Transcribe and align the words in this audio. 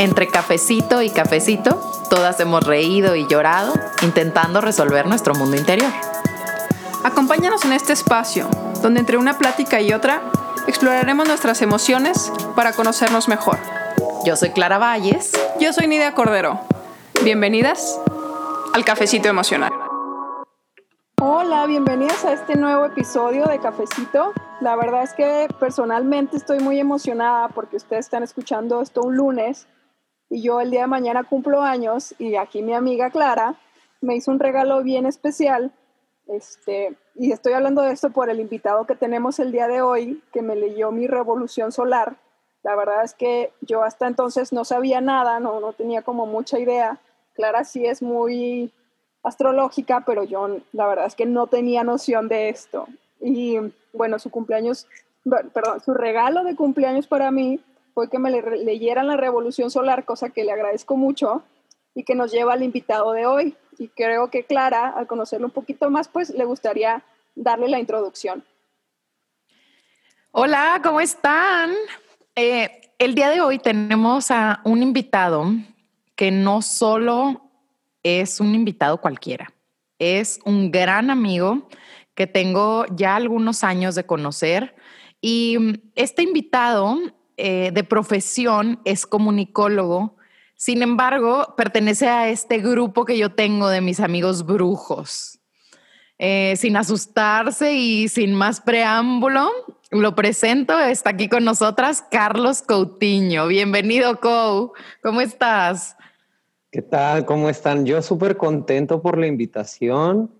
Entre 0.00 0.28
cafecito 0.28 1.02
y 1.02 1.10
cafecito, 1.10 1.78
todas 2.08 2.40
hemos 2.40 2.64
reído 2.64 3.16
y 3.16 3.26
llorado 3.26 3.74
intentando 4.00 4.62
resolver 4.62 5.06
nuestro 5.06 5.34
mundo 5.34 5.58
interior. 5.58 5.90
Acompáñanos 7.04 7.66
en 7.66 7.74
este 7.74 7.92
espacio, 7.92 8.48
donde 8.80 9.00
entre 9.00 9.18
una 9.18 9.36
plática 9.36 9.82
y 9.82 9.92
otra 9.92 10.22
exploraremos 10.66 11.28
nuestras 11.28 11.60
emociones 11.60 12.32
para 12.56 12.72
conocernos 12.72 13.28
mejor. 13.28 13.58
Yo 14.24 14.36
soy 14.36 14.52
Clara 14.52 14.78
Valles. 14.78 15.32
Yo 15.60 15.70
soy 15.74 15.86
Nidia 15.86 16.14
Cordero. 16.14 16.58
Bienvenidas 17.22 18.00
al 18.72 18.86
Cafecito 18.86 19.28
Emocional. 19.28 19.70
Hola, 21.20 21.66
bienvenidas 21.66 22.24
a 22.24 22.32
este 22.32 22.56
nuevo 22.56 22.86
episodio 22.86 23.44
de 23.44 23.58
Cafecito. 23.58 24.32
La 24.62 24.76
verdad 24.76 25.02
es 25.02 25.12
que 25.12 25.46
personalmente 25.60 26.38
estoy 26.38 26.60
muy 26.60 26.80
emocionada 26.80 27.48
porque 27.48 27.76
ustedes 27.76 28.06
están 28.06 28.22
escuchando 28.22 28.80
esto 28.80 29.02
un 29.02 29.16
lunes 29.16 29.66
y 30.30 30.42
yo 30.42 30.60
el 30.60 30.70
día 30.70 30.82
de 30.82 30.86
mañana 30.86 31.24
cumplo 31.24 31.60
años 31.60 32.14
y 32.18 32.36
aquí 32.36 32.62
mi 32.62 32.72
amiga 32.72 33.10
Clara 33.10 33.56
me 34.00 34.14
hizo 34.14 34.30
un 34.30 34.38
regalo 34.38 34.82
bien 34.82 35.04
especial. 35.04 35.72
Este, 36.28 36.96
y 37.16 37.32
estoy 37.32 37.52
hablando 37.52 37.82
de 37.82 37.92
esto 37.92 38.10
por 38.10 38.30
el 38.30 38.38
invitado 38.38 38.86
que 38.86 38.94
tenemos 38.94 39.40
el 39.40 39.50
día 39.50 39.66
de 39.66 39.82
hoy, 39.82 40.22
que 40.32 40.40
me 40.40 40.54
leyó 40.54 40.92
mi 40.92 41.08
revolución 41.08 41.72
solar. 41.72 42.16
La 42.62 42.76
verdad 42.76 43.02
es 43.02 43.14
que 43.14 43.52
yo 43.60 43.82
hasta 43.82 44.06
entonces 44.06 44.52
no 44.52 44.64
sabía 44.64 45.00
nada, 45.00 45.40
no, 45.40 45.58
no 45.58 45.72
tenía 45.72 46.02
como 46.02 46.26
mucha 46.26 46.60
idea. 46.60 47.00
Clara 47.34 47.64
sí 47.64 47.84
es 47.84 48.00
muy 48.00 48.72
astrológica, 49.24 50.04
pero 50.06 50.22
yo 50.22 50.60
la 50.72 50.86
verdad 50.86 51.06
es 51.06 51.16
que 51.16 51.26
no 51.26 51.48
tenía 51.48 51.82
noción 51.82 52.28
de 52.28 52.50
esto. 52.50 52.86
Y 53.20 53.58
bueno, 53.92 54.20
su 54.20 54.30
cumpleaños, 54.30 54.86
perdón, 55.52 55.80
su 55.80 55.92
regalo 55.92 56.44
de 56.44 56.54
cumpleaños 56.54 57.08
para 57.08 57.32
mí 57.32 57.60
fue 57.94 58.08
que 58.08 58.18
me 58.18 58.30
leyeran 58.30 59.06
la 59.06 59.16
Revolución 59.16 59.70
Solar, 59.70 60.04
cosa 60.04 60.30
que 60.30 60.44
le 60.44 60.52
agradezco 60.52 60.96
mucho 60.96 61.42
y 61.94 62.04
que 62.04 62.14
nos 62.14 62.32
lleva 62.32 62.54
al 62.54 62.62
invitado 62.62 63.12
de 63.12 63.26
hoy. 63.26 63.56
Y 63.78 63.88
creo 63.88 64.30
que 64.30 64.44
Clara, 64.44 64.88
al 64.88 65.06
conocerlo 65.06 65.46
un 65.46 65.52
poquito 65.52 65.90
más, 65.90 66.08
pues 66.08 66.30
le 66.30 66.44
gustaría 66.44 67.02
darle 67.34 67.68
la 67.68 67.78
introducción. 67.78 68.44
Hola, 70.32 70.80
¿cómo 70.82 71.00
están? 71.00 71.74
Eh, 72.36 72.92
el 72.98 73.14
día 73.14 73.30
de 73.30 73.40
hoy 73.40 73.58
tenemos 73.58 74.30
a 74.30 74.60
un 74.64 74.82
invitado 74.82 75.46
que 76.14 76.30
no 76.30 76.62
solo 76.62 77.50
es 78.02 78.40
un 78.40 78.54
invitado 78.54 79.00
cualquiera, 79.00 79.52
es 79.98 80.38
un 80.44 80.70
gran 80.70 81.10
amigo 81.10 81.68
que 82.14 82.26
tengo 82.26 82.84
ya 82.94 83.16
algunos 83.16 83.64
años 83.64 83.94
de 83.94 84.04
conocer. 84.04 84.74
Y 85.20 85.80
este 85.94 86.22
invitado 86.22 86.98
eh, 87.40 87.70
de 87.72 87.84
profesión 87.84 88.80
es 88.84 89.06
comunicólogo. 89.06 90.16
Sin 90.56 90.82
embargo, 90.82 91.54
pertenece 91.56 92.06
a 92.06 92.28
este 92.28 92.58
grupo 92.58 93.06
que 93.06 93.16
yo 93.16 93.32
tengo 93.34 93.68
de 93.68 93.80
mis 93.80 93.98
amigos 93.98 94.44
brujos. 94.44 95.38
Eh, 96.18 96.54
sin 96.56 96.76
asustarse 96.76 97.72
y 97.72 98.08
sin 98.08 98.34
más 98.34 98.60
preámbulo, 98.60 99.50
lo 99.90 100.14
presento. 100.14 100.78
Está 100.78 101.10
aquí 101.10 101.30
con 101.30 101.44
nosotras 101.44 102.04
Carlos 102.10 102.60
Coutinho. 102.60 103.46
Bienvenido, 103.46 104.20
Cou. 104.20 104.74
¿Cómo 105.02 105.22
estás? 105.22 105.96
¿Qué 106.70 106.82
tal? 106.82 107.24
¿Cómo 107.24 107.48
están? 107.48 107.86
Yo 107.86 108.02
súper 108.02 108.36
contento 108.36 109.00
por 109.00 109.16
la 109.16 109.26
invitación. 109.26 110.30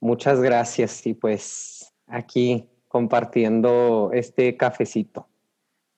Muchas 0.00 0.40
gracias 0.40 1.06
y 1.06 1.14
pues 1.14 1.94
aquí 2.08 2.68
compartiendo 2.88 4.10
este 4.12 4.56
cafecito. 4.56 5.28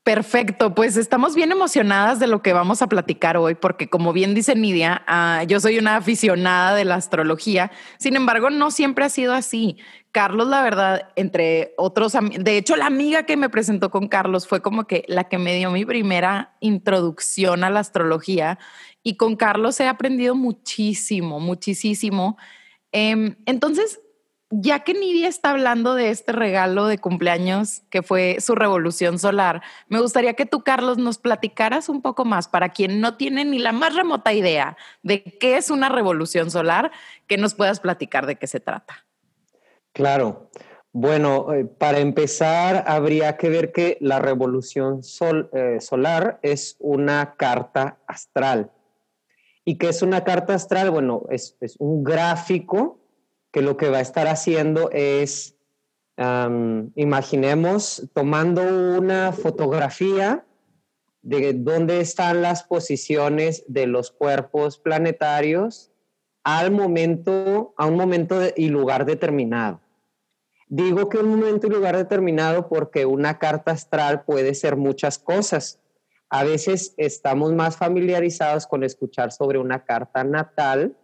Perfecto, 0.02 0.74
pues 0.74 0.96
estamos 0.96 1.34
bien 1.34 1.52
emocionadas 1.52 2.18
de 2.18 2.26
lo 2.26 2.40
que 2.40 2.54
vamos 2.54 2.80
a 2.80 2.88
platicar 2.88 3.36
hoy, 3.36 3.54
porque 3.54 3.90
como 3.90 4.14
bien 4.14 4.34
dice 4.34 4.54
Nidia, 4.54 5.02
ah, 5.06 5.44
yo 5.46 5.60
soy 5.60 5.78
una 5.78 5.96
aficionada 5.96 6.74
de 6.74 6.86
la 6.86 6.94
astrología, 6.94 7.70
sin 7.98 8.16
embargo, 8.16 8.48
no 8.48 8.70
siempre 8.70 9.04
ha 9.04 9.10
sido 9.10 9.34
así. 9.34 9.76
Carlos, 10.10 10.48
la 10.48 10.62
verdad, 10.62 11.10
entre 11.16 11.74
otros, 11.76 12.14
de 12.38 12.56
hecho, 12.56 12.76
la 12.76 12.86
amiga 12.86 13.24
que 13.24 13.36
me 13.36 13.50
presentó 13.50 13.90
con 13.90 14.08
Carlos 14.08 14.48
fue 14.48 14.62
como 14.62 14.86
que 14.86 15.04
la 15.06 15.24
que 15.24 15.36
me 15.36 15.54
dio 15.54 15.70
mi 15.70 15.84
primera 15.84 16.56
introducción 16.60 17.62
a 17.62 17.68
la 17.68 17.80
astrología 17.80 18.58
y 19.02 19.16
con 19.18 19.36
Carlos 19.36 19.78
he 19.80 19.86
aprendido 19.86 20.34
muchísimo, 20.34 21.40
muchísimo. 21.40 22.38
Em, 22.90 23.36
entonces, 23.44 24.00
ya 24.50 24.80
que 24.80 24.94
Nidia 24.94 25.28
está 25.28 25.50
hablando 25.50 25.94
de 25.94 26.10
este 26.10 26.32
regalo 26.32 26.86
de 26.86 26.98
cumpleaños 26.98 27.82
que 27.88 28.02
fue 28.02 28.38
su 28.40 28.56
revolución 28.56 29.18
solar, 29.20 29.62
me 29.88 30.00
gustaría 30.00 30.34
que 30.34 30.44
tú, 30.44 30.64
Carlos, 30.64 30.98
nos 30.98 31.18
platicaras 31.18 31.88
un 31.88 32.02
poco 32.02 32.24
más 32.24 32.48
para 32.48 32.70
quien 32.70 33.00
no 33.00 33.16
tiene 33.16 33.44
ni 33.44 33.60
la 33.60 33.72
más 33.72 33.94
remota 33.94 34.32
idea 34.32 34.76
de 35.02 35.22
qué 35.22 35.56
es 35.56 35.70
una 35.70 35.88
revolución 35.88 36.50
solar, 36.50 36.90
que 37.28 37.36
nos 37.36 37.54
puedas 37.54 37.78
platicar 37.78 38.26
de 38.26 38.36
qué 38.36 38.48
se 38.48 38.58
trata. 38.58 39.06
Claro. 39.92 40.50
Bueno, 40.92 41.52
eh, 41.52 41.64
para 41.64 42.00
empezar, 42.00 42.82
habría 42.88 43.36
que 43.36 43.48
ver 43.48 43.70
que 43.70 43.96
la 44.00 44.18
revolución 44.18 45.02
eh, 45.52 45.80
solar 45.80 46.40
es 46.42 46.76
una 46.80 47.36
carta 47.36 47.98
astral. 48.08 48.72
¿Y 49.64 49.78
qué 49.78 49.90
es 49.90 50.02
una 50.02 50.24
carta 50.24 50.54
astral? 50.54 50.90
Bueno, 50.90 51.22
es 51.30 51.54
un 51.78 52.02
gráfico 52.02 52.99
que 53.52 53.62
lo 53.62 53.76
que 53.76 53.88
va 53.88 53.98
a 53.98 54.02
estar 54.02 54.26
haciendo 54.28 54.90
es, 54.92 55.56
imaginemos, 56.94 58.08
tomando 58.12 58.62
una 58.62 59.32
fotografía 59.32 60.44
de 61.22 61.52
dónde 61.54 62.00
están 62.00 62.42
las 62.42 62.62
posiciones 62.62 63.64
de 63.66 63.86
los 63.86 64.10
cuerpos 64.10 64.78
planetarios 64.78 65.90
al 66.44 66.70
momento, 66.70 67.74
a 67.76 67.86
un 67.86 67.96
momento 67.96 68.40
y 68.56 68.68
lugar 68.68 69.04
determinado. 69.04 69.80
Digo 70.68 71.08
que 71.08 71.18
un 71.18 71.30
momento 71.30 71.66
y 71.66 71.70
lugar 71.70 71.96
determinado 71.96 72.68
porque 72.68 73.04
una 73.04 73.38
carta 73.38 73.72
astral 73.72 74.22
puede 74.24 74.54
ser 74.54 74.76
muchas 74.76 75.18
cosas. 75.18 75.80
A 76.28 76.44
veces 76.44 76.94
estamos 76.96 77.52
más 77.52 77.76
familiarizados 77.76 78.66
con 78.68 78.84
escuchar 78.84 79.32
sobre 79.32 79.58
una 79.58 79.84
carta 79.84 80.22
natal, 80.22 80.96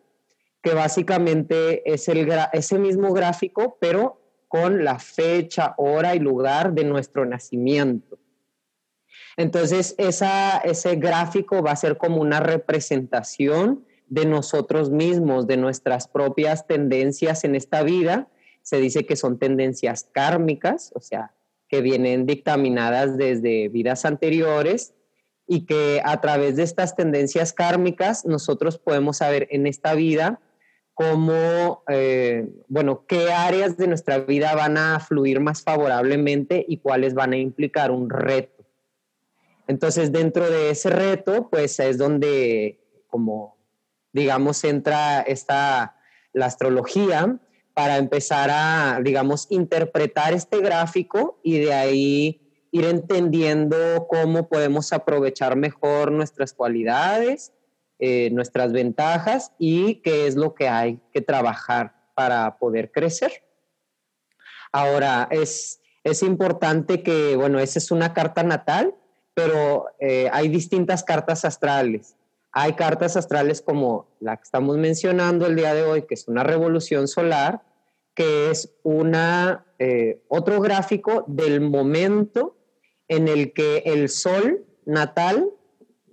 que 0.67 0.75
básicamente 0.75 1.89
es 1.89 2.09
el 2.09 2.29
ese 2.53 2.77
mismo 2.81 3.13
gráfico, 3.13 3.79
pero 3.81 4.21
con 4.49 4.83
la 4.83 4.99
fecha, 4.99 5.77
hora 5.77 6.17
y 6.17 6.19
lugar 6.19 6.73
de 6.73 6.83
nuestro 6.83 7.25
nacimiento. 7.25 8.19
Entonces, 9.37 9.95
esa, 9.97 10.59
ese 10.59 10.97
gráfico 10.97 11.63
va 11.63 11.71
a 11.71 11.77
ser 11.77 11.99
como 11.99 12.21
una 12.21 12.41
representación 12.41 13.87
de 14.09 14.27
nosotros 14.27 14.91
mismos, 14.91 15.47
de 15.47 15.57
nuestras 15.57 16.09
propias 16.09 16.67
tendencias 16.67 17.45
en 17.45 17.55
esta 17.55 17.85
vida. 17.85 18.27
Se 18.63 18.79
dice 18.79 19.07
que 19.07 19.15
son 19.15 19.39
tendencias 19.39 20.09
kármicas, 20.11 20.91
o 20.97 21.01
sea, 21.01 21.33
que 21.69 21.81
vienen 21.81 22.27
dictaminadas 22.27 23.17
desde 23.17 23.69
vidas 23.69 24.05
anteriores 24.05 24.95
y 25.47 25.65
que 25.65 26.03
a 26.05 26.21
través 26.21 26.57
de 26.57 26.65
estas 26.65 26.97
tendencias 26.97 27.53
kármicas 27.53 28.25
nosotros 28.25 28.79
podemos 28.79 29.19
saber 29.19 29.47
en 29.53 29.69
esta 29.69 29.95
vida 29.95 30.41
cómo, 30.97 31.83
eh, 31.89 32.49
bueno, 32.69 33.05
qué 33.07 33.31
áreas 33.31 33.77
de 33.77 33.87
nuestra 33.87 34.21
vida 34.21 34.55
van 34.55 34.79
a 34.79 34.99
fluir 34.99 35.41
más 35.41 35.63
favorablemente 35.63 36.65
y 36.67 36.79
cuáles 36.79 37.13
van 37.13 37.35
a 37.35 37.37
implicar 37.37 37.91
un 37.91 38.09
reto. 38.09 38.65
Entonces, 39.69 40.11
dentro 40.11 40.51
de 40.51 40.71
ese 40.71 40.89
reto, 40.89 41.51
pues 41.51 41.79
es 41.81 41.99
donde, 41.99 42.81
como 43.09 43.59
digamos, 44.15 44.65
entra 44.65 45.21
esta, 45.21 45.97
la 46.33 46.47
astrología 46.47 47.41
para 47.75 47.99
empezar 47.99 48.49
a, 48.51 48.99
digamos, 49.03 49.49
interpretar 49.51 50.33
este 50.33 50.63
gráfico 50.63 51.39
y 51.43 51.59
de 51.59 51.75
ahí 51.75 52.41
ir 52.71 52.87
entendiendo 52.87 54.07
cómo 54.09 54.49
podemos 54.49 54.95
aprovechar 54.95 55.57
mejor 55.57 56.11
nuestras 56.11 56.55
cualidades 56.55 57.53
eh, 57.99 58.31
nuestras 58.31 58.73
ventajas 58.73 59.53
y 59.59 59.97
qué 60.03 60.27
es 60.27 60.37
lo 60.37 60.55
que 60.55 60.69
hay 60.69 61.01
que 61.13 61.23
trabajar 61.23 61.95
para 62.15 62.59
poder 62.59 62.93
crecer. 62.93 63.45
Ahora, 64.73 65.29
es, 65.31 65.81
es 66.05 66.23
importante 66.23 67.03
que, 67.03 67.37
bueno, 67.37 67.59
esa 67.59 67.79
es 67.79 67.91
una 67.91 68.13
carta 68.13 68.43
natal, 68.43 68.95
pero 69.35 69.87
eh, 70.01 70.29
hay 70.33 70.49
distintas 70.49 71.05
cartas 71.05 71.45
astrales. 71.45 72.17
Hay 72.53 72.73
cartas 72.73 73.17
astrales 73.17 73.61
como 73.61 74.09
la 74.21 74.37
que 74.37 74.45
estamos 74.45 74.79
mencionando 74.79 75.47
el 75.47 75.57
día 75.57 75.75
de 75.75 75.83
hoy, 75.83 76.03
que 76.03 76.15
es 76.15 76.27
una 76.27 76.43
revolución 76.43 77.07
solar, 77.07 77.63
que 78.15 78.51
es 78.51 78.75
una, 78.83 79.67
eh, 79.79 80.23
otro 80.29 80.61
gráfico 80.61 81.25
del 81.27 81.61
momento 81.61 82.57
en 83.09 83.29
el 83.29 83.53
que 83.53 83.83
el 83.85 84.09
sol 84.09 84.65
natal 84.87 85.51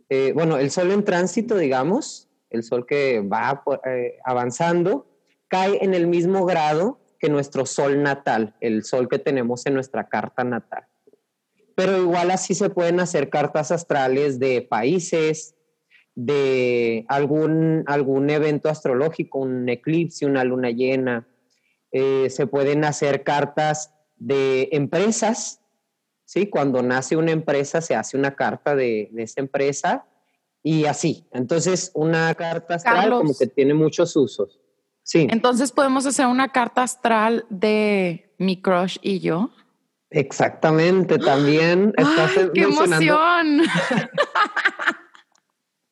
eh, 0.10 0.32
bueno, 0.34 0.58
el 0.58 0.72
sol 0.72 0.92
en 0.92 1.04
tránsito, 1.04 1.58
digamos, 1.58 2.30
el 2.50 2.64
sol 2.64 2.86
que 2.86 3.22
va 3.22 3.64
eh, 3.86 4.18
avanzando, 4.24 5.08
cae 5.48 5.84
en 5.84 5.94
el 5.94 6.08
mismo 6.08 6.46
grado 6.46 7.00
que 7.20 7.30
nuestro 7.30 7.66
sol 7.66 8.04
natal, 8.04 8.56
el 8.60 8.84
sol 8.84 9.08
que 9.10 9.20
tenemos 9.20 9.66
en 9.66 9.74
nuestra 9.74 10.08
carta 10.10 10.44
natal. 10.44 10.86
Pero 11.76 11.98
igual 11.98 12.32
así 12.32 12.54
se 12.54 12.70
pueden 12.70 13.00
hacer 13.00 13.30
cartas 13.30 13.72
astrales 13.72 14.40
de 14.40 14.62
países, 14.62 15.56
de 16.16 17.06
algún, 17.08 17.84
algún 17.88 18.30
evento 18.30 18.70
astrológico, 18.70 19.40
un 19.40 19.68
eclipse, 19.68 20.26
una 20.26 20.44
luna 20.44 20.70
llena. 20.70 21.28
Eh, 21.92 22.30
se 22.30 22.46
pueden 22.46 22.84
hacer 22.84 23.24
cartas 23.24 23.94
de 24.18 24.70
empresas, 24.72 25.63
¿sí? 26.34 26.48
Cuando 26.48 26.82
nace 26.82 27.16
una 27.16 27.30
empresa 27.32 27.80
se 27.80 27.94
hace 27.94 28.18
una 28.18 28.34
carta 28.36 28.76
de, 28.76 29.10
de 29.12 29.22
esa 29.22 29.40
empresa 29.40 30.08
y 30.64 30.86
así. 30.86 31.28
Entonces, 31.32 31.92
una 31.94 32.34
carta 32.34 32.74
astral 32.76 33.12
como 33.12 33.38
que 33.38 33.46
tiene 33.46 33.76
muchos 33.76 34.16
usos. 34.16 34.60
Sí. 35.04 35.28
Entonces, 35.30 35.72
podemos 35.72 36.08
hacer 36.08 36.26
una 36.26 36.50
carta 36.50 36.82
astral 36.82 37.46
de 37.50 38.34
mi 38.40 38.60
crush 38.60 38.98
y 39.04 39.20
yo. 39.20 39.52
Exactamente, 40.10 41.20
también 41.20 41.94
estás 41.98 42.32
¡Qué 42.52 42.64
emoción! 42.64 43.62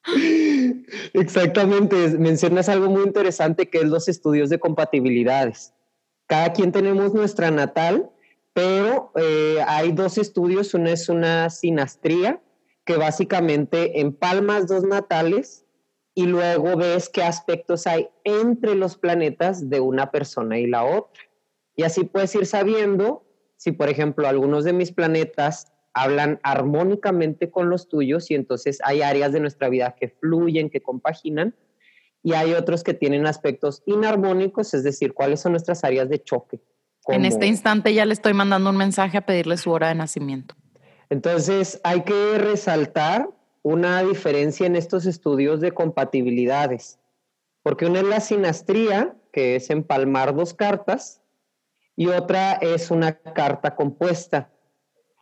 Exactamente, 1.13 2.17
mencionas 2.17 2.67
algo 2.67 2.89
muy 2.89 3.03
interesante 3.03 3.69
que 3.69 3.77
es 3.77 3.85
los 3.85 4.07
estudios 4.07 4.49
de 4.49 4.59
compatibilidades. 4.59 5.75
Cada 6.25 6.51
quien 6.53 6.71
tenemos 6.71 7.13
nuestra 7.13 7.51
natal, 7.51 8.09
pero 8.53 9.11
eh, 9.15 9.59
hay 9.67 9.91
dos 9.91 10.17
estudios, 10.17 10.73
una 10.73 10.91
es 10.91 11.09
una 11.09 11.49
sinastría, 11.49 12.41
que 12.85 12.97
básicamente 12.97 14.01
empalmas 14.01 14.67
dos 14.67 14.83
natales 14.83 15.65
y 16.13 16.25
luego 16.25 16.75
ves 16.75 17.09
qué 17.09 17.23
aspectos 17.23 17.87
hay 17.87 18.09
entre 18.23 18.75
los 18.75 18.97
planetas 18.97 19.69
de 19.69 19.79
una 19.79 20.11
persona 20.11 20.59
y 20.59 20.67
la 20.67 20.83
otra. 20.83 21.23
Y 21.75 21.83
así 21.83 22.03
puedes 22.03 22.35
ir 22.35 22.45
sabiendo 22.45 23.23
si, 23.55 23.71
por 23.71 23.89
ejemplo, 23.89 24.27
algunos 24.27 24.63
de 24.63 24.73
mis 24.73 24.91
planetas 24.91 25.71
hablan 25.93 26.39
armónicamente 26.43 27.51
con 27.51 27.69
los 27.69 27.87
tuyos 27.87 28.31
y 28.31 28.35
entonces 28.35 28.79
hay 28.83 29.01
áreas 29.01 29.33
de 29.33 29.39
nuestra 29.39 29.69
vida 29.69 29.95
que 29.95 30.09
fluyen, 30.09 30.69
que 30.69 30.81
compaginan 30.81 31.55
y 32.23 32.33
hay 32.33 32.53
otros 32.53 32.83
que 32.83 32.93
tienen 32.93 33.25
aspectos 33.25 33.83
inarmónicos, 33.85 34.73
es 34.73 34.83
decir, 34.83 35.13
cuáles 35.13 35.39
son 35.39 35.53
nuestras 35.53 35.83
áreas 35.83 36.09
de 36.09 36.21
choque. 36.21 36.61
En 37.07 37.25
este 37.25 37.47
instante 37.47 37.93
ya 37.93 38.05
le 38.05 38.13
estoy 38.13 38.33
mandando 38.33 38.69
un 38.69 38.77
mensaje 38.77 39.17
a 39.17 39.25
pedirle 39.25 39.57
su 39.57 39.71
hora 39.71 39.89
de 39.89 39.95
nacimiento. 39.95 40.55
Entonces 41.09 41.81
hay 41.83 42.01
que 42.01 42.37
resaltar 42.37 43.29
una 43.63 44.03
diferencia 44.03 44.65
en 44.65 44.75
estos 44.75 45.05
estudios 45.05 45.61
de 45.61 45.71
compatibilidades, 45.71 46.99
porque 47.63 47.85
una 47.85 47.99
es 47.99 48.05
la 48.05 48.19
sinastría, 48.19 49.15
que 49.31 49.55
es 49.55 49.69
empalmar 49.69 50.35
dos 50.35 50.53
cartas, 50.53 51.21
y 51.95 52.07
otra 52.07 52.53
es 52.53 52.91
una 52.91 53.13
carta 53.13 53.75
compuesta. 53.75 54.49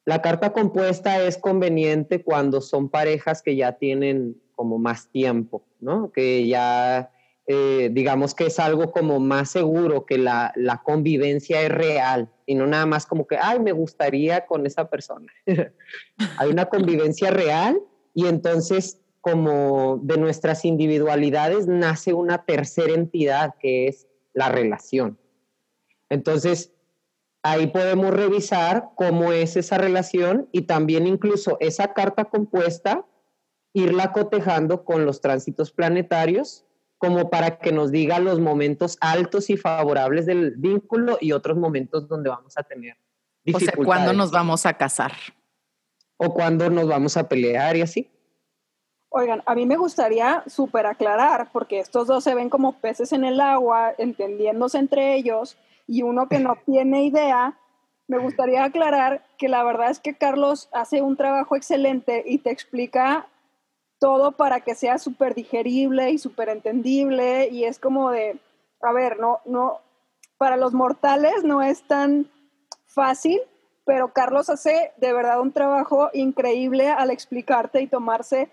La 0.06 0.22
carta 0.22 0.54
compuesta 0.54 1.22
es 1.22 1.38
conveniente 1.38 2.24
cuando 2.24 2.62
son 2.62 2.90
parejas 2.90 3.42
que 3.42 3.56
ya 3.56 3.74
tienen 3.74 4.42
como 4.56 4.78
más 4.78 5.10
tiempo, 5.10 5.64
¿no? 5.80 6.12
Que 6.12 6.48
ya, 6.48 7.12
eh, 7.52 7.90
digamos 7.92 8.36
que 8.36 8.46
es 8.46 8.60
algo 8.60 8.92
como 8.92 9.20
más 9.20 9.50
seguro, 9.50 10.06
que 10.06 10.20
la, 10.20 10.54
la, 10.56 10.84
convivencia 10.84 11.60
es 11.64 11.70
real 11.70 12.30
y 12.46 12.54
no 12.54 12.68
nada 12.68 12.86
más 12.86 13.08
como 13.08 13.26
que, 13.26 13.38
ay, 13.42 13.60
me 13.60 13.72
gustaría 13.72 14.46
con 14.46 14.68
esa 14.68 14.88
persona. 14.88 15.34
Hay 16.38 16.52
una 16.52 16.68
convivencia 16.68 17.32
real 17.32 17.82
y 18.14 18.28
entonces 18.28 19.02
como 19.22 20.00
de 20.04 20.18
nuestras 20.18 20.64
individualidades 20.64 21.66
nace 21.66 22.14
una 22.14 22.46
tercera 22.46 22.94
entidad 22.94 23.56
que 23.60 23.88
es 23.88 24.08
la 24.34 24.50
relación. 24.50 25.18
Entonces, 26.10 26.72
ahí 27.42 27.66
podemos 27.66 28.14
revisar 28.14 28.90
cómo 28.94 29.32
es 29.32 29.58
esa 29.58 29.80
relación 29.80 30.48
y 30.52 30.68
también 30.68 31.08
incluso 31.08 31.58
esa 31.62 31.96
carta 31.96 32.26
compuesta, 32.26 33.08
irla 33.74 34.12
cotejando 34.12 34.86
con 34.86 35.04
los 35.08 35.20
tránsitos 35.20 35.72
planetarios, 35.72 36.68
como 37.00 37.30
para 37.30 37.58
que 37.58 37.72
nos 37.72 37.92
diga 37.92 38.20
los 38.20 38.40
momentos 38.40 38.98
altos 39.00 39.50
y 39.50 39.58
favorables 39.58 40.26
del 40.26 40.56
vínculo 40.58 41.18
y 41.20 41.32
otros 41.32 41.58
momentos 41.58 42.08
donde 42.08 42.30
vamos 42.30 42.58
a 42.58 42.64
tener 42.64 42.98
dificultades. 43.44 43.74
O 43.74 43.78
sea, 43.78 43.86
¿cuándo 43.86 44.14
nos 44.14 44.32
vamos 44.32 44.66
a 44.66 44.74
casar? 44.74 45.14
O 46.18 46.34
cuándo 46.34 46.70
nos 46.70 46.88
vamos 46.88 47.16
a 47.16 47.28
pelear 47.28 47.78
y 47.78 47.82
así. 47.82 48.12
Oigan, 49.08 49.42
a 49.46 49.56
mí 49.56 49.66
me 49.66 49.78
gustaría 49.78 50.44
súper 50.46 50.86
aclarar, 50.86 51.50
porque 51.54 51.80
estos 51.80 52.06
dos 52.06 52.24
se 52.24 52.36
ven 52.36 52.50
como 52.50 52.74
peces 52.74 53.14
en 53.14 53.24
el 53.24 53.40
agua, 53.40 53.94
entendiéndose 53.98 54.78
entre 54.78 55.16
ellos, 55.16 55.58
y 55.88 56.04
uno 56.04 56.28
que 56.28 56.40
no 56.40 56.58
tiene 56.66 57.06
idea, 57.06 57.58
me 58.08 58.18
gustaría 58.18 58.66
aclarar 58.66 59.24
que 59.38 59.48
la 59.48 59.64
verdad 59.64 59.90
es 59.90 60.00
que 60.00 60.16
Carlos 60.16 60.68
hace 60.74 61.02
un 61.02 61.16
trabajo 61.16 61.56
excelente 61.56 62.24
y 62.26 62.40
te 62.40 62.52
explica 62.52 63.28
todo 64.00 64.32
para 64.32 64.62
que 64.62 64.76
sea 64.76 64.98
súper 64.98 65.36
digerible 65.36 66.10
y 66.12 66.18
súper 66.18 66.50
entendible 66.50 67.50
y 67.50 67.66
es 67.66 67.80
como 67.80 68.12
de, 68.12 68.40
a 68.82 68.94
ver, 68.94 69.20
no, 69.20 69.40
no, 69.46 69.80
para 70.38 70.58
los 70.58 70.74
mortales 70.74 71.44
no 71.44 71.62
es 71.62 71.84
tan 71.84 72.30
fácil, 72.86 73.42
pero 73.86 74.14
Carlos 74.14 74.50
hace 74.50 74.94
de 74.98 75.14
verdad 75.14 75.42
un 75.42 75.52
trabajo 75.52 76.10
increíble 76.14 76.88
al 76.88 77.12
explicarte 77.12 77.82
y 77.82 77.88
tomarse 77.88 78.50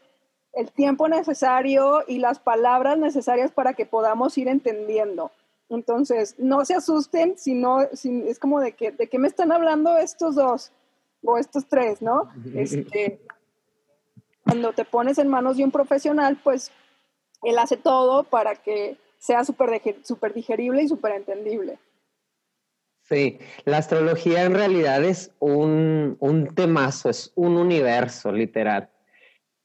el 0.52 0.72
tiempo 0.72 1.08
necesario 1.08 2.02
y 2.06 2.18
las 2.18 2.38
palabras 2.38 2.98
necesarias 2.98 3.52
para 3.52 3.74
que 3.74 3.86
podamos 3.86 4.36
ir 4.38 4.48
entendiendo. 4.48 5.30
Entonces, 5.68 6.34
no 6.38 6.64
se 6.64 6.74
asusten, 6.74 7.36
sino, 7.36 7.82
es 7.82 8.38
como 8.38 8.60
de 8.60 8.72
que, 8.72 8.92
de 8.92 9.08
qué 9.08 9.18
me 9.18 9.28
están 9.28 9.52
hablando 9.52 9.96
estos 9.98 10.34
dos 10.34 10.72
o 11.22 11.38
estos 11.38 11.66
tres, 11.66 12.00
¿no? 12.02 12.28
Este, 12.54 13.20
cuando 14.46 14.72
te 14.72 14.84
pones 14.84 15.18
en 15.18 15.28
manos 15.28 15.56
de 15.56 15.64
un 15.64 15.72
profesional, 15.72 16.38
pues 16.42 16.70
él 17.42 17.58
hace 17.58 17.76
todo 17.76 18.22
para 18.22 18.54
que 18.54 18.96
sea 19.18 19.44
súper 19.44 19.82
digerible 20.34 20.82
y 20.82 20.88
súper 20.88 21.12
entendible. 21.12 21.78
Sí, 23.02 23.38
la 23.64 23.78
astrología 23.78 24.44
en 24.44 24.54
realidad 24.54 25.04
es 25.04 25.32
un, 25.40 26.16
un 26.20 26.54
temazo, 26.54 27.10
es 27.10 27.32
un 27.34 27.56
universo 27.56 28.30
literal, 28.32 28.88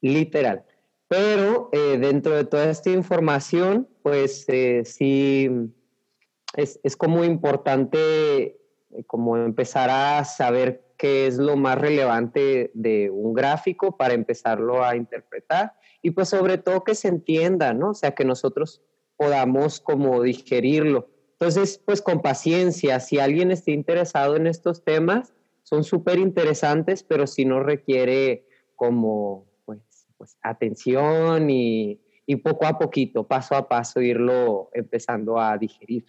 literal. 0.01 0.63
Pero 1.07 1.69
eh, 1.71 1.97
dentro 1.99 2.35
de 2.35 2.45
toda 2.45 2.69
esta 2.69 2.89
información, 2.89 3.87
pues 4.01 4.45
eh, 4.47 4.83
sí 4.85 5.49
es, 6.55 6.79
es 6.83 6.95
como 6.95 7.23
importante 7.23 8.61
eh, 8.91 9.03
como 9.05 9.37
empezar 9.37 9.89
a 9.89 10.23
saber 10.25 10.90
qué 11.01 11.25
es 11.25 11.39
lo 11.39 11.57
más 11.57 11.79
relevante 11.79 12.69
de 12.75 13.09
un 13.09 13.33
gráfico 13.33 13.97
para 13.97 14.13
empezarlo 14.13 14.85
a 14.85 14.95
interpretar 14.95 15.73
y 16.03 16.11
pues 16.11 16.29
sobre 16.29 16.59
todo 16.59 16.83
que 16.83 16.93
se 16.93 17.07
entienda, 17.07 17.73
¿no? 17.73 17.89
O 17.89 17.93
sea, 17.95 18.11
que 18.11 18.23
nosotros 18.23 18.83
podamos 19.17 19.79
como 19.79 20.21
digerirlo. 20.21 21.09
Entonces, 21.31 21.81
pues 21.83 22.03
con 22.03 22.21
paciencia, 22.21 22.99
si 22.99 23.17
alguien 23.17 23.49
está 23.49 23.71
interesado 23.71 24.35
en 24.35 24.45
estos 24.45 24.83
temas, 24.83 25.33
son 25.63 25.83
súper 25.83 26.19
interesantes, 26.19 27.01
pero 27.01 27.25
si 27.25 27.45
no 27.45 27.63
requiere 27.63 28.45
como 28.75 29.47
pues, 29.65 30.05
pues 30.19 30.37
atención 30.43 31.49
y, 31.49 31.99
y 32.27 32.35
poco 32.35 32.67
a 32.67 32.77
poquito, 32.77 33.27
paso 33.27 33.55
a 33.55 33.67
paso, 33.67 34.01
irlo 34.01 34.69
empezando 34.75 35.39
a 35.39 35.57
digerir. 35.57 36.05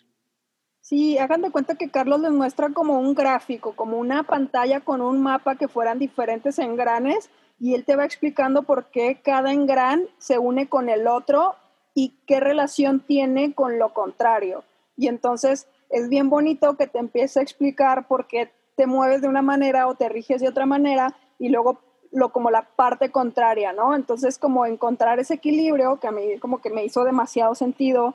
Sí, 0.92 1.16
hagan 1.16 1.40
de 1.40 1.50
cuenta 1.50 1.76
que 1.76 1.88
Carlos 1.88 2.20
les 2.20 2.32
muestra 2.32 2.68
como 2.68 3.00
un 3.00 3.14
gráfico, 3.14 3.72
como 3.74 3.96
una 3.96 4.24
pantalla 4.24 4.80
con 4.80 5.00
un 5.00 5.22
mapa 5.22 5.56
que 5.56 5.66
fueran 5.66 5.98
diferentes 5.98 6.58
engranes 6.58 7.30
y 7.58 7.72
él 7.72 7.86
te 7.86 7.96
va 7.96 8.04
explicando 8.04 8.64
por 8.64 8.90
qué 8.90 9.18
cada 9.24 9.54
engran 9.54 10.06
se 10.18 10.38
une 10.38 10.68
con 10.68 10.90
el 10.90 11.06
otro 11.06 11.56
y 11.94 12.10
qué 12.26 12.40
relación 12.40 13.00
tiene 13.00 13.54
con 13.54 13.78
lo 13.78 13.94
contrario. 13.94 14.64
Y 14.94 15.08
entonces 15.08 15.66
es 15.88 16.10
bien 16.10 16.28
bonito 16.28 16.76
que 16.76 16.88
te 16.88 16.98
empiece 16.98 17.40
a 17.40 17.42
explicar 17.42 18.06
por 18.06 18.26
qué 18.26 18.52
te 18.76 18.86
mueves 18.86 19.22
de 19.22 19.28
una 19.28 19.40
manera 19.40 19.86
o 19.86 19.94
te 19.94 20.10
riges 20.10 20.42
de 20.42 20.48
otra 20.48 20.66
manera 20.66 21.16
y 21.38 21.48
luego 21.48 21.80
lo 22.10 22.32
como 22.32 22.50
la 22.50 22.68
parte 22.76 23.10
contraria, 23.10 23.72
¿no? 23.72 23.96
Entonces 23.96 24.38
como 24.38 24.66
encontrar 24.66 25.18
ese 25.20 25.32
equilibrio 25.32 25.98
que 26.00 26.08
a 26.08 26.12
mí 26.12 26.38
como 26.38 26.60
que 26.60 26.68
me 26.68 26.84
hizo 26.84 27.02
demasiado 27.02 27.54
sentido 27.54 28.14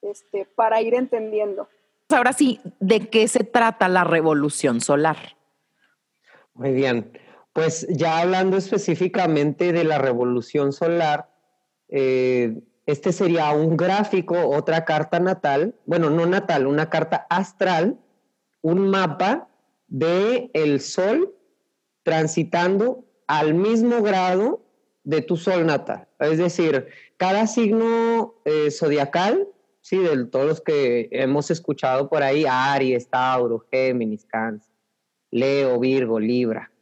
este, 0.00 0.46
para 0.56 0.80
ir 0.80 0.94
entendiendo. 0.94 1.68
Ahora 2.08 2.32
sí, 2.32 2.60
¿de 2.80 3.08
qué 3.08 3.26
se 3.28 3.44
trata 3.44 3.88
la 3.88 4.04
revolución 4.04 4.80
solar? 4.80 5.16
Muy 6.54 6.72
bien, 6.72 7.18
pues 7.52 7.86
ya 7.88 8.20
hablando 8.20 8.56
específicamente 8.56 9.72
de 9.72 9.84
la 9.84 9.98
revolución 9.98 10.72
solar, 10.72 11.30
eh, 11.88 12.60
este 12.86 13.12
sería 13.12 13.50
un 13.52 13.76
gráfico, 13.76 14.48
otra 14.48 14.84
carta 14.84 15.18
natal, 15.18 15.74
bueno, 15.86 16.10
no 16.10 16.26
natal, 16.26 16.66
una 16.66 16.90
carta 16.90 17.26
astral, 17.30 17.98
un 18.60 18.88
mapa 18.90 19.48
de 19.88 20.50
el 20.52 20.80
sol 20.80 21.34
transitando 22.02 23.04
al 23.26 23.54
mismo 23.54 24.02
grado 24.02 24.62
de 25.02 25.22
tu 25.22 25.36
sol 25.36 25.66
natal. 25.66 26.08
Es 26.18 26.38
decir, 26.38 26.88
cada 27.16 27.46
signo 27.46 28.34
eh, 28.44 28.70
zodiacal 28.70 29.48
sí, 29.84 29.98
de 29.98 30.24
todos 30.24 30.46
los 30.46 30.60
que 30.62 31.10
hemos 31.12 31.50
escuchado 31.50 32.08
por 32.08 32.22
ahí, 32.22 32.46
Aries, 32.48 33.06
Tauro, 33.06 33.66
Géminis, 33.70 34.24
Cáncer, 34.24 34.74
Leo, 35.30 35.78
Virgo, 35.78 36.18
Libra, 36.18 36.72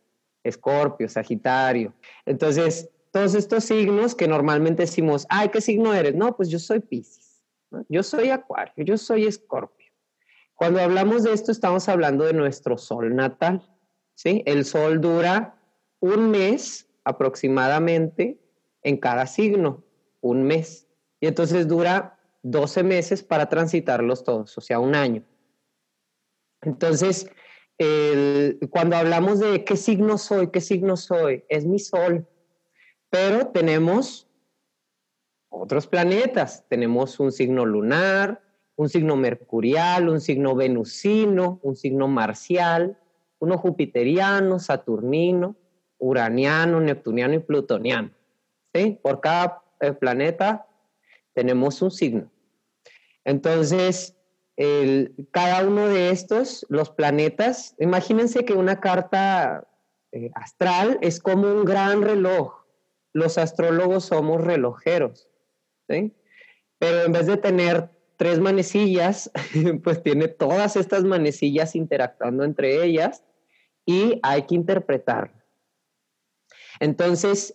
Escorpio, 0.44 1.08
Sagitario. 1.08 1.92
Entonces, 2.24 2.90
todos 3.10 3.34
estos 3.34 3.64
signos 3.64 4.14
que 4.14 4.28
normalmente 4.28 4.84
decimos, 4.84 5.26
ay, 5.28 5.48
¿qué 5.48 5.60
signo 5.60 5.92
eres? 5.92 6.14
No, 6.14 6.36
pues 6.36 6.48
yo 6.48 6.60
soy 6.60 6.78
Pisces, 6.78 7.42
yo 7.88 8.04
soy 8.04 8.30
Acuario, 8.30 8.84
yo 8.84 8.96
soy 8.96 9.26
Escorpio. 9.26 9.90
Cuando 10.54 10.80
hablamos 10.80 11.24
de 11.24 11.32
esto 11.32 11.50
estamos 11.50 11.88
hablando 11.88 12.24
de 12.24 12.34
nuestro 12.34 12.78
sol 12.78 13.16
natal, 13.16 13.68
¿sí? 14.14 14.44
El 14.46 14.64
sol 14.64 15.00
dura 15.00 15.56
un 15.98 16.30
mes 16.30 16.88
aproximadamente 17.02 18.38
en 18.84 18.96
cada 18.96 19.26
signo, 19.26 19.82
un 20.20 20.44
mes. 20.44 20.86
Y 21.18 21.26
entonces 21.26 21.66
dura 21.66 22.20
12 22.42 22.82
meses 22.82 23.22
para 23.22 23.48
transitarlos 23.48 24.24
todos, 24.24 24.56
o 24.58 24.60
sea, 24.60 24.78
un 24.78 24.94
año. 24.94 25.24
Entonces, 26.60 27.28
cuando 28.70 28.96
hablamos 28.96 29.40
de 29.40 29.64
qué 29.64 29.76
signo 29.76 30.18
soy, 30.18 30.50
qué 30.50 30.60
signo 30.60 30.96
soy, 30.96 31.44
es 31.48 31.64
mi 31.66 31.78
sol. 31.78 32.26
Pero 33.10 33.48
tenemos 33.48 34.28
otros 35.52 35.86
planetas. 35.86 36.64
Tenemos 36.68 37.20
un 37.20 37.30
signo 37.30 37.66
lunar, 37.66 38.42
un 38.74 38.88
signo 38.88 39.16
mercurial, 39.16 40.08
un 40.08 40.20
signo 40.20 40.54
venusino, 40.54 41.60
un 41.62 41.76
signo 41.76 42.08
marcial, 42.08 42.98
uno 43.38 43.58
jupiteriano, 43.58 44.58
saturnino, 44.58 45.56
uraniano, 45.98 46.80
neptuniano 46.80 47.34
y 47.34 47.40
plutoniano. 47.40 48.10
¿sí? 48.74 48.98
Por 49.02 49.20
cada 49.20 49.62
eh, 49.80 49.92
planeta 49.92 50.66
tenemos 51.34 51.82
un 51.82 51.90
signo. 51.90 52.31
Entonces, 53.24 54.16
cada 55.30 55.66
uno 55.66 55.88
de 55.88 56.10
estos, 56.10 56.66
los 56.68 56.90
planetas, 56.90 57.74
imagínense 57.78 58.44
que 58.44 58.52
una 58.52 58.80
carta 58.80 59.66
eh, 60.12 60.30
astral 60.34 60.98
es 61.00 61.20
como 61.20 61.50
un 61.50 61.64
gran 61.64 62.02
reloj. 62.02 62.64
Los 63.12 63.38
astrólogos 63.38 64.04
somos 64.04 64.42
relojeros. 64.42 65.28
Pero 65.86 67.02
en 67.04 67.12
vez 67.12 67.26
de 67.26 67.36
tener 67.36 67.90
tres 68.16 68.40
manecillas, 68.40 69.30
pues 69.84 70.02
tiene 70.02 70.28
todas 70.28 70.76
estas 70.76 71.04
manecillas 71.04 71.74
interactuando 71.74 72.44
entre 72.44 72.84
ellas 72.84 73.24
y 73.84 74.20
hay 74.22 74.42
que 74.44 74.54
interpretar. 74.54 75.44
Entonces, 76.80 77.54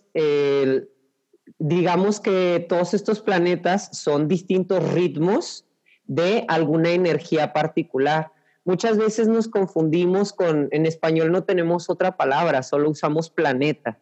digamos 1.58 2.20
que 2.20 2.64
todos 2.68 2.94
estos 2.94 3.20
planetas 3.20 3.90
son 3.92 4.28
distintos 4.28 4.92
ritmos 4.92 5.66
de 6.04 6.44
alguna 6.48 6.90
energía 6.90 7.52
particular. 7.52 8.32
Muchas 8.64 8.98
veces 8.98 9.28
nos 9.28 9.48
confundimos 9.48 10.32
con, 10.32 10.68
en 10.72 10.86
español 10.86 11.32
no 11.32 11.44
tenemos 11.44 11.88
otra 11.88 12.16
palabra, 12.16 12.62
solo 12.62 12.90
usamos 12.90 13.30
planeta. 13.30 13.98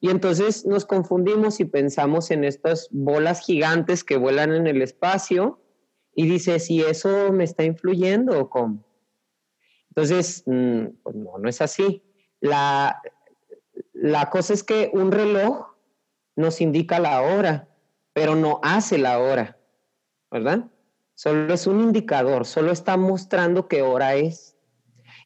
Y 0.00 0.10
entonces 0.10 0.66
nos 0.66 0.84
confundimos 0.84 1.60
y 1.60 1.64
pensamos 1.64 2.30
en 2.30 2.44
estas 2.44 2.88
bolas 2.90 3.40
gigantes 3.40 4.04
que 4.04 4.18
vuelan 4.18 4.52
en 4.52 4.66
el 4.66 4.82
espacio 4.82 5.60
y 6.14 6.28
dices, 6.28 6.70
¿y 6.70 6.82
eso 6.82 7.32
me 7.32 7.44
está 7.44 7.64
influyendo 7.64 8.38
o 8.38 8.50
cómo? 8.50 8.84
Entonces, 9.88 10.42
mm, 10.46 10.86
pues 11.02 11.16
no, 11.16 11.38
no 11.38 11.48
es 11.48 11.60
así. 11.60 12.02
La, 12.40 13.00
la 13.92 14.28
cosa 14.28 14.52
es 14.52 14.62
que 14.62 14.90
un 14.92 15.12
reloj 15.12 15.73
nos 16.36 16.60
indica 16.60 16.98
la 16.98 17.22
hora, 17.22 17.68
pero 18.12 18.34
no 18.34 18.60
hace 18.62 18.98
la 18.98 19.18
hora, 19.18 19.58
¿verdad? 20.30 20.66
Solo 21.14 21.54
es 21.54 21.66
un 21.66 21.80
indicador, 21.80 22.44
solo 22.44 22.72
está 22.72 22.96
mostrando 22.96 23.68
qué 23.68 23.82
hora 23.82 24.14
es. 24.14 24.56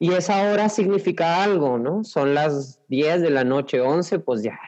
Y 0.00 0.12
esa 0.12 0.50
hora 0.50 0.68
significa 0.68 1.42
algo, 1.42 1.78
¿no? 1.78 2.04
Son 2.04 2.34
las 2.34 2.80
10 2.88 3.22
de 3.22 3.30
la 3.30 3.44
noche, 3.44 3.80
11, 3.80 4.20
pues 4.20 4.42
ya. 4.42 4.58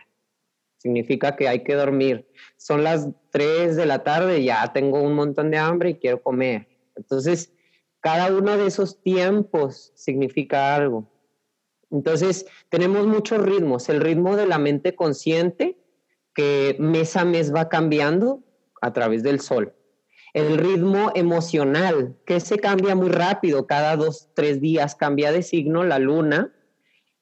Significa 0.78 1.36
que 1.36 1.46
hay 1.46 1.62
que 1.62 1.74
dormir. 1.74 2.28
Son 2.56 2.82
las 2.82 3.08
3 3.30 3.76
de 3.76 3.86
la 3.86 4.02
tarde, 4.02 4.42
ya 4.42 4.72
tengo 4.72 5.00
un 5.00 5.14
montón 5.14 5.50
de 5.50 5.58
hambre 5.58 5.90
y 5.90 5.94
quiero 5.96 6.22
comer. 6.22 6.68
Entonces, 6.96 7.52
cada 8.00 8.34
uno 8.34 8.56
de 8.56 8.66
esos 8.66 9.02
tiempos 9.02 9.92
significa 9.94 10.74
algo. 10.74 11.06
Entonces, 11.90 12.46
tenemos 12.68 13.06
muchos 13.06 13.42
ritmos. 13.42 13.88
El 13.88 14.00
ritmo 14.00 14.36
de 14.36 14.46
la 14.46 14.58
mente 14.58 14.94
consciente, 14.94 15.76
mes 16.78 17.16
a 17.16 17.24
mes 17.24 17.54
va 17.54 17.68
cambiando 17.68 18.42
a 18.80 18.92
través 18.92 19.22
del 19.22 19.40
sol 19.40 19.74
el 20.32 20.58
ritmo 20.58 21.10
emocional, 21.14 22.16
que 22.24 22.40
se 22.40 22.58
cambia 22.58 22.94
muy 22.94 23.08
rápido, 23.08 23.66
cada 23.66 23.96
dos, 23.96 24.28
tres 24.34 24.60
días 24.60 24.94
cambia 24.94 25.32
de 25.32 25.42
signo 25.42 25.84
la 25.84 25.98
luna 25.98 26.52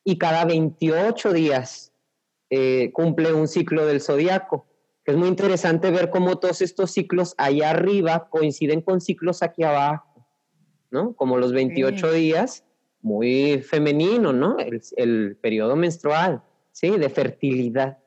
y 0.05 0.19
cada 0.19 0.45
28 0.45 1.33
días 1.33 1.93
eh, 2.51 2.91
cumple 2.93 3.33
un 3.33 3.49
ciclo 3.49 3.87
del 3.87 4.01
zodiaco. 4.01 4.67
Es 5.05 5.17
muy 5.17 5.29
interesante 5.29 5.91
ver 5.91 6.11
cómo 6.11 6.39
todos 6.39 6.61
estos 6.61 6.91
ciclos 6.91 7.35
allá 7.39 7.71
arriba 7.71 8.29
coinciden 8.29 8.83
con 8.83 9.01
ciclos 9.01 9.43
aquí 9.43 9.63
abajo, 9.63 10.27
¿no? 10.91 11.15
Como 11.15 11.39
los 11.39 11.53
28 11.53 12.13
días, 12.13 12.65
muy 13.01 13.63
femenino, 13.63 14.35
¿no? 14.35 14.59
El, 14.59 14.83
el 14.97 15.37
periodo 15.37 15.77
menstrual, 15.77 16.43
¿sí? 16.73 16.91
De 16.91 17.09
fertilidad. 17.09 17.99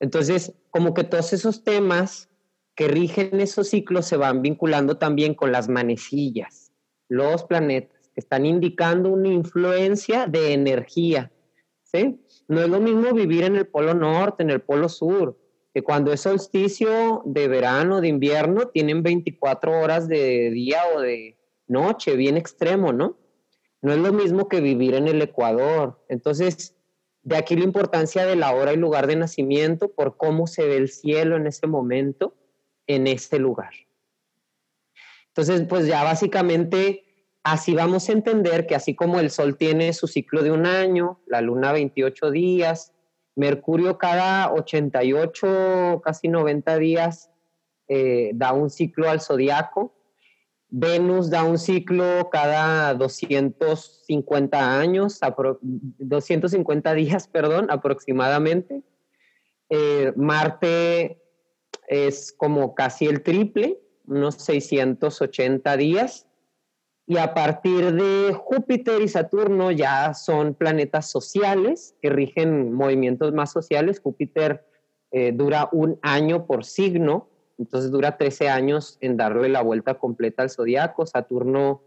Entonces, 0.00 0.54
como 0.70 0.94
que 0.94 1.04
todos 1.04 1.32
esos 1.32 1.62
temas 1.62 2.28
que 2.74 2.88
rigen 2.88 3.40
esos 3.40 3.68
ciclos 3.68 4.06
se 4.06 4.16
van 4.16 4.42
vinculando 4.42 4.96
también 4.96 5.34
con 5.34 5.52
las 5.52 5.68
manecillas, 5.68 6.72
los 7.08 7.44
planetas, 7.44 8.08
que 8.14 8.20
están 8.20 8.46
indicando 8.46 9.10
una 9.10 9.28
influencia 9.28 10.26
de 10.26 10.54
energía. 10.54 11.30
¿sí? 11.82 12.20
No 12.48 12.62
es 12.62 12.68
lo 12.68 12.80
mismo 12.80 13.12
vivir 13.12 13.44
en 13.44 13.56
el 13.56 13.66
polo 13.66 13.94
norte, 13.94 14.42
en 14.42 14.50
el 14.50 14.62
polo 14.62 14.88
sur, 14.88 15.38
que 15.74 15.82
cuando 15.82 16.12
es 16.12 16.22
solsticio 16.22 17.22
de 17.26 17.48
verano, 17.48 18.00
de 18.00 18.08
invierno, 18.08 18.68
tienen 18.68 19.02
24 19.02 19.78
horas 19.78 20.08
de 20.08 20.50
día 20.50 20.80
o 20.96 21.00
de 21.00 21.36
noche, 21.66 22.16
bien 22.16 22.36
extremo, 22.36 22.92
¿no? 22.92 23.16
No 23.82 23.92
es 23.92 23.98
lo 23.98 24.12
mismo 24.12 24.48
que 24.48 24.60
vivir 24.60 24.94
en 24.94 25.06
el 25.06 25.22
Ecuador. 25.22 26.02
Entonces, 26.08 26.74
de 27.22 27.36
aquí 27.36 27.56
la 27.56 27.64
importancia 27.64 28.24
de 28.24 28.36
la 28.36 28.54
hora 28.54 28.72
y 28.72 28.76
lugar 28.76 29.06
de 29.06 29.16
nacimiento 29.16 29.92
por 29.92 30.16
cómo 30.16 30.46
se 30.46 30.66
ve 30.66 30.76
el 30.76 30.88
cielo 30.88 31.36
en 31.36 31.46
ese 31.46 31.66
momento 31.66 32.34
en 32.86 33.06
este 33.06 33.38
lugar. 33.38 33.72
Entonces, 35.28 35.66
pues 35.68 35.86
ya 35.86 36.02
básicamente 36.02 37.04
así 37.42 37.74
vamos 37.74 38.08
a 38.08 38.12
entender 38.12 38.66
que 38.66 38.74
así 38.74 38.94
como 38.94 39.20
el 39.20 39.30
Sol 39.30 39.56
tiene 39.56 39.92
su 39.92 40.06
ciclo 40.06 40.42
de 40.42 40.50
un 40.50 40.66
año, 40.66 41.20
la 41.26 41.40
Luna 41.40 41.72
28 41.72 42.30
días, 42.30 42.92
Mercurio 43.36 43.96
cada 43.96 44.52
88, 44.52 46.02
casi 46.04 46.28
90 46.28 46.78
días 46.78 47.30
eh, 47.88 48.32
da 48.34 48.52
un 48.52 48.70
ciclo 48.70 49.08
al 49.08 49.20
zodiaco, 49.20 49.94
Venus 50.70 51.30
da 51.30 51.42
un 51.42 51.58
ciclo 51.58 52.30
cada 52.30 52.94
250 52.94 54.78
años, 54.78 55.20
250 55.98 56.94
días, 56.94 57.26
perdón, 57.32 57.66
aproximadamente. 57.70 58.82
Eh, 59.68 60.12
Marte 60.16 61.22
es 61.88 62.32
como 62.32 62.74
casi 62.74 63.06
el 63.06 63.22
triple, 63.22 63.80
unos 64.06 64.36
680 64.36 65.76
días. 65.76 66.26
Y 67.06 67.16
a 67.16 67.34
partir 67.34 67.92
de 67.92 68.32
Júpiter 68.32 69.02
y 69.02 69.08
Saturno 69.08 69.72
ya 69.72 70.14
son 70.14 70.54
planetas 70.54 71.10
sociales 71.10 71.96
que 72.00 72.08
rigen 72.08 72.72
movimientos 72.72 73.32
más 73.32 73.50
sociales. 73.50 73.98
Júpiter 73.98 74.64
eh, 75.10 75.32
dura 75.32 75.68
un 75.72 75.98
año 76.02 76.46
por 76.46 76.64
signo, 76.64 77.28
entonces 77.60 77.92
dura 77.92 78.16
13 78.16 78.48
años 78.48 78.98
en 79.00 79.16
darle 79.16 79.48
la 79.48 79.62
vuelta 79.62 79.94
completa 79.94 80.42
al 80.42 80.50
zodiaco. 80.50 81.06
Saturno 81.06 81.82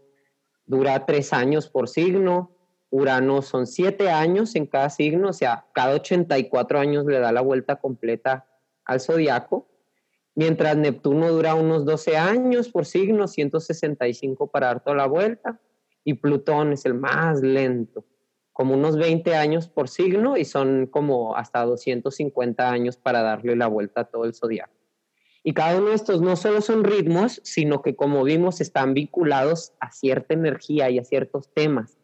dura 0.64 1.04
3 1.04 1.32
años 1.34 1.68
por 1.68 1.88
signo. 1.88 2.56
Urano 2.88 3.42
son 3.42 3.66
7 3.66 4.08
años 4.08 4.54
en 4.54 4.66
cada 4.66 4.88
signo, 4.88 5.30
o 5.30 5.32
sea, 5.32 5.66
cada 5.74 5.94
84 5.94 6.78
años 6.78 7.04
le 7.04 7.18
da 7.18 7.32
la 7.32 7.40
vuelta 7.40 7.76
completa 7.76 8.46
al 8.84 9.00
zodiaco 9.00 9.68
mientras 10.34 10.76
Neptuno 10.76 11.30
dura 11.30 11.54
unos 11.54 11.84
12 11.84 12.16
años 12.16 12.68
por 12.68 12.86
signo, 12.86 13.28
165 13.28 14.48
para 14.48 14.68
dar 14.68 14.82
toda 14.82 14.96
la 14.96 15.06
vuelta, 15.06 15.60
y 16.04 16.14
Plutón 16.14 16.72
es 16.72 16.84
el 16.84 16.94
más 16.94 17.40
lento, 17.40 18.04
como 18.52 18.74
unos 18.74 18.96
20 18.96 19.34
años 19.34 19.68
por 19.68 19.88
signo 19.88 20.36
y 20.36 20.44
son 20.44 20.86
como 20.86 21.36
hasta 21.36 21.64
250 21.64 22.70
años 22.70 22.96
para 22.96 23.22
darle 23.22 23.56
la 23.56 23.68
vuelta 23.68 24.02
a 24.02 24.04
todo 24.04 24.24
el 24.24 24.34
zodiaco. 24.34 24.72
Y 25.46 25.52
cada 25.52 25.78
uno 25.78 25.90
de 25.90 25.94
estos 25.94 26.22
no 26.22 26.36
solo 26.36 26.62
son 26.62 26.84
ritmos, 26.84 27.40
sino 27.44 27.82
que 27.82 27.94
como 27.94 28.24
vimos 28.24 28.62
están 28.62 28.94
vinculados 28.94 29.74
a 29.78 29.92
cierta 29.92 30.32
energía 30.32 30.88
y 30.88 30.98
a 30.98 31.04
ciertos 31.04 31.52
temas, 31.52 31.98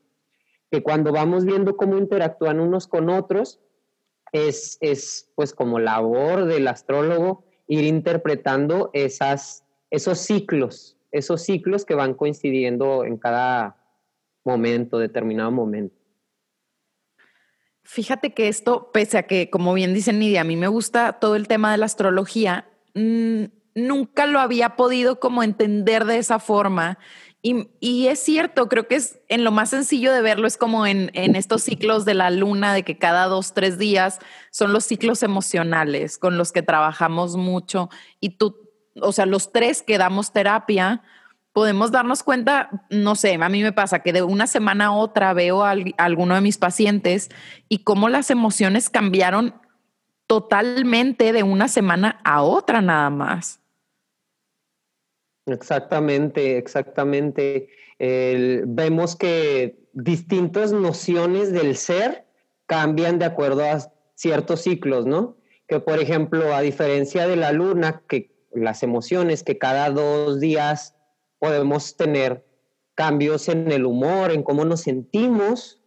que 0.71 0.83
cuando 0.83 1.11
vamos 1.11 1.47
viendo 1.47 1.77
cómo 1.77 1.97
interactúan 1.97 2.61
unos 2.61 2.87
con 2.87 3.09
otros, 3.09 3.59
es, 4.33 4.77
es 4.83 5.33
pues 5.35 5.55
como 5.55 5.79
labor 5.79 6.45
del 6.45 6.69
astrólogo 6.69 7.45
ir 7.67 7.85
interpretando 7.85 8.91
esas, 8.93 9.65
esos 9.91 10.19
ciclos, 10.19 10.99
esos 11.11 11.43
ciclos 11.43 11.87
que 11.87 11.95
van 11.95 12.13
coincidiendo 12.13 13.05
en 13.05 13.17
cada 13.17 13.83
momento, 14.45 14.99
determinado 14.99 15.51
momento. 15.51 15.97
Fíjate 17.85 18.35
que 18.35 18.49
esto, 18.49 18.91
pese 18.93 19.19
a 19.19 19.23
que, 19.27 19.49
como 19.49 19.73
bien 19.73 19.95
dice 19.95 20.13
Nidia, 20.13 20.43
a 20.43 20.45
mí 20.45 20.57
me 20.57 20.69
gusta 20.69 21.15
todo 21.15 21.37
el 21.37 21.49
tema 21.49 21.73
de 21.73 21.79
la 21.79 21.87
astrología, 21.87 22.69
nunca 22.95 24.27
lo 24.27 24.41
había 24.41 24.77
podido 24.77 25.21
como 25.21 25.43
entender 25.43 26.05
de 26.05 26.19
esa 26.19 26.39
forma. 26.39 26.99
Y, 27.43 28.07
es 28.07 28.19
cierto, 28.19 28.69
creo 28.69 28.87
que 28.87 28.97
es 28.97 29.19
en 29.29 29.45
lo 29.45 29.51
más 29.51 29.71
sencillo 29.71 30.13
de 30.13 30.21
verlo, 30.21 30.47
es 30.47 30.59
como 30.59 30.87
en, 30.87 31.11
en, 31.15 31.37
estos 31.37 31.63
ciclos 31.63 32.05
de 32.05 32.13
la 32.13 32.31
luna, 32.31 32.75
de 32.75 32.83
que 32.83 32.99
cada 32.99 33.27
dos, 33.27 33.55
tres 33.55 33.79
días 33.79 34.19
son 34.51 34.75
los 34.75 34.85
ciclos 34.85 35.23
emocionales 35.23 36.19
con 36.19 36.37
los 36.37 36.53
que 36.53 36.63
trabajamos 36.63 37.37
mucho. 37.37 37.89
Y 38.21 38.37
tú, 38.37 38.57
o 39.01 39.13
sea, 39.13 39.25
los 39.25 39.53
tres 39.53 39.83
que 39.83 39.97
damos 39.97 40.33
terapia, 40.33 41.03
podemos 41.53 41.91
darnos 41.91 42.23
cuenta, 42.23 42.71
no 42.91 43.15
sé, 43.17 43.35
a 43.35 43.49
mí 43.49 43.63
me 43.63 43.73
pasa 43.73 44.01
que 44.01 44.13
de 44.13 44.23
una 44.23 44.47
semana 44.47 44.87
a 44.87 44.93
otra 44.93 45.33
veo 45.33 45.65
a, 45.65 45.75
alguno 45.97 46.35
de 46.35 46.41
mis 46.41 46.59
pacientes 46.59 47.31
y 47.69 47.79
cómo 47.85 48.09
las 48.09 48.31
emociones 48.31 48.89
cambiaron 48.89 49.55
totalmente 50.31 51.33
de 51.33 51.43
una 51.43 51.67
semana 51.67 52.21
a 52.23 52.45
otra 52.45 52.81
nada 52.81 53.11
más. 53.11 53.61
Exactamente, 55.45 56.57
exactamente. 56.57 57.69
vemos 57.99 59.17
que 59.17 59.89
distintas 59.93 60.71
nociones 60.73 61.53
del 61.53 61.75
ser 61.75 62.29
cambian 62.67 63.19
de 63.19 63.25
acuerdo 63.25 63.65
a 63.65 63.93
ciertos 64.15 64.61
ciclos, 64.61 65.05
¿no? 65.05 65.37
Que 65.67 65.81
por 65.81 65.99
ejemplo, 65.99 66.55
a 66.55 66.61
diferencia 66.61 67.27
de 67.27 67.35
la 67.35 67.51
luna, 67.51 68.05
que 68.09 68.31
las 68.53 68.85
emociones 68.85 69.43
que 69.43 69.59
cada 69.59 69.91
dos 69.91 70.39
días 70.39 70.95
podemos 71.41 71.97
tener 71.97 72.47
cambios 72.95 73.49
en 73.49 73.73
el 73.73 73.85
humor, 73.85 74.31
en 74.31 74.45
cómo 74.45 74.65
nos 74.65 74.83
sentimos. 74.83 75.80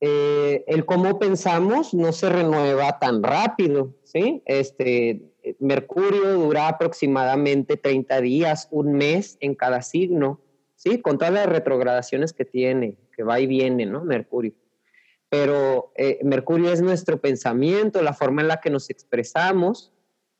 Eh, 0.00 0.64
el 0.68 0.84
cómo 0.84 1.18
pensamos 1.18 1.92
no 1.92 2.12
se 2.12 2.28
renueva 2.28 2.98
tan 3.00 3.22
rápido, 3.22 3.94
¿sí? 4.04 4.42
Este, 4.46 5.22
Mercurio 5.58 6.34
dura 6.34 6.68
aproximadamente 6.68 7.76
30 7.76 8.20
días, 8.20 8.68
un 8.70 8.92
mes 8.92 9.36
en 9.40 9.54
cada 9.54 9.82
signo, 9.82 10.40
¿sí? 10.76 11.00
Con 11.00 11.18
todas 11.18 11.34
las 11.34 11.46
retrogradaciones 11.46 12.32
que 12.32 12.44
tiene, 12.44 12.96
que 13.16 13.24
va 13.24 13.40
y 13.40 13.46
viene, 13.46 13.86
¿no? 13.86 14.04
Mercurio. 14.04 14.52
Pero 15.28 15.92
eh, 15.96 16.20
Mercurio 16.22 16.72
es 16.72 16.80
nuestro 16.80 17.20
pensamiento, 17.20 18.00
la 18.00 18.14
forma 18.14 18.42
en 18.42 18.48
la 18.48 18.60
que 18.60 18.70
nos 18.70 18.88
expresamos. 18.90 19.92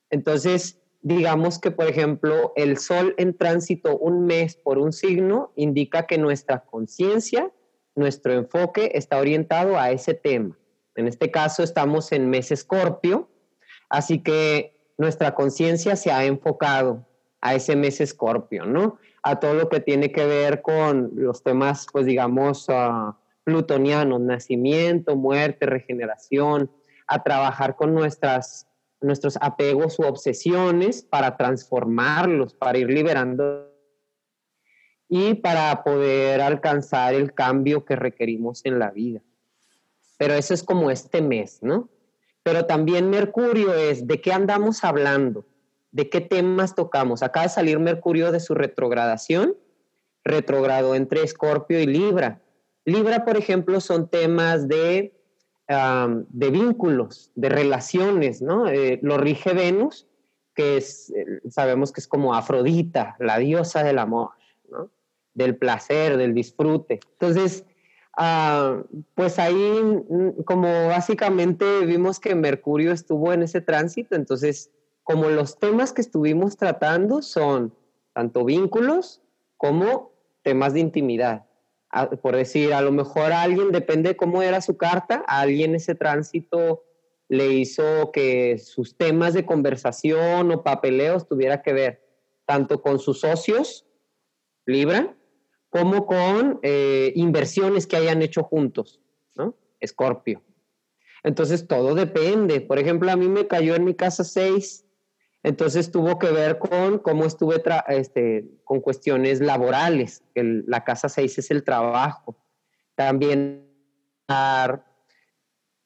Entonces, 0.09 0.81
digamos 1.03 1.59
que, 1.59 1.71
por 1.71 1.89
ejemplo, 1.89 2.53
el 2.57 2.79
Sol 2.79 3.15
en 3.19 3.37
tránsito 3.37 3.99
un 3.99 4.25
mes 4.27 4.57
por 4.57 4.79
un 4.79 4.93
signo 4.93 5.53
indica 5.57 6.07
que 6.07 6.17
nuestra 6.17 6.65
conciencia, 6.65 7.53
nuestro 7.99 8.33
enfoque 8.33 8.93
está 8.95 9.19
orientado 9.19 9.79
a 9.79 9.91
ese 9.91 10.15
tema. 10.15 10.57
En 10.95 11.07
este 11.07 11.31
caso 11.31 11.63
estamos 11.63 12.13
en 12.13 12.31
mes 12.31 12.51
escorpio, 12.51 13.29
así 13.89 14.23
que 14.23 14.93
nuestra 14.97 15.35
conciencia 15.35 15.97
se 15.97 16.11
ha 16.11 16.25
enfocado 16.25 17.07
a 17.41 17.55
ese 17.55 17.77
mes 17.77 18.01
escorpio, 18.01 18.65
¿no? 18.65 18.99
A 19.23 19.39
todo 19.39 19.55
lo 19.55 19.69
que 19.69 19.81
tiene 19.81 20.11
que 20.11 20.27
ver 20.27 20.63
con 20.63 21.13
los 21.15 21.43
temas, 21.43 21.87
pues 21.93 22.07
digamos, 22.07 22.69
uh, 22.69 23.15
plutonianos, 23.45 24.21
nacimiento, 24.21 25.15
muerte, 25.15 25.67
regeneración, 25.67 26.71
a 27.07 27.23
trabajar 27.23 27.77
con 27.77 27.95
nuestras 27.95 28.69
nuestros 29.01 29.39
apegos 29.41 29.99
u 29.99 30.03
obsesiones 30.03 31.03
para 31.03 31.37
transformarlos, 31.37 32.55
para 32.55 32.79
ir 32.79 32.89
liberando 32.89 33.68
y 35.09 35.35
para 35.35 35.83
poder 35.83 36.41
alcanzar 36.41 37.15
el 37.15 37.33
cambio 37.33 37.85
que 37.85 37.97
requerimos 37.97 38.65
en 38.65 38.79
la 38.79 38.91
vida. 38.91 39.21
Pero 40.19 40.35
eso 40.35 40.53
es 40.53 40.63
como 40.63 40.91
este 40.91 41.23
mes, 41.23 41.59
¿no? 41.63 41.89
Pero 42.43 42.67
también 42.67 43.11
Mercurio 43.11 43.75
es 43.75 44.07
de 44.07 44.21
qué 44.21 44.33
andamos 44.33 44.85
hablando, 44.85 45.47
de 45.93 46.09
qué 46.11 46.21
temas 46.21 46.75
tocamos. 46.75 47.23
Acaba 47.23 47.45
de 47.45 47.51
salir 47.51 47.79
Mercurio 47.79 48.33
de 48.33 48.41
su 48.41 48.55
retrogradación, 48.55 49.57
retrogrado 50.25 50.95
entre 50.95 51.23
Escorpio 51.23 51.81
y 51.81 51.87
Libra. 51.87 52.41
Libra, 52.85 53.25
por 53.25 53.37
ejemplo, 53.37 53.81
son 53.81 54.09
temas 54.09 54.69
de 54.69 55.15
de 55.69 56.51
vínculos, 56.51 57.31
de 57.35 57.51
relaciones, 57.51 58.41
¿no? 58.41 58.69
Eh, 58.69 58.99
lo 59.03 59.19
rige 59.19 59.53
Venus, 59.53 60.07
que 60.55 60.79
es, 60.79 61.11
eh, 61.11 61.41
sabemos 61.51 61.93
que 61.93 62.01
es 62.01 62.09
como 62.09 62.35
Afrodita, 62.35 63.17
la 63.19 63.39
diosa 63.39 63.83
del 63.83 63.99
amor, 63.99 64.31
¿no? 64.71 64.91
Del 65.39 65.57
placer, 65.57 66.17
del 66.17 66.35
disfrute. 66.35 67.01
Entonces, 67.13 67.65
ah, 68.17 68.83
pues 69.15 69.39
ahí, 69.39 69.55
mm, 69.55 70.43
como 70.45 70.89
básicamente 70.89 71.87
vimos 71.87 72.21
que 72.21 72.35
Mercurio 72.35 72.93
estuvo 72.93 73.33
en 73.33 73.43
ese 73.43 73.61
tránsito, 73.61 74.17
entonces, 74.17 74.71
como 75.03 75.31
los 75.31 75.59
temas 75.59 75.93
que 75.93 76.03
estuvimos 76.03 76.57
tratando 76.57 77.23
son 77.23 77.75
tanto 78.13 78.45
vínculos 78.45 79.23
como 79.57 80.13
temas 80.43 80.75
de 80.75 80.81
intimidad 80.81 81.49
por 82.23 82.37
decir, 82.37 82.75
a 82.75 82.83
lo 82.83 82.93
mejor 82.93 83.33
alguien, 83.33 83.73
depende 83.73 84.11
de 84.11 84.17
cómo 84.17 84.43
era 84.43 84.61
su 84.61 84.77
carta, 84.77 85.25
a 85.27 85.41
alguien 85.41 85.75
ese 85.75 85.95
tránsito 85.95 86.85
le 87.29 87.49
hizo 87.53 88.11
que 88.13 88.59
sus 88.59 88.97
temas 88.97 89.35
de 89.35 89.45
conversación 89.45 90.51
o 90.51 90.63
papeleos 90.63 91.27
tuviera 91.27 91.63
que 91.63 91.73
ver 91.73 92.03
tanto 92.47 92.81
con 92.81 92.99
sus 92.99 93.21
socios, 93.21 93.87
Libra, 94.67 95.15
como 95.71 96.07
con 96.07 96.61
eh, 96.63 97.13
inversiones 97.15 97.87
que 97.87 97.97
hayan 97.97 98.23
hecho 98.23 98.43
juntos, 98.43 99.01
¿no? 99.35 99.55
Escorpio. 99.81 100.43
Entonces 101.23 101.67
todo 101.67 101.95
depende. 101.95 102.61
Por 102.61 102.79
ejemplo, 102.79 103.11
a 103.11 103.17
mí 103.17 103.29
me 103.29 103.47
cayó 103.47 103.75
en 103.75 103.85
mi 103.85 103.95
casa 103.95 104.25
6 104.25 104.87
entonces 105.43 105.91
tuvo 105.91 106.19
que 106.19 106.31
ver 106.31 106.59
con 106.59 106.99
cómo 106.99 107.25
estuve 107.25 107.63
este, 107.89 108.45
con 108.65 108.81
cuestiones 108.81 109.41
laborales. 109.41 110.23
la 110.35 110.85
casa 110.85 111.09
6 111.09 111.39
es 111.39 111.51
el 111.51 111.65
trabajo. 111.65 112.37
También 112.95 113.67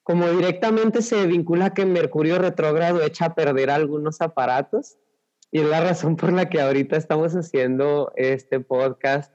como 0.02 0.28
directamente 0.30 1.02
se 1.02 1.26
vincula 1.26 1.74
que 1.74 1.84
Mercurio 1.84 2.38
retrógrado 2.38 3.02
echa 3.02 3.26
a 3.26 3.34
perder 3.34 3.70
algunos 3.70 4.20
aparatos 4.20 4.98
y 5.52 5.60
es 5.60 5.66
la 5.66 5.80
razón 5.80 6.16
por 6.16 6.32
la 6.32 6.48
que 6.48 6.60
ahorita 6.60 6.96
estamos 6.96 7.34
haciendo 7.34 8.12
este 8.16 8.58
podcast 8.58 9.32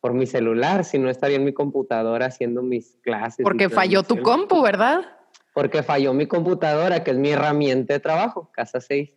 por 0.00 0.14
mi 0.14 0.26
celular, 0.26 0.84
si 0.84 0.98
no 0.98 1.10
estaría 1.10 1.36
en 1.36 1.44
mi 1.44 1.52
computadora 1.52 2.26
haciendo 2.26 2.62
mis 2.62 2.96
clases. 3.02 3.42
Porque 3.42 3.68
falló 3.68 4.02
tu 4.02 4.20
compu, 4.22 4.62
¿verdad? 4.62 5.00
Porque 5.54 5.82
falló 5.82 6.14
mi 6.14 6.26
computadora, 6.26 7.02
que 7.02 7.10
es 7.10 7.16
mi 7.16 7.30
herramienta 7.30 7.94
de 7.94 8.00
trabajo, 8.00 8.50
casa 8.52 8.80
6. 8.80 9.10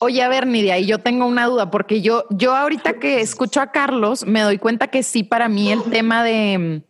Oye, 0.00 0.22
a 0.22 0.28
ver, 0.28 0.46
Nidia, 0.46 0.78
y 0.78 0.86
yo 0.86 0.98
tengo 0.98 1.26
una 1.26 1.46
duda, 1.46 1.70
porque 1.70 2.00
yo, 2.00 2.24
yo 2.30 2.56
ahorita 2.56 2.94
que 2.94 3.20
escucho 3.20 3.60
a 3.60 3.70
Carlos, 3.70 4.26
me 4.26 4.40
doy 4.40 4.58
cuenta 4.58 4.88
que 4.88 5.04
sí, 5.04 5.22
para 5.22 5.48
mí 5.48 5.70
el 5.70 5.82
tema 5.84 6.24
de 6.24 6.82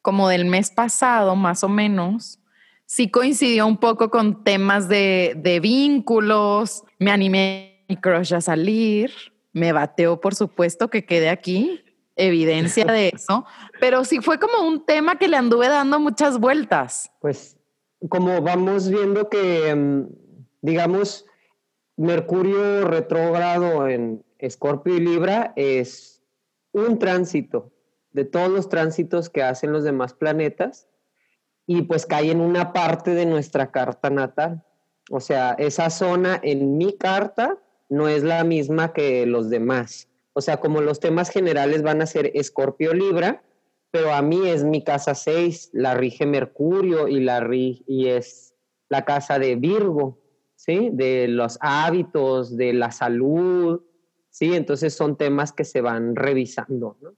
como 0.00 0.28
del 0.28 0.44
mes 0.44 0.70
pasado, 0.70 1.34
más 1.36 1.64
o 1.64 1.68
menos, 1.68 2.38
sí 2.86 3.10
coincidió 3.10 3.66
un 3.66 3.76
poco 3.76 4.10
con 4.10 4.44
temas 4.44 4.88
de, 4.88 5.34
de 5.36 5.60
vínculos. 5.60 6.84
Me 6.98 7.10
animé 7.10 7.84
mi 7.88 7.96
crush 7.96 8.34
a 8.34 8.40
salir, 8.40 9.12
me 9.52 9.72
bateó, 9.72 10.20
por 10.20 10.34
supuesto, 10.34 10.88
que 10.88 11.04
quede 11.04 11.28
aquí, 11.28 11.82
evidencia 12.26 12.84
de 12.84 13.08
eso, 13.14 13.44
pero 13.80 14.04
sí 14.04 14.20
fue 14.20 14.38
como 14.38 14.66
un 14.66 14.84
tema 14.84 15.16
que 15.16 15.28
le 15.28 15.36
anduve 15.36 15.68
dando 15.68 15.98
muchas 16.00 16.38
vueltas. 16.38 17.10
Pues 17.20 17.56
como 18.08 18.40
vamos 18.40 18.88
viendo 18.88 19.28
que, 19.28 19.74
mm, 19.74 20.06
digamos, 20.62 21.26
Mercurio 21.96 22.86
retrógrado 22.86 23.86
en 23.86 24.24
Escorpio 24.38 24.96
y 24.96 25.00
Libra 25.00 25.52
es 25.56 26.22
un 26.72 26.98
tránsito 26.98 27.72
de 28.12 28.24
todos 28.24 28.48
los 28.48 28.68
tránsitos 28.68 29.28
que 29.28 29.42
hacen 29.42 29.72
los 29.72 29.84
demás 29.84 30.14
planetas 30.14 30.88
y 31.66 31.82
pues 31.82 32.06
cae 32.06 32.30
en 32.30 32.40
una 32.40 32.72
parte 32.72 33.14
de 33.14 33.26
nuestra 33.26 33.70
carta 33.70 34.10
natal. 34.10 34.64
O 35.10 35.20
sea, 35.20 35.52
esa 35.58 35.90
zona 35.90 36.40
en 36.42 36.78
mi 36.78 36.96
carta 36.96 37.58
no 37.88 38.08
es 38.08 38.22
la 38.22 38.44
misma 38.44 38.92
que 38.92 39.26
los 39.26 39.50
demás. 39.50 40.08
O 40.40 40.42
sea, 40.42 40.58
como 40.58 40.80
los 40.80 41.00
temas 41.00 41.28
generales 41.28 41.82
van 41.82 42.00
a 42.00 42.06
ser 42.06 42.32
Escorpio 42.34 42.94
Libra, 42.94 43.42
pero 43.90 44.14
a 44.14 44.22
mí 44.22 44.48
es 44.48 44.64
mi 44.64 44.82
casa 44.82 45.14
6, 45.14 45.68
la 45.74 45.92
rige 45.92 46.24
Mercurio 46.24 47.08
y 47.08 47.20
la 47.20 47.46
y 47.52 48.06
es 48.06 48.54
la 48.88 49.04
casa 49.04 49.38
de 49.38 49.56
Virgo. 49.56 50.18
¿sí? 50.60 50.90
De 50.92 51.26
los 51.26 51.56
hábitos, 51.62 52.54
de 52.54 52.74
la 52.74 52.90
salud, 52.90 53.80
¿sí? 54.28 54.54
Entonces 54.54 54.94
son 54.94 55.16
temas 55.16 55.52
que 55.52 55.64
se 55.64 55.80
van 55.80 56.14
revisando, 56.14 56.98
¿no? 57.00 57.14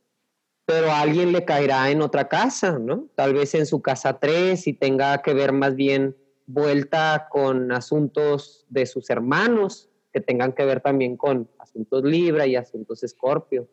Pero 0.65 0.93
a 0.93 1.01
alguien 1.01 1.33
le 1.33 1.45
caerá 1.45 1.91
en 1.91 2.03
otra 2.03 2.29
casa, 2.29 2.79
¿no? 2.79 3.09
Tal 3.17 3.35
vez 3.35 3.57
en 3.57 3.67
su 3.67 3.83
casa 3.83 4.21
3 4.21 4.65
y 4.69 4.75
tenga 4.75 5.23
que 5.23 5.35
ver 5.35 5.51
más 5.51 5.75
bien 5.75 6.17
vuelta 6.47 7.27
con 7.31 7.73
asuntos 7.73 8.65
de 8.69 8.87
sus 8.87 9.11
hermanos, 9.11 9.91
que 10.13 10.21
tengan 10.21 10.53
que 10.53 10.65
ver 10.65 10.81
también 10.81 11.17
con 11.17 11.49
asuntos 11.59 12.05
Libra 12.05 12.47
y 12.47 12.57
asuntos 12.57 13.03
Escorpio. 13.03 13.69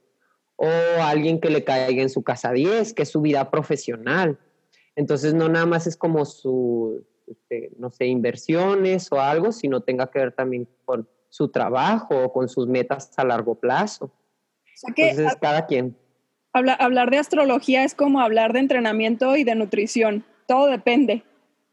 O 0.55 0.67
alguien 1.01 1.39
que 1.39 1.49
le 1.49 1.63
caiga 1.63 2.01
en 2.01 2.09
su 2.09 2.23
casa 2.23 2.51
10, 2.51 2.93
que 2.93 3.03
es 3.03 3.09
su 3.09 3.21
vida 3.21 3.49
profesional. 3.49 4.37
Entonces 4.95 5.33
no 5.33 5.47
nada 5.47 5.65
más 5.65 5.87
es 5.87 5.95
como 5.95 6.25
su, 6.25 7.05
este, 7.27 7.71
no 7.77 7.89
sé, 7.89 8.07
inversiones 8.07 9.11
o 9.11 9.21
algo, 9.21 9.51
sino 9.51 9.81
tenga 9.81 10.09
que 10.09 10.19
ver 10.19 10.33
también 10.33 10.67
con 10.83 11.07
su 11.29 11.49
trabajo 11.49 12.23
o 12.23 12.33
con 12.33 12.49
sus 12.49 12.67
metas 12.67 13.11
a 13.17 13.23
largo 13.23 13.55
plazo. 13.55 14.05
O 14.05 14.11
sea 14.75 14.93
que 14.93 15.09
Entonces, 15.11 15.37
cada 15.39 15.65
quien. 15.65 15.95
hablar 16.51 17.11
de 17.11 17.17
astrología 17.17 17.83
es 17.83 17.95
como 17.95 18.19
hablar 18.19 18.53
de 18.53 18.59
entrenamiento 18.59 19.35
y 19.37 19.43
de 19.43 19.55
nutrición. 19.55 20.25
Todo 20.47 20.67
depende. 20.67 21.23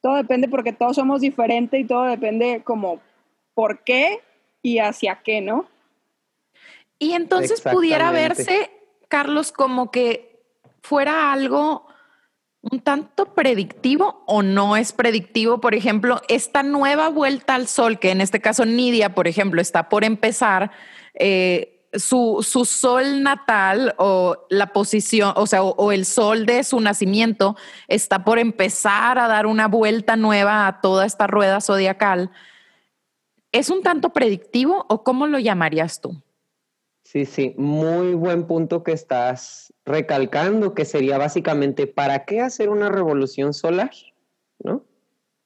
Todo 0.02 0.14
depende 0.14 0.48
porque 0.48 0.72
todos 0.72 0.96
somos 0.96 1.20
diferentes 1.20 1.81
y 1.81 1.85
todo 1.85 2.05
depende 2.05 2.62
como 2.62 3.00
por 3.55 3.83
qué 3.83 4.20
y 4.66 4.81
hacia 4.81 5.20
qué, 5.22 5.40
¿no? 5.40 5.68
Y 6.98 7.12
entonces 7.12 7.61
pudiera 7.61 8.11
verse, 8.11 8.72
Carlos, 9.07 9.52
como 9.52 9.92
que 9.92 10.42
fuera 10.83 11.33
algo 11.33 11.87
un 12.62 12.81
tanto 12.81 13.26
predictivo 13.26 14.24
o 14.26 14.42
no 14.42 14.76
es 14.76 14.92
predictivo. 14.92 15.61
Por 15.61 15.76
ejemplo, 15.76 16.20
esta 16.26 16.64
nueva 16.64 17.11
vuelta 17.11 17.55
al 17.55 17.68
sol, 17.68 18.00
que 18.00 18.11
en 18.11 18.20
este 18.20 18.40
caso 18.40 18.64
Nidia, 18.64 19.14
por 19.14 19.29
ejemplo, 19.29 19.62
está 19.62 19.88
por 19.88 20.02
empezar, 20.02 20.72
eh, 21.14 21.88
su, 21.92 22.44
su, 22.46 22.64
sol 22.64 23.22
natal 23.22 23.94
o 23.98 24.46
la 24.50 24.72
posición, 24.72 25.33
o 25.37 25.46
sea, 25.46 25.62
o, 25.62 25.92
el 25.92 26.05
sol 26.05 26.44
de 26.44 26.64
su 26.64 26.81
nacimiento 26.81 27.57
está 27.87 28.24
por 28.24 28.40
empezar 28.40 29.20
a 29.20 29.29
dar 29.29 29.46
una 29.46 29.68
vuelta 29.68 30.16
nueva 30.16 30.66
a 30.66 30.81
toda 30.81 31.07
esta 31.07 31.29
rueda 31.29 31.61
zodiacal. 31.61 32.33
¿Es 33.57 33.71
un 33.71 33.83
tanto 33.83 34.11
predictivo 34.11 34.85
o 34.90 35.03
cómo 35.03 35.27
lo 35.27 35.38
llamarías 35.38 36.03
tú? 36.03 36.23
Sí, 37.05 37.25
sí, 37.25 37.55
muy 37.57 38.12
buen 38.12 38.47
punto 38.47 38.83
que 38.83 38.92
estás 38.92 39.73
recalcando, 39.87 40.75
que 40.75 40.85
sería 40.85 41.16
básicamente, 41.16 41.87
¿para 41.87 42.27
qué 42.27 42.42
hacer 42.42 42.69
una 42.69 42.90
revolución 42.90 43.55
solar? 43.55 43.92
¿No? 44.59 44.85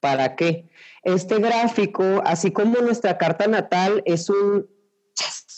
¿Para 0.01 0.35
qué? 0.35 0.69
Este 1.05 1.39
gráfico, 1.39 2.21
así 2.25 2.51
como 2.51 2.81
nuestra 2.81 3.17
carta 3.17 3.47
natal, 3.47 4.03
es 4.05 4.29
un, 4.29 4.67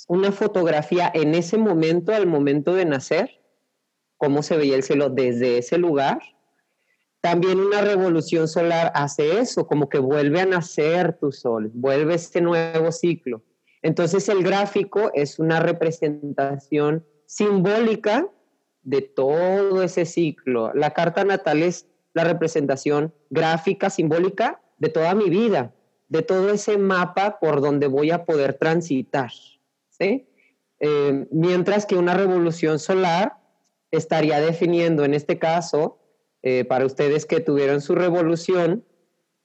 una 0.09 0.31
fotografía 0.31 1.11
en 1.15 1.35
ese 1.35 1.57
momento, 1.57 2.15
al 2.15 2.27
momento 2.27 2.75
de 2.75 2.85
nacer, 2.85 3.41
cómo 4.19 4.43
se 4.43 4.59
veía 4.59 4.77
el 4.77 4.83
cielo 4.83 5.09
desde 5.09 5.57
ese 5.57 5.79
lugar. 5.79 6.21
También 7.23 7.61
una 7.61 7.81
revolución 7.81 8.49
solar 8.49 8.91
hace 8.97 9.39
eso, 9.39 9.69
como 9.69 9.89
que 9.89 10.01
vuelve 10.01 10.41
a 10.41 10.45
nacer 10.45 11.17
tu 11.21 11.31
sol, 11.31 11.71
vuelve 11.73 12.15
este 12.15 12.41
nuevo 12.41 12.91
ciclo. 12.91 13.45
Entonces 13.81 14.29
el 14.29 14.43
gráfico 14.43 15.13
es 15.15 15.39
una 15.39 15.61
representación 15.61 17.07
simbólica 17.27 18.29
de 18.83 19.03
todo 19.03 19.85
ese 19.85 20.05
ciclo. 20.05 20.73
La 20.75 20.91
carta 20.91 21.23
natal 21.23 21.63
es 21.63 21.87
la 22.13 22.25
representación 22.25 23.15
gráfica, 23.31 23.89
simbólica 23.89 24.61
de 24.79 24.89
toda 24.89 25.15
mi 25.15 25.31
vida, 25.31 25.73
de 26.09 26.23
todo 26.23 26.51
ese 26.51 26.77
mapa 26.77 27.39
por 27.39 27.61
donde 27.61 27.87
voy 27.87 28.11
a 28.11 28.25
poder 28.25 28.55
transitar. 28.55 29.31
Eh, 30.01 31.29
mientras 31.31 31.87
que 31.87 31.95
una 31.95 32.15
revolución 32.15 32.81
solar 32.81 33.37
estaría 33.93 34.41
definiendo, 34.41 35.05
en 35.05 35.15
este 35.15 35.39
caso, 35.39 36.02
eh, 36.42 36.64
para 36.64 36.87
ustedes 36.87 37.26
que 37.26 37.40
tuvieron 37.40 37.81
su 37.81 37.94
revolución, 37.94 38.85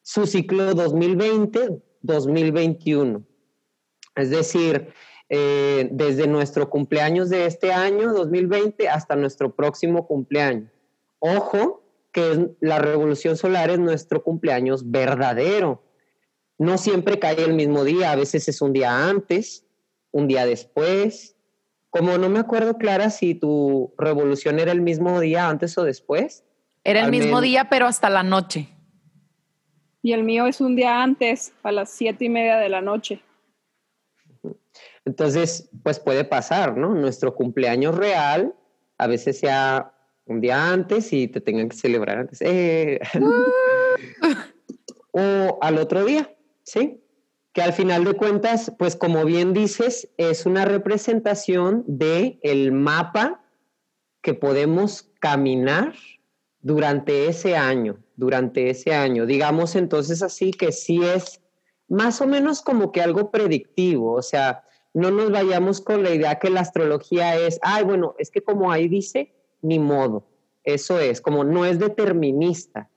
su 0.02 0.26
ciclo 0.26 0.74
2020-2021. 0.74 3.24
Es 4.16 4.30
decir, 4.30 4.94
eh, 5.30 5.90
desde 5.92 6.28
nuestro 6.28 6.70
cumpleaños 6.70 7.30
de 7.30 7.46
este 7.46 7.74
año, 7.74 8.14
2020, 8.14 8.90
hasta 8.90 9.16
nuestro 9.16 9.56
próximo 9.56 10.08
cumpleaños. 10.08 10.72
Ojo, 11.20 11.84
que 12.12 12.50
la 12.62 12.80
revolución 12.80 13.38
solar 13.38 13.70
es 13.70 13.78
nuestro 13.80 14.24
cumpleaños 14.24 14.90
verdadero. 14.90 15.84
No 16.58 16.80
siempre 16.80 17.20
cae 17.20 17.44
el 17.44 17.54
mismo 17.54 17.84
día, 17.84 18.12
a 18.12 18.16
veces 18.16 18.48
es 18.48 18.62
un 18.62 18.74
día 18.74 19.08
antes, 19.08 19.66
un 20.12 20.28
día 20.28 20.46
después. 20.46 21.36
Como 21.92 22.18
no 22.18 22.30
me 22.30 22.40
acuerdo, 22.40 22.78
Clara, 22.78 23.12
si 23.12 23.36
tu 23.36 23.94
revolución 23.98 24.60
era 24.60 24.72
el 24.72 24.82
mismo 24.82 25.20
día 25.20 25.48
antes 25.48 25.78
o 25.78 25.84
después. 25.84 26.44
Era 26.88 27.02
el 27.02 27.12
mismo 27.12 27.42
día, 27.42 27.68
pero 27.70 27.86
hasta 27.86 28.10
la 28.10 28.24
noche. 28.24 28.70
Y 30.02 30.14
el 30.14 30.24
mío 30.24 30.48
es 30.48 30.62
un 30.62 30.78
día 30.78 31.04
antes, 31.04 31.52
a 31.62 31.74
las 31.74 31.92
siete 31.92 32.24
y 32.24 32.30
media 32.30 32.56
de 32.56 32.70
la 32.70 32.80
noche. 32.80 33.22
Entonces, 35.04 35.70
pues 35.84 36.00
puede 36.00 36.24
pasar, 36.24 36.78
¿no? 36.78 36.96
Nuestro 36.96 37.36
cumpleaños 37.36 37.94
real 37.94 38.54
a 38.98 39.08
veces 39.08 39.38
sea 39.38 39.92
un 40.28 40.40
día 40.40 40.72
antes 40.72 41.12
y 41.12 41.28
te 41.28 41.42
tengan 41.42 41.68
que 41.68 41.76
celebrar 41.76 42.20
antes. 42.20 42.42
Eh. 42.42 43.02
o 45.12 45.60
al 45.62 45.80
otro 45.80 46.06
día, 46.06 46.34
¿sí? 46.64 47.04
Que 47.52 47.64
al 47.64 47.74
final 47.74 48.06
de 48.06 48.14
cuentas, 48.14 48.72
pues 48.80 48.96
como 48.96 49.26
bien 49.26 49.52
dices, 49.52 50.10
es 50.16 50.46
una 50.46 50.64
representación 50.64 51.84
de 51.86 52.40
el 52.44 52.72
mapa 52.72 53.44
que 54.22 54.34
podemos 54.34 55.10
caminar 55.20 55.94
durante 56.62 57.28
ese 57.28 57.56
año, 57.56 57.98
durante 58.16 58.70
ese 58.70 58.94
año. 58.94 59.26
Digamos 59.26 59.76
entonces 59.76 60.22
así 60.22 60.52
que 60.52 60.72
sí 60.72 61.04
es 61.04 61.42
más 61.88 62.22
o 62.22 62.28
menos 62.28 62.62
como 62.62 62.92
que 62.92 63.02
algo 63.02 63.32
predictivo, 63.32 64.14
o 64.14 64.22
sea, 64.22 64.64
no 64.94 65.12
nos 65.12 65.32
vayamos 65.32 65.80
con 65.80 66.04
la 66.04 66.14
idea 66.14 66.40
que 66.40 66.50
la 66.50 66.62
astrología 66.62 67.36
es, 67.36 67.60
ay, 67.62 67.84
bueno, 67.84 68.16
es 68.18 68.32
que 68.32 68.42
como 68.42 68.72
ahí 68.72 68.88
dice, 68.88 69.34
ni 69.62 69.80
modo. 69.80 70.28
Eso 70.64 71.00
es, 71.00 71.22
como 71.22 71.44
no 71.44 71.66
es 71.66 71.80
determinista. 71.80 72.90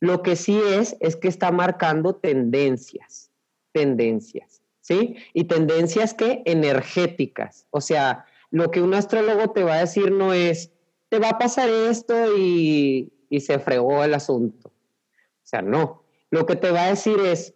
Lo 0.00 0.22
que 0.22 0.36
sí 0.36 0.60
es, 0.74 0.96
es 1.00 1.16
que 1.16 1.28
está 1.28 1.50
marcando 1.50 2.14
tendencias, 2.14 3.30
tendencias, 3.72 4.62
¿sí? 4.80 5.16
Y 5.34 5.44
tendencias 5.44 6.14
que 6.14 6.42
energéticas. 6.44 7.66
O 7.70 7.80
sea, 7.80 8.26
lo 8.50 8.70
que 8.70 8.80
un 8.80 8.94
astrólogo 8.94 9.50
te 9.50 9.64
va 9.64 9.74
a 9.74 9.80
decir 9.80 10.12
no 10.12 10.32
es, 10.32 10.72
te 11.10 11.18
va 11.18 11.30
a 11.30 11.38
pasar 11.38 11.68
esto 11.68 12.36
y, 12.38 13.12
se 13.40 13.58
fregó 13.58 14.02
el 14.02 14.14
asunto. 14.14 14.68
O 14.68 15.44
sea, 15.46 15.60
no. 15.60 16.04
Lo 16.30 16.46
que 16.46 16.56
te 16.56 16.70
va 16.70 16.84
a 16.84 16.90
decir 16.90 17.18
es, 17.20 17.54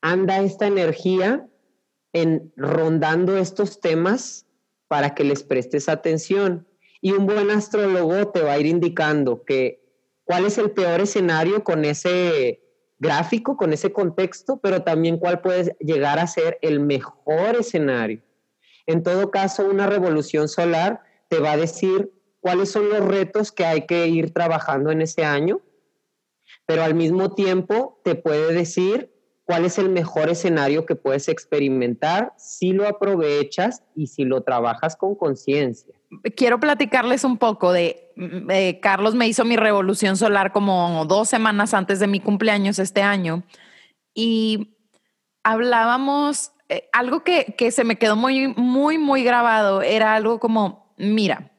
anda 0.00 0.40
esta 0.40 0.66
energía 0.66 1.48
en 2.12 2.52
rondando 2.56 3.36
estos 3.36 3.80
temas 3.80 4.46
para 4.88 5.14
que 5.14 5.24
les 5.24 5.42
prestes 5.42 5.88
atención. 5.88 6.66
Y 7.00 7.12
un 7.12 7.26
buen 7.26 7.50
astrólogo 7.50 8.28
te 8.28 8.42
va 8.42 8.52
a 8.52 8.58
ir 8.58 8.66
indicando 8.66 9.44
cuál 10.24 10.44
es 10.44 10.58
el 10.58 10.72
peor 10.72 11.00
escenario 11.00 11.64
con 11.64 11.84
ese 11.84 12.60
gráfico, 12.98 13.56
con 13.56 13.72
ese 13.72 13.92
contexto, 13.92 14.60
pero 14.60 14.82
también 14.82 15.18
cuál 15.18 15.40
puede 15.40 15.76
llegar 15.80 16.18
a 16.18 16.26
ser 16.26 16.58
el 16.62 16.80
mejor 16.80 17.56
escenario. 17.58 18.22
En 18.86 19.02
todo 19.02 19.30
caso, 19.30 19.64
una 19.66 19.86
revolución 19.86 20.48
solar 20.48 21.02
te 21.28 21.38
va 21.38 21.52
a 21.52 21.56
decir 21.56 22.12
cuáles 22.42 22.72
son 22.72 22.88
los 22.88 23.00
retos 23.00 23.52
que 23.52 23.64
hay 23.64 23.86
que 23.86 24.08
ir 24.08 24.34
trabajando 24.34 24.90
en 24.90 25.00
ese 25.00 25.24
año, 25.24 25.60
pero 26.66 26.82
al 26.82 26.94
mismo 26.94 27.32
tiempo 27.34 28.00
te 28.04 28.16
puede 28.16 28.52
decir 28.52 29.12
cuál 29.44 29.64
es 29.64 29.78
el 29.78 29.88
mejor 29.88 30.28
escenario 30.28 30.84
que 30.84 30.96
puedes 30.96 31.28
experimentar 31.28 32.32
si 32.36 32.72
lo 32.72 32.86
aprovechas 32.88 33.84
y 33.94 34.08
si 34.08 34.24
lo 34.24 34.42
trabajas 34.42 34.96
con 34.96 35.14
conciencia. 35.14 35.94
Quiero 36.36 36.58
platicarles 36.58 37.22
un 37.22 37.38
poco 37.38 37.72
de, 37.72 38.80
Carlos 38.82 39.14
me 39.14 39.28
hizo 39.28 39.44
mi 39.44 39.56
revolución 39.56 40.16
solar 40.16 40.52
como 40.52 41.04
dos 41.06 41.28
semanas 41.28 41.74
antes 41.74 42.00
de 42.00 42.08
mi 42.08 42.18
cumpleaños 42.18 42.80
este 42.80 43.02
año 43.02 43.44
y 44.14 44.76
hablábamos, 45.44 46.50
eh, 46.68 46.88
algo 46.92 47.22
que, 47.22 47.54
que, 47.56 47.70
se 47.70 47.84
me 47.84 47.96
quedó 47.96 48.16
muy, 48.16 48.48
muy, 48.48 48.98
muy 48.98 49.22
grabado, 49.22 49.82
era 49.82 50.14
algo 50.14 50.40
como, 50.40 50.92
mira, 50.98 51.51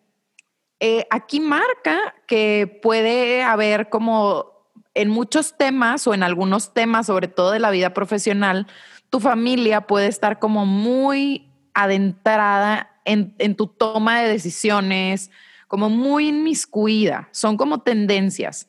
eh, 0.86 1.08
aquí 1.12 1.40
marca 1.40 2.14
que 2.28 2.82
puede 2.84 3.42
haber 3.42 3.88
como 3.88 4.68
en 4.94 5.10
muchos 5.10 5.56
temas 5.56 6.06
o 6.08 6.14
en 6.14 6.24
algunos 6.24 6.74
temas, 6.74 7.06
sobre 7.06 7.30
todo 7.30 7.52
de 7.52 7.60
la 7.60 7.72
vida 7.72 7.94
profesional, 7.94 8.68
tu 9.10 9.22
familia 9.22 9.88
puede 9.88 10.08
estar 10.08 10.40
como 10.40 10.66
muy 10.66 11.50
adentrada 11.74 13.00
en, 13.06 13.56
tu 13.56 13.68
toma 13.68 14.20
de 14.20 14.28
decisiones, 14.28 15.32
como 15.70 15.90
muy 15.90 16.28
inmiscuida. 16.28 17.30
Son 17.32 17.56
como 17.56 17.80
tendencias. 17.80 18.68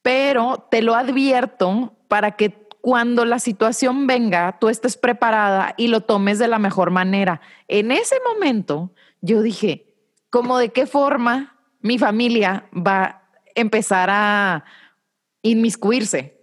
Pero 0.00 0.68
te 0.70 0.80
lo 0.80 0.94
advierto 0.94 1.98
para 2.08 2.30
que 2.30 2.66
cuando 2.80 3.26
la 3.26 3.40
situación 3.40 4.06
venga, 4.06 4.56
tú 4.58 4.70
estés 4.70 4.96
preparada 4.96 5.74
y 5.76 5.88
lo 5.88 6.00
tomes 6.00 6.38
de 6.38 6.48
la 6.48 6.58
mejor 6.58 6.90
manera. 6.90 7.42
En 7.68 7.92
ese 7.92 8.16
momento, 8.26 8.94
yo 9.20 9.42
dije, 9.42 9.89
¿cómo 10.30 10.58
de 10.58 10.70
qué 10.70 10.86
forma 10.86 11.56
mi 11.80 11.98
familia 11.98 12.68
va 12.74 13.04
a 13.04 13.22
empezar 13.54 14.08
a, 14.10 14.64
inmiscuirse. 15.42 16.36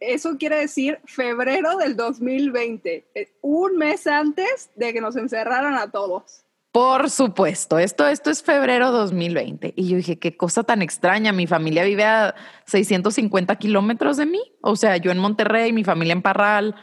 eso 0.00 0.36
quiere 0.38 0.56
decir 0.56 0.98
febrero 1.04 1.76
del 1.76 1.96
2020, 1.96 3.06
eh, 3.14 3.32
un 3.40 3.76
mes 3.76 4.06
antes 4.06 4.70
de 4.76 4.92
que 4.92 5.00
nos 5.00 5.16
encerraran 5.16 5.74
a 5.74 5.90
todos. 5.90 6.44
Por 6.70 7.08
supuesto, 7.08 7.78
esto, 7.78 8.06
esto 8.08 8.30
es 8.30 8.42
febrero 8.42 8.90
2020. 8.90 9.74
Y 9.76 9.88
yo 9.88 9.96
dije, 9.96 10.18
qué 10.18 10.36
cosa 10.36 10.64
tan 10.64 10.82
extraña. 10.82 11.32
Mi 11.32 11.46
familia 11.46 11.84
vive 11.84 12.04
a 12.04 12.34
650 12.66 13.54
kilómetros 13.56 14.16
de 14.16 14.26
mí. 14.26 14.42
O 14.60 14.74
sea, 14.74 14.96
yo 14.96 15.12
en 15.12 15.18
Monterrey, 15.18 15.72
mi 15.72 15.84
familia 15.84 16.14
en 16.14 16.22
Parral. 16.22 16.74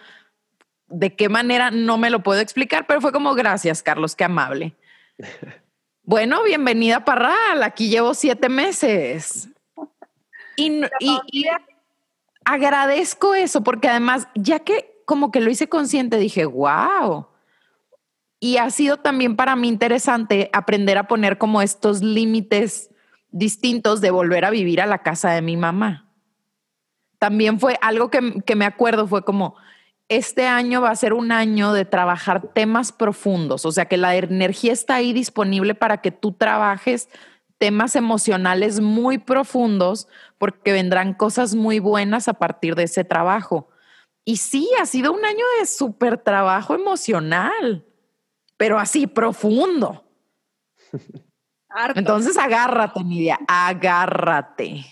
¿De 0.88 1.13
qué 1.17 1.27
manera? 1.27 1.71
No 1.71 1.97
me 1.97 2.10
lo 2.10 2.23
puedo 2.23 2.39
explicar, 2.39 2.88
pero 2.88 3.01
fue 3.01 3.12
como 3.12 3.36
gracias, 3.36 3.84
Carlos, 3.84 4.15
qué 4.15 4.23
amable. 4.23 4.75
Bueno, 6.12 6.43
bienvenida 6.43 7.06
Parral. 7.06 7.63
Aquí 7.63 7.88
llevo 7.88 8.13
siete 8.13 8.50
meses. 8.50 9.47
Y, 10.58 10.82
y, 11.00 11.45
agradezco 12.43 13.34
eso 13.34 13.63
porque 13.63 13.88
además, 13.88 14.28
ya 14.36 14.60
que 14.60 15.02
como 15.06 15.32
que 15.32 15.39
lo 15.39 15.50
hice 15.50 15.69
consciente, 15.69 16.17
dije, 16.17 16.43
wow 16.43 17.28
y 18.41 18.58
ha 18.58 18.69
sido 18.71 18.97
también 18.97 19.38
para 19.38 19.56
mí 19.56 19.69
interesante 19.69 20.50
aprender 20.52 20.97
a 20.97 21.08
poner 21.08 21.38
como 21.38 21.62
estos 21.62 22.02
límites 22.02 22.89
distintos 23.30 24.02
de 24.02 24.12
volver 24.12 24.43
a 24.43 24.50
vivir 24.50 24.82
a 24.82 24.88
la 24.88 25.04
casa 25.04 25.32
de 25.32 25.41
mi 25.41 25.56
mamá. 25.56 26.12
También 27.19 27.58
fue 27.58 27.80
algo 27.82 28.10
que, 28.10 28.41
que 28.45 28.58
me 28.58 28.65
acuerdo, 28.65 29.08
fue 29.08 29.24
como, 29.24 29.56
este 30.15 30.45
año 30.47 30.82
va 30.82 30.91
a 30.91 30.95
ser 30.95 31.13
un 31.13 31.32
año 31.32 31.74
de 31.74 31.86
trabajar 31.86 32.54
temas 32.54 32.91
profundos, 32.91 33.65
o 33.65 33.71
sea 33.71 33.86
que 33.86 33.97
la 33.97 34.15
energía 34.15 34.74
está 34.74 34.95
ahí 34.95 35.13
disponible 35.13 35.76
para 35.76 35.97
que 35.97 36.12
tú 36.12 36.34
trabajes 36.34 37.10
temas 37.58 37.95
emocionales 37.95 38.80
muy 38.80 39.17
profundos 39.17 40.08
porque 40.38 40.71
vendrán 40.71 41.13
cosas 41.13 41.56
muy 41.56 41.80
buenas 41.80 42.28
a 42.28 42.34
partir 42.34 42.76
de 42.76 42.84
ese 42.84 43.04
trabajo. 43.04 43.69
Y 44.26 44.38
sí, 44.38 44.69
ha 44.80 44.86
sido 44.86 45.13
un 45.13 45.26
año 45.26 45.45
de 45.60 45.65
súper 45.65 46.17
trabajo 46.17 46.74
emocional 46.74 47.86
pero 48.62 48.78
así 48.78 49.08
profundo. 49.08 50.06
Entonces 51.95 52.38
agárrate, 52.38 53.04
Nidia, 53.04 53.39
agárrate. 53.47 54.86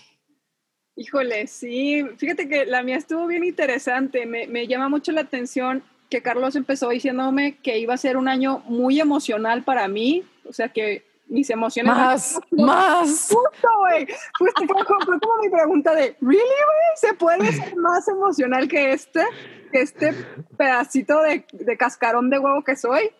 Híjole, 1.00 1.46
sí, 1.46 2.04
fíjate 2.18 2.46
que 2.46 2.66
la 2.66 2.82
mía 2.82 2.96
estuvo 2.96 3.26
bien 3.26 3.42
interesante, 3.42 4.26
me, 4.26 4.46
me, 4.46 4.66
llama 4.66 4.90
mucho 4.90 5.12
la 5.12 5.22
atención 5.22 5.82
que 6.10 6.20
Carlos 6.20 6.56
empezó 6.56 6.90
diciéndome 6.90 7.56
que 7.62 7.78
iba 7.78 7.94
a 7.94 7.96
ser 7.96 8.18
un 8.18 8.28
año 8.28 8.58
muy 8.66 9.00
emocional 9.00 9.64
para 9.64 9.88
mí, 9.88 10.26
o 10.46 10.52
sea 10.52 10.68
que 10.68 11.06
mis 11.26 11.48
emociones... 11.48 11.90
Más, 11.90 12.38
más. 12.50 13.28
Justo, 13.32 13.68
güey. 13.78 14.08
Fue, 14.36 14.52
como 14.66 15.42
mi 15.42 15.48
pregunta 15.48 15.94
de, 15.94 16.16
¿really, 16.20 16.36
güey? 16.36 16.96
¿Se 16.96 17.14
puede 17.14 17.50
ser 17.50 17.76
más 17.76 18.06
emocional 18.06 18.68
que 18.68 18.92
este? 18.92 19.24
Que 19.72 19.80
este 19.80 20.12
pedacito 20.58 21.22
de, 21.22 21.46
de 21.50 21.76
cascarón 21.78 22.28
de 22.28 22.40
huevo 22.40 22.62
que 22.62 22.76
soy? 22.76 23.10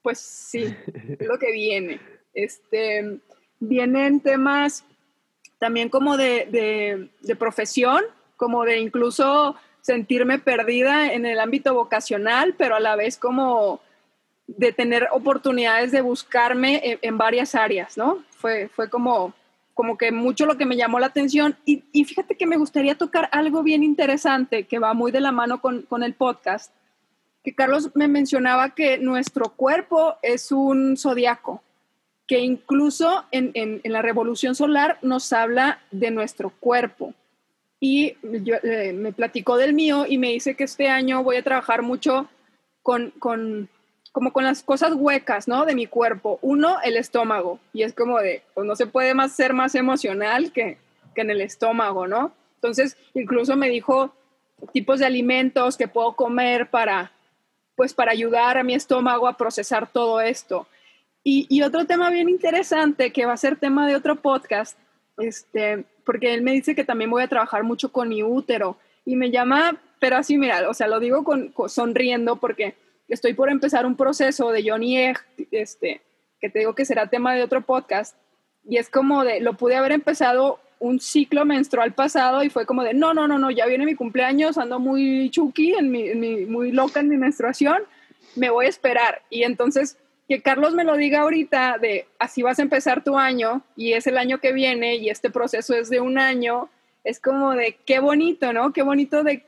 Pues 0.00 0.18
sí, 0.18 0.74
es 1.18 1.28
lo 1.28 1.38
que 1.38 1.52
viene. 1.52 2.00
Este, 2.32 3.20
vienen 3.60 4.20
temas 4.20 4.86
también 5.62 5.90
como 5.90 6.16
de, 6.16 7.08
profesión, 7.38 8.02
como 8.36 8.64
de 8.64 8.80
incluso 8.80 9.54
sentirme 9.80 10.40
perdida 10.40 11.12
en 11.12 11.24
el 11.24 11.38
ámbito 11.38 11.72
vocacional, 11.72 12.56
pero 12.58 12.74
a 12.74 12.80
la 12.80 12.96
vez 12.96 13.16
como 13.16 13.80
de 14.48 14.72
tener 14.72 15.06
oportunidades 15.12 15.92
de 15.92 16.00
buscarme 16.00 16.98
en, 17.00 17.16
varias 17.16 17.54
áreas, 17.54 17.96
¿no? 17.96 18.24
Fue, 18.30 18.70
fue 18.74 18.90
como, 18.90 19.34
como 19.72 19.96
que 19.96 20.10
mucho 20.10 20.46
lo 20.46 20.58
que 20.58 20.66
me 20.66 20.76
llamó 20.76 20.98
la 20.98 21.06
atención. 21.06 21.56
Y, 21.64 21.84
fíjate 22.06 22.36
que 22.36 22.48
me 22.48 22.56
gustaría 22.56 22.98
tocar 22.98 23.28
algo 23.30 23.62
bien 23.62 23.84
interesante 23.84 24.64
que 24.64 24.80
va 24.80 24.94
muy 24.94 25.12
de 25.12 25.20
la 25.20 25.30
mano 25.30 25.60
con, 25.60 25.82
con 25.82 26.02
el 26.02 26.14
podcast, 26.14 26.72
que 27.44 27.54
Carlos 27.54 27.92
me 27.94 28.08
mencionaba 28.08 28.70
que 28.70 28.98
nuestro 28.98 29.50
cuerpo 29.50 30.16
es 30.22 30.50
un 30.50 30.96
zodiaco, 30.96 31.62
que 32.26 32.40
incluso 32.40 33.24
en, 33.30 33.80
la 33.84 34.02
revolución 34.02 34.54
solar 34.54 34.98
nos 35.02 35.32
habla 35.32 35.80
de 35.90 36.10
nuestro 36.10 36.50
cuerpo. 36.50 37.14
Y 37.80 38.16
eh, 38.22 38.92
me 38.92 39.12
platicó 39.12 39.56
del 39.56 39.74
mío 39.74 40.06
y 40.08 40.18
me 40.18 40.28
dice 40.28 40.54
que 40.54 40.64
este 40.64 40.88
año 40.88 41.22
voy 41.24 41.36
a 41.36 41.42
trabajar 41.42 41.82
mucho 41.82 42.28
con, 42.82 43.10
con, 43.18 43.68
como 44.12 44.32
con 44.32 44.44
las 44.44 44.62
cosas 44.62 44.92
huecas, 44.94 45.48
¿no? 45.48 45.64
De 45.64 45.74
mi 45.74 45.86
cuerpo. 45.86 46.38
Uno, 46.42 46.76
el 46.84 46.96
estómago. 46.96 47.58
Y 47.72 47.82
es 47.82 47.92
como 47.92 48.18
de, 48.20 48.42
pues 48.54 48.66
no 48.66 48.76
se 48.76 48.86
puede 48.86 49.14
más 49.14 49.32
ser 49.32 49.52
más 49.52 49.74
emocional 49.74 50.52
que, 50.52 50.78
que 51.14 51.22
en 51.22 51.30
el 51.30 51.40
estómago, 51.40 52.06
¿no? 52.06 52.32
Entonces, 52.54 52.96
incluso 53.14 53.56
me 53.56 53.68
dijo 53.68 54.14
tipos 54.72 55.00
de 55.00 55.06
alimentos 55.06 55.76
que 55.76 55.88
puedo 55.88 56.14
comer 56.14 56.70
para, 56.70 57.10
pues 57.74 57.94
para 57.94 58.12
ayudar 58.12 58.58
a 58.58 58.62
mi 58.62 58.74
estómago 58.74 59.26
a 59.26 59.36
procesar 59.36 59.90
todo 59.90 60.20
esto. 60.20 60.68
Y, 61.24 61.62
otro 61.62 61.84
tema 61.84 62.10
bien 62.10 62.28
interesante 62.28 63.12
que 63.12 63.26
va 63.26 63.32
a 63.32 63.36
ser 63.36 63.56
tema 63.56 63.86
de 63.86 63.94
otro 63.94 64.16
podcast, 64.16 64.76
este, 65.18 65.84
porque 66.04 66.34
él 66.34 66.42
me 66.42 66.52
dice 66.52 66.74
que 66.74 66.84
también 66.84 67.10
voy 67.10 67.22
a 67.22 67.28
trabajar 67.28 67.62
mucho 67.62 67.92
con 67.92 68.08
mi 68.08 68.24
útero 68.24 68.76
y 69.04 69.14
me 69.14 69.30
llama, 69.30 69.80
pero 70.00 70.16
así 70.16 70.36
mira, 70.36 70.68
o 70.68 70.74
sea, 70.74 70.88
lo 70.88 70.98
digo 70.98 71.22
con, 71.22 71.54
sonriendo 71.68 72.36
porque 72.36 72.74
estoy 73.08 73.34
por 73.34 73.50
empezar 73.50 73.86
un 73.86 73.96
proceso 73.96 74.50
de 74.50 74.68
Johnny 74.68 74.98
Egg, 74.98 75.18
este, 75.52 76.00
que 76.40 76.50
te 76.50 76.58
digo 76.60 76.74
que 76.74 76.84
será 76.84 77.06
tema 77.06 77.34
de 77.34 77.44
otro 77.44 77.62
podcast, 77.62 78.16
y 78.64 78.78
es 78.78 78.88
como 78.88 79.24
de, 79.24 79.40
lo 79.40 79.54
pude 79.54 79.76
haber 79.76 79.92
empezado 79.92 80.58
un 80.82 80.98
ciclo 80.98 81.44
menstrual 81.44 81.92
pasado 81.92 82.42
y 82.42 82.50
fue 82.50 82.66
como 82.66 82.82
de, 82.82 82.94
no, 82.94 83.14
no, 83.14 83.28
no, 83.28 83.38
no, 83.38 83.52
ya 83.52 83.66
viene 83.66 83.86
mi 83.86 83.94
cumpleaños, 83.94 84.58
ando 84.58 84.80
muy 84.80 85.30
chuki, 85.30 85.74
en 85.74 85.90
mi, 85.92 86.44
muy 86.46 86.72
loca 86.72 86.98
en 86.98 87.08
mi 87.08 87.16
menstruación, 87.16 87.82
me 88.34 88.50
voy 88.50 88.66
a 88.66 88.68
esperar. 88.68 89.22
Y 89.30 89.44
entonces, 89.44 89.96
que 90.32 90.40
Carlos 90.40 90.72
me 90.72 90.84
lo 90.84 90.96
diga 90.96 91.20
ahorita 91.20 91.76
de, 91.76 92.06
así 92.18 92.40
vas 92.40 92.58
a 92.58 92.62
empezar 92.62 93.04
tu 93.04 93.18
año 93.18 93.60
y 93.76 93.92
es 93.92 94.06
el 94.06 94.16
año 94.16 94.38
que 94.38 94.54
viene 94.54 94.96
y 94.96 95.10
este 95.10 95.28
proceso 95.28 95.74
es 95.74 95.90
de 95.90 96.00
un 96.00 96.18
año, 96.18 96.70
es 97.04 97.20
como 97.20 97.50
de, 97.52 97.76
qué 97.84 98.00
bonito, 98.00 98.50
¿no? 98.54 98.72
Qué 98.72 98.80
bonito 98.80 99.24
de 99.24 99.44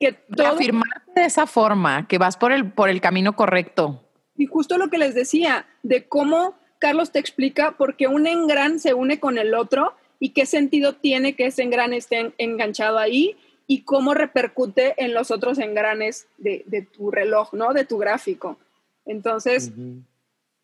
que 0.00 0.12
todo... 0.12 0.48
Afirmarte 0.48 1.12
de 1.14 1.24
esa 1.24 1.46
forma, 1.46 2.08
que 2.08 2.18
vas 2.18 2.36
por 2.36 2.50
el, 2.50 2.72
por 2.72 2.88
el 2.88 3.00
camino 3.00 3.36
correcto. 3.36 4.02
Y 4.36 4.46
justo 4.46 4.76
lo 4.76 4.90
que 4.90 4.98
les 4.98 5.14
decía, 5.14 5.66
de 5.84 6.08
cómo 6.08 6.56
Carlos 6.80 7.12
te 7.12 7.20
explica 7.20 7.76
por 7.76 7.94
qué 7.94 8.08
un 8.08 8.26
engran 8.26 8.80
se 8.80 8.94
une 8.94 9.20
con 9.20 9.38
el 9.38 9.54
otro 9.54 9.94
y 10.18 10.30
qué 10.30 10.46
sentido 10.46 10.96
tiene 10.96 11.36
que 11.36 11.46
ese 11.46 11.62
engrane 11.62 11.96
esté 11.96 12.32
enganchado 12.38 12.98
ahí 12.98 13.36
y 13.68 13.82
cómo 13.82 14.14
repercute 14.14 14.94
en 14.96 15.14
los 15.14 15.30
otros 15.30 15.60
engranes 15.60 16.26
de, 16.38 16.88
tu 16.92 17.12
reloj, 17.12 17.54
¿no? 17.54 17.72
De 17.72 17.84
tu 17.84 17.98
gráfico. 17.98 18.58
Entonces, 19.04 19.72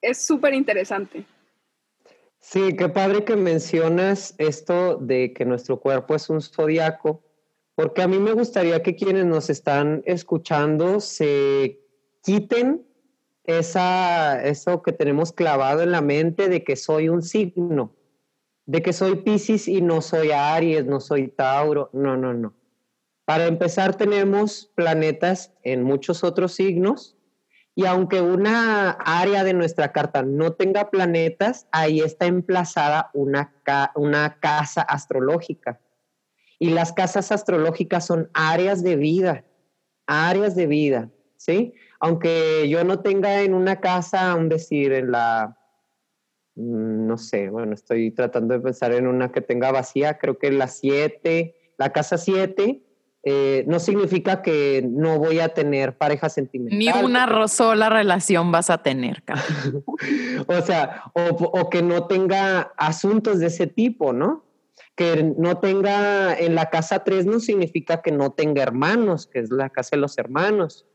es 0.01 0.19
súper 0.19 0.55
interesante. 0.55 1.25
Sí, 2.41 2.77
qué 2.77 2.89
padre 2.89 3.25
que 3.25 3.37
mencionas 3.37 4.35
esto 4.39 4.97
de 4.97 5.33
que 5.33 5.45
nuestro 5.45 5.81
cuerpo 5.81 6.15
es 6.15 6.31
un 6.31 6.41
zodiaco, 6.41 7.23
porque 7.75 8.03
a 8.03 8.09
mí 8.09 8.19
me 8.19 8.33
gustaría 8.33 8.83
que 8.83 8.95
quienes 8.95 9.27
nos 9.27 9.51
están 9.51 10.03
escuchando 10.07 11.01
se 11.01 11.81
quiten 12.23 12.87
esa, 13.45 14.43
eso 14.45 14.83
que 14.83 14.93
tenemos 14.93 15.33
clavado 15.33 15.83
en 15.83 15.91
la 15.91 16.01
mente 16.01 16.49
de 16.49 16.63
que 16.63 16.77
soy 16.77 17.09
un 17.09 17.23
signo 17.23 17.99
de 18.69 18.83
que 18.83 18.93
soy 18.93 19.17
Pisces 19.17 19.67
y 19.67 19.81
no 19.81 20.03
soy 20.03 20.31
Aries, 20.31 20.85
no 20.85 21.01
soy 21.01 21.29
Tauro. 21.29 21.89
No, 21.95 22.19
no, 22.19 22.35
no. 22.35 22.53
Para 23.25 23.47
empezar, 23.47 23.97
tenemos 23.97 24.71
planetas 24.75 25.55
en 25.63 25.83
muchos 25.83 26.23
otros 26.23 26.53
signos 26.53 27.17
y 27.79 27.87
aunque 27.87 28.21
una 28.21 28.91
área 28.91 29.45
de 29.45 29.55
nuestra 29.55 29.93
carta 29.93 30.23
no 30.23 30.55
tenga 30.55 30.91
planetas, 30.91 31.69
ahí 31.71 32.01
está 32.01 32.27
emplazada 32.27 33.11
una, 33.15 33.55
una 33.95 34.41
casa 34.41 34.83
astrológica. 34.83 35.81
Y 36.59 36.71
las 36.71 36.93
casas 36.93 37.31
astrológicas 37.31 38.05
son 38.05 38.31
áreas 38.35 38.83
de 38.83 38.97
vida, 38.97 39.45
áreas 40.07 40.57
de 40.57 40.67
vida, 40.67 41.11
¿sí? 41.37 41.73
Aunque 42.01 42.69
yo 42.69 42.83
no 42.83 42.99
tenga 42.99 43.43
en 43.43 43.55
una 43.55 43.81
casa, 43.81 44.35
un 44.35 44.49
decir, 44.49 44.93
en 44.93 45.13
la 45.13 45.59
Mm, 46.59 47.07
no 47.07 47.17
sé, 47.19 47.51
bueno, 47.51 47.73
estoy 47.73 48.11
tratando 48.11 48.55
de 48.55 48.61
pensar 48.61 48.93
en 48.93 49.07
una 49.07 49.31
que 49.31 49.41
tenga 49.41 49.71
vacía, 49.71 50.19
creo 50.19 50.39
que 50.39 50.51
la 50.51 50.67
7, 50.67 51.55
la 51.79 51.93
casa 51.93 52.19
7, 52.19 52.83
eh, 53.31 53.65
no 53.67 53.79
significa 53.79 54.41
que 54.41 54.83
no 54.89 55.19
voy 55.19 55.41
a 55.41 55.51
tener 55.51 55.99
pareja 55.99 56.29
sentimental. 56.29 56.79
Ni 56.79 56.89
una 57.05 57.47
sola 57.49 57.91
relación 57.91 58.51
vas 58.51 58.71
a 58.71 58.83
tener, 58.83 59.23
O 60.47 60.63
sea, 60.63 61.03
o, 61.13 61.69
que 61.69 61.83
no 61.83 62.07
tenga 62.07 62.73
asuntos 62.77 63.39
de 63.39 63.49
ese 63.49 63.67
tipo, 63.67 64.13
¿no? 64.13 64.45
Que 64.95 65.35
no 65.37 65.59
tenga 65.59 66.39
en 66.39 66.55
la 66.55 66.71
casa 66.71 67.05
3 67.05 67.27
no 67.27 67.39
significa 67.41 68.01
que 68.01 68.13
no 68.13 68.33
tenga 68.33 68.63
hermanos, 68.63 69.27
que 69.27 69.41
es 69.41 69.51
la 69.51 69.69
casa 69.69 69.91
de 69.97 70.01
los 70.01 70.17
hermanos. 70.17 70.87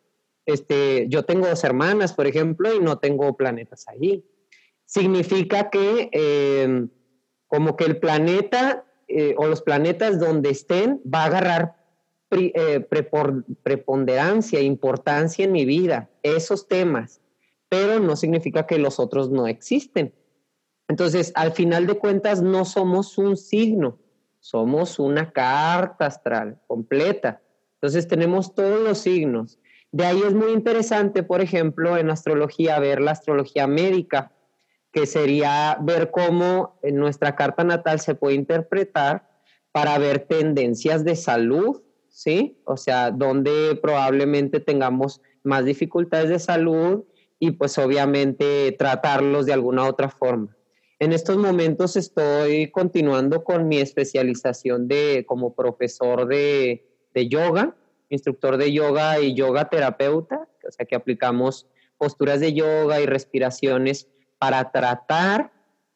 Este, 0.46 1.08
yo 1.10 1.24
tengo 1.24 1.48
dos 1.48 1.64
hermanas, 1.64 2.14
por 2.14 2.28
ejemplo, 2.28 2.74
y 2.74 2.80
no 2.80 2.98
tengo 2.98 3.38
planetas 3.38 3.88
ahí 3.88 4.26
significa 4.86 5.70
que 5.70 6.10
eh, 6.12 6.88
como 7.48 7.76
que 7.76 7.86
el 7.86 7.98
planeta 7.98 8.86
eh, 9.08 9.36
o 9.38 9.48
los 9.48 9.62
planetas 9.62 10.20
donde 10.20 10.50
estén 10.50 11.02
va 11.04 11.24
a 11.24 11.26
agarrar 11.26 11.83
eh, 12.34 12.86
preponderancia, 13.64 14.62
importancia 14.62 15.46
en 15.46 15.52
mi 15.52 15.66
vida, 15.66 16.10
esos 16.24 16.68
temas. 16.68 17.20
pero 17.70 18.00
no 18.00 18.16
significa 18.16 18.68
que 18.68 18.78
los 18.78 19.00
otros 19.00 19.32
no 19.32 19.48
existen. 19.48 20.14
Entonces, 20.88 21.32
al 21.34 21.54
final 21.54 21.88
de 21.88 21.98
cuentas, 21.98 22.40
no 22.42 22.66
somos 22.66 23.18
un 23.18 23.36
signo, 23.36 23.98
somos 24.40 25.00
una 25.00 25.32
carta 25.32 26.06
astral 26.06 26.60
completa. 26.68 27.42
Entonces, 27.76 28.08
tenemos 28.08 28.54
todos 28.54 28.80
los 28.80 29.00
signos. 29.00 29.60
De 29.92 30.06
ahí 30.06 30.22
es 30.26 30.34
muy 30.34 30.52
interesante, 30.52 31.24
por 31.24 31.42
ejemplo, 31.42 31.98
en 31.98 32.10
astrología, 32.10 32.80
ver 32.80 33.02
la 33.02 33.12
astrología 33.12 33.66
médica, 33.66 34.32
que 34.92 35.06
sería 35.06 35.78
ver 35.82 36.12
cómo 36.12 36.80
en 36.82 36.96
nuestra 36.96 37.36
carta 37.36 37.64
natal 37.64 38.00
se 38.00 38.16
puede 38.16 38.36
interpretar 38.36 39.30
para 39.72 39.98
ver 40.00 40.26
tendencias 40.26 41.04
de 41.04 41.16
salud, 41.16 41.83
¿sí? 42.14 42.62
O 42.66 42.78
sea, 42.78 43.12
donde 43.12 43.78
probablemente 43.82 44.60
tengamos 44.60 45.22
más 45.44 45.66
dificultades 45.66 46.30
de 46.30 46.40
salud 46.40 47.04
y 47.40 47.52
pues 47.52 47.78
obviamente 47.78 48.72
tratarlos 48.78 49.48
de 49.48 49.54
alguna 49.54 49.86
otra 49.86 50.10
forma. 50.10 50.56
En 51.00 51.12
estos 51.12 51.38
momentos 51.38 51.98
estoy 51.98 52.72
continuando 52.72 53.44
con 53.44 53.68
mi 53.68 53.80
especialización 53.80 54.88
de 54.88 55.26
como 55.28 55.56
profesor 55.56 56.28
de, 56.28 56.88
de 57.14 57.28
yoga, 57.28 57.76
instructor 58.10 58.58
de 58.58 58.72
yoga 58.72 59.20
y 59.20 59.34
yoga 59.34 59.70
terapeuta, 59.70 60.48
o 60.66 60.72
sea 60.72 60.86
que 60.86 60.96
aplicamos 60.96 61.68
posturas 61.98 62.40
de 62.40 62.54
yoga 62.54 63.02
y 63.02 63.08
respiraciones 63.08 64.08
para 64.38 64.72
tratar 64.72 65.52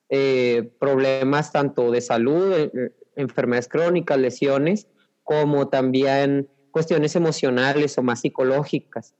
eh, 0.09 0.71
problemas 0.79 1.51
tanto 1.51 1.91
de 1.91 2.01
salud, 2.01 2.53
eh, 2.57 2.91
enfermedades 3.15 3.67
crónicas, 3.67 4.17
lesiones, 4.17 4.87
como 5.27 5.67
también 5.67 6.49
cuestiones 6.71 7.17
emocionales 7.17 7.97
o 7.97 8.01
más 8.01 8.21
psicológicas. 8.21 9.13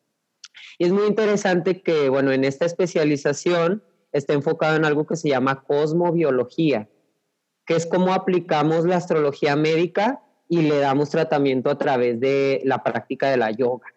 Y 0.80 0.86
es 0.86 0.94
muy 0.94 1.06
interesante 1.06 1.82
que, 1.84 2.08
bueno, 2.08 2.32
en 2.32 2.46
esta 2.46 2.66
especialización 2.66 3.84
está 4.14 4.32
enfocado 4.32 4.78
en 4.78 4.86
algo 4.86 5.06
que 5.06 5.18
se 5.18 5.28
llama 5.28 5.64
cosmobiología, 5.64 6.88
que 7.66 7.76
es 7.76 7.86
cómo 7.86 8.14
aplicamos 8.14 8.86
la 8.86 8.96
astrología 8.96 9.58
médica 9.58 10.24
y 10.48 10.62
le 10.62 10.80
damos 10.80 11.10
tratamiento 11.10 11.70
a 11.70 11.78
través 11.78 12.22
de 12.22 12.62
la 12.64 12.84
práctica 12.84 13.30
de 13.30 13.38
la 13.38 13.52
yoga. 13.52 13.88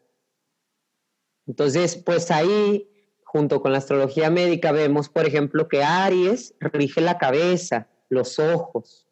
Entonces, 1.47 1.97
pues 1.97 2.33
ahí, 2.33 2.91
junto 3.23 3.63
con 3.63 3.71
la 3.71 3.79
astrología 3.79 4.31
médica, 4.31 4.73
vemos, 4.73 5.09
por 5.09 5.27
ejemplo, 5.27 5.69
que 5.69 5.85
Aries 5.85 6.57
rige 6.59 7.03
la 7.03 7.19
cabeza, 7.19 7.87
los 8.09 8.41
ojos, 8.41 9.07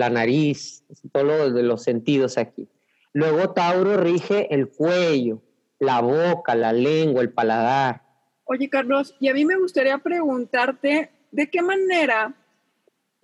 la 0.00 0.10
nariz, 0.10 0.82
todo 1.12 1.24
lo 1.24 1.50
de 1.50 1.62
los 1.62 1.84
sentidos 1.84 2.38
aquí. 2.38 2.68
Luego 3.12 3.50
Tauro 3.50 3.98
rige 3.98 4.52
el 4.52 4.68
cuello, 4.68 5.42
la 5.78 6.00
boca, 6.00 6.54
la 6.54 6.72
lengua, 6.72 7.22
el 7.22 7.30
paladar. 7.30 8.02
Oye, 8.44 8.68
Carlos, 8.68 9.14
y 9.20 9.28
a 9.28 9.34
mí 9.34 9.44
me 9.44 9.58
gustaría 9.58 9.98
preguntarte, 9.98 11.10
¿de 11.30 11.50
qué 11.50 11.62
manera, 11.62 12.34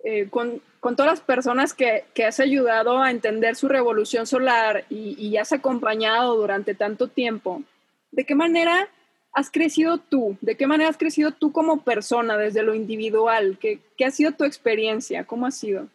eh, 0.03 0.29
con, 0.29 0.61
todas 0.81 1.07
las 1.07 1.21
personas 1.21 1.73
que, 1.73 2.05
has 2.25 2.39
ayudado 2.39 2.99
a 2.99 3.11
entender 3.11 3.55
su 3.55 3.67
revolución 3.67 4.27
solar 4.27 4.85
y, 4.89 5.35
has 5.37 5.51
acompañado 5.51 6.35
durante 6.37 6.75
tanto 6.75 7.07
tiempo, 7.07 7.63
¿de 8.11 8.23
qué 8.23 8.35
manera 8.35 8.87
has 9.33 9.49
crecido 9.49 9.97
tú? 9.97 10.37
¿De 10.41 10.55
qué 10.55 10.67
manera 10.67 10.89
has 10.89 10.97
crecido 10.97 11.31
tú 11.31 11.51
como 11.51 11.81
persona 11.83 12.37
desde 12.37 12.63
lo 12.63 12.75
individual? 12.75 13.57
¿Qué, 13.59 13.79
qué 13.97 14.05
ha 14.05 14.11
sido 14.11 14.31
tu 14.31 14.45
experiencia? 14.45 15.25
¿Cómo 15.25 15.45
ha 15.45 15.51
sido? 15.51 15.87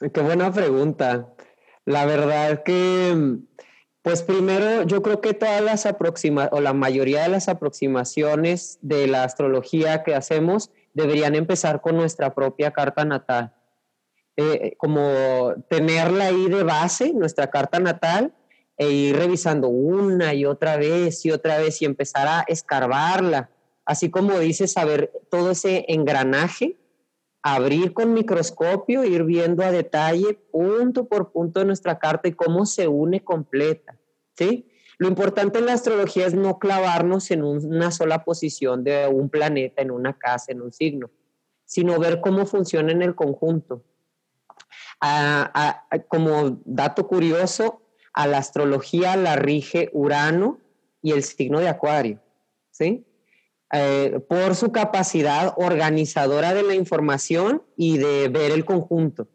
Qué 0.00 0.20
buena 0.20 0.52
pregunta. 0.52 1.34
La 1.84 2.06
verdad 2.06 2.62
que 2.62 3.38
pues 4.08 4.22
primero, 4.22 4.84
yo 4.84 5.02
creo 5.02 5.20
que 5.20 5.34
todas 5.34 5.60
las 5.60 5.84
aproximaciones, 5.84 6.58
o 6.58 6.62
la 6.62 6.72
mayoría 6.72 7.24
de 7.24 7.28
las 7.28 7.48
aproximaciones 7.48 8.78
de 8.80 9.06
la 9.06 9.24
astrología 9.24 10.02
que 10.02 10.14
hacemos 10.14 10.70
deberían 10.94 11.34
empezar 11.34 11.82
con 11.82 11.96
nuestra 11.96 12.34
propia 12.34 12.70
carta 12.70 13.04
natal. 13.04 13.52
Eh, 14.38 14.76
como 14.78 15.52
tenerla 15.68 16.28
ahí 16.28 16.48
de 16.48 16.62
base, 16.62 17.12
nuestra 17.12 17.50
carta 17.50 17.80
natal, 17.80 18.32
e 18.78 18.88
ir 18.88 19.16
revisando 19.16 19.68
una 19.68 20.32
y 20.32 20.46
otra 20.46 20.78
vez 20.78 21.26
y 21.26 21.30
otra 21.30 21.58
vez 21.58 21.82
y 21.82 21.84
empezar 21.84 22.28
a 22.28 22.44
escarbarla. 22.48 23.50
Así 23.84 24.10
como 24.10 24.38
dices, 24.38 24.72
saber 24.72 25.12
todo 25.30 25.50
ese 25.50 25.84
engranaje, 25.88 26.76
abrir 27.42 27.92
con 27.92 28.14
microscopio, 28.14 29.04
ir 29.04 29.24
viendo 29.24 29.62
a 29.62 29.70
detalle, 29.70 30.34
punto 30.50 31.06
por 31.06 31.32
punto 31.32 31.64
nuestra 31.64 31.98
carta 31.98 32.28
y 32.28 32.32
cómo 32.32 32.66
se 32.66 32.88
une 32.88 33.22
completa. 33.22 33.96
¿sí? 34.36 34.68
Lo 34.98 35.08
importante 35.08 35.58
en 35.58 35.66
la 35.66 35.74
astrología 35.74 36.26
es 36.26 36.34
no 36.34 36.58
clavarnos 36.58 37.30
en 37.30 37.44
una 37.44 37.90
sola 37.90 38.24
posición 38.24 38.82
de 38.82 39.06
un 39.06 39.28
planeta, 39.28 39.80
en 39.80 39.90
una 39.90 40.18
casa, 40.18 40.52
en 40.52 40.60
un 40.60 40.72
signo, 40.72 41.10
sino 41.64 41.98
ver 41.98 42.20
cómo 42.20 42.46
funciona 42.46 42.92
en 42.92 43.02
el 43.02 43.14
conjunto. 43.14 43.84
como 46.08 46.60
dato 46.64 47.06
curioso, 47.06 47.82
a 48.12 48.26
la 48.26 48.38
astrología 48.38 49.14
la 49.14 49.36
rige 49.36 49.90
Urano 49.92 50.58
y 51.00 51.12
el 51.12 51.22
signo 51.22 51.60
de 51.60 51.68
Acuario, 51.68 52.20
¿sí? 52.72 53.06
Eh, 53.70 54.20
por 54.26 54.54
su 54.54 54.72
capacidad 54.72 55.52
organizadora 55.58 56.54
de 56.54 56.62
la 56.62 56.74
información 56.74 57.62
y 57.76 57.98
de 57.98 58.28
ver 58.28 58.50
el 58.50 58.64
conjunto, 58.64 59.28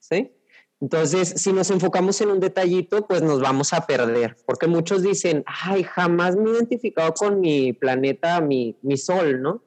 ¿sí? 0.00 0.32
Entonces, 0.80 1.34
si 1.36 1.52
nos 1.52 1.70
enfocamos 1.70 2.20
en 2.22 2.30
un 2.30 2.40
detallito, 2.40 3.06
pues 3.06 3.22
nos 3.22 3.40
vamos 3.40 3.72
a 3.72 3.86
perder, 3.86 4.36
porque 4.46 4.66
muchos 4.66 5.02
dicen, 5.02 5.44
ay, 5.46 5.84
jamás 5.84 6.34
me 6.34 6.50
he 6.50 6.54
identificado 6.54 7.12
con 7.14 7.38
mi 7.38 7.72
planeta, 7.72 8.40
mi, 8.40 8.76
mi 8.82 8.96
sol, 8.96 9.40
¿no? 9.40 9.62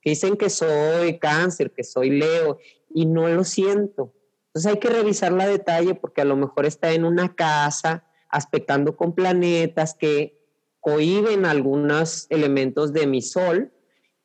Que 0.00 0.10
dicen 0.10 0.36
que 0.36 0.48
soy 0.48 1.18
cáncer, 1.18 1.72
que 1.72 1.82
soy 1.82 2.10
Leo, 2.10 2.58
y 2.94 3.06
no 3.06 3.28
lo 3.28 3.42
siento. 3.42 4.14
Entonces 4.48 4.72
hay 4.72 4.78
que 4.78 4.90
revisarla 4.90 5.44
a 5.44 5.48
detalle 5.48 5.94
porque 5.96 6.20
a 6.20 6.24
lo 6.24 6.36
mejor 6.36 6.66
está 6.66 6.92
en 6.92 7.04
una 7.04 7.34
casa 7.34 8.04
aspectando 8.28 8.96
con 8.96 9.14
planetas 9.14 9.94
que 9.94 10.37
cohiben 10.80 11.44
algunos 11.44 12.26
elementos 12.30 12.92
de 12.92 13.06
mi 13.06 13.22
sol 13.22 13.72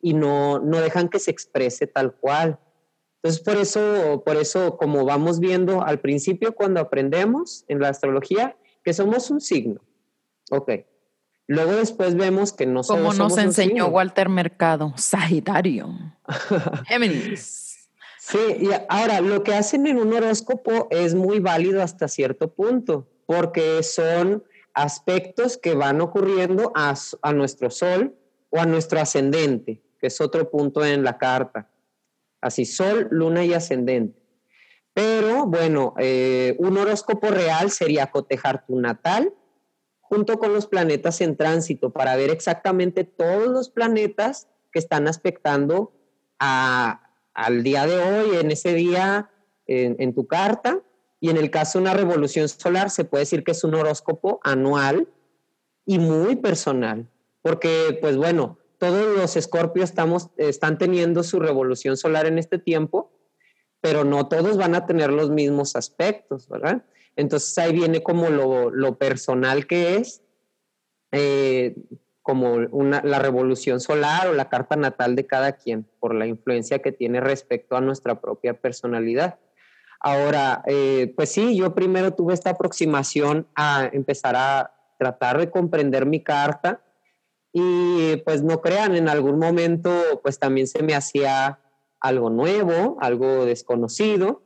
y 0.00 0.14
no, 0.14 0.58
no 0.58 0.80
dejan 0.80 1.08
que 1.08 1.18
se 1.18 1.30
exprese 1.30 1.86
tal 1.86 2.14
cual. 2.14 2.58
Entonces, 3.22 3.42
por 3.42 3.56
eso, 3.56 4.22
por 4.24 4.36
eso, 4.36 4.76
como 4.76 5.04
vamos 5.04 5.40
viendo 5.40 5.82
al 5.82 6.00
principio 6.00 6.54
cuando 6.54 6.80
aprendemos 6.80 7.64
en 7.68 7.80
la 7.80 7.88
astrología, 7.88 8.56
que 8.82 8.92
somos 8.92 9.30
un 9.30 9.40
signo. 9.40 9.80
Ok. 10.50 10.70
Luego 11.46 11.72
después 11.72 12.14
vemos 12.16 12.52
que 12.52 12.66
no 12.66 12.82
somos 12.82 13.16
Como 13.16 13.28
nos 13.28 13.38
enseñó 13.38 13.86
Walter 13.88 14.28
Mercado, 14.28 14.92
Sagitario. 14.96 15.90
Géminis. 16.86 17.88
Sí, 18.18 18.38
y 18.60 18.68
ahora 18.88 19.20
lo 19.20 19.42
que 19.42 19.54
hacen 19.54 19.86
en 19.86 19.98
un 19.98 20.12
horóscopo 20.14 20.88
es 20.90 21.14
muy 21.14 21.40
válido 21.40 21.82
hasta 21.82 22.08
cierto 22.08 22.54
punto, 22.54 23.06
porque 23.26 23.82
son 23.82 24.44
aspectos 24.74 25.56
que 25.56 25.74
van 25.74 26.00
ocurriendo 26.00 26.72
a, 26.74 26.94
a 27.22 27.32
nuestro 27.32 27.70
sol 27.70 28.16
o 28.50 28.58
a 28.60 28.66
nuestro 28.66 29.00
ascendente, 29.00 29.82
que 29.98 30.08
es 30.08 30.20
otro 30.20 30.50
punto 30.50 30.84
en 30.84 31.02
la 31.02 31.16
carta. 31.18 31.70
Así, 32.40 32.66
Sol, 32.66 33.08
Luna 33.10 33.44
y 33.44 33.54
Ascendente. 33.54 34.20
Pero 34.92 35.46
bueno, 35.46 35.94
eh, 35.98 36.54
un 36.58 36.76
horóscopo 36.76 37.28
real 37.28 37.70
sería 37.70 38.10
cotejar 38.10 38.66
tu 38.66 38.78
natal 38.78 39.32
junto 40.00 40.38
con 40.38 40.52
los 40.52 40.66
planetas 40.66 41.20
en 41.22 41.36
tránsito 41.36 41.90
para 41.90 42.14
ver 42.16 42.30
exactamente 42.30 43.04
todos 43.04 43.48
los 43.48 43.70
planetas 43.70 44.46
que 44.72 44.78
están 44.78 45.08
aspectando 45.08 45.92
al 46.38 47.62
día 47.62 47.86
de 47.86 47.96
hoy, 47.96 48.36
en 48.36 48.50
ese 48.50 48.74
día, 48.74 49.30
en 49.66 50.14
tu 50.14 50.26
carta. 50.26 50.82
Y 51.24 51.30
en 51.30 51.38
el 51.38 51.50
caso 51.50 51.78
de 51.78 51.84
una 51.84 51.94
revolución 51.94 52.50
solar, 52.50 52.90
se 52.90 53.06
puede 53.06 53.22
decir 53.22 53.44
que 53.44 53.52
es 53.52 53.64
un 53.64 53.74
horóscopo 53.74 54.40
anual 54.44 55.08
y 55.86 55.98
muy 55.98 56.36
personal, 56.36 57.08
porque 57.40 57.96
pues 57.98 58.18
bueno, 58.18 58.58
todos 58.76 59.16
los 59.16 59.34
escorpios 59.34 59.88
estamos, 59.88 60.28
están 60.36 60.76
teniendo 60.76 61.22
su 61.22 61.40
revolución 61.40 61.96
solar 61.96 62.26
en 62.26 62.36
este 62.36 62.58
tiempo, 62.58 63.10
pero 63.80 64.04
no 64.04 64.28
todos 64.28 64.58
van 64.58 64.74
a 64.74 64.84
tener 64.84 65.10
los 65.10 65.30
mismos 65.30 65.76
aspectos, 65.76 66.46
¿verdad? 66.46 66.84
Entonces 67.16 67.56
ahí 67.56 67.72
viene 67.72 68.02
como 68.02 68.28
lo, 68.28 68.98
personal 68.98 69.66
que 69.66 69.96
es, 69.96 70.20
eh, 71.10 71.74
como 72.20 72.58
la 72.58 73.18
revolución 73.18 73.80
solar 73.80 74.28
o 74.28 74.34
la 74.34 74.50
carta 74.50 74.76
natal 74.76 75.16
de 75.16 75.26
cada 75.26 75.52
quien, 75.52 75.86
por 76.00 76.14
la 76.14 76.26
influencia 76.26 76.80
que 76.80 76.92
tiene 76.92 77.22
respecto 77.22 77.76
a 77.76 77.80
nuestra 77.80 78.20
propia 78.20 78.60
personalidad. 78.60 79.38
Ahora, 80.06 80.62
eh, 80.66 81.14
pues 81.16 81.30
sí, 81.30 81.56
yo 81.56 81.74
primero 81.74 82.12
tuve 82.12 82.34
esta 82.34 82.50
aproximación 82.50 83.48
a 83.54 83.88
empezar 83.90 84.36
a 84.36 84.74
tratar 84.98 85.38
de 85.38 85.50
comprender 85.50 86.04
mi 86.04 86.22
carta 86.22 86.84
y 87.54 88.16
pues 88.16 88.42
no 88.42 88.60
crean, 88.60 88.94
en 88.96 89.08
algún 89.08 89.38
momento 89.38 89.90
pues 90.22 90.38
también 90.38 90.66
se 90.66 90.82
me 90.82 90.94
hacía 90.94 91.58
algo 92.00 92.28
nuevo, 92.28 92.98
algo 93.00 93.46
desconocido, 93.46 94.42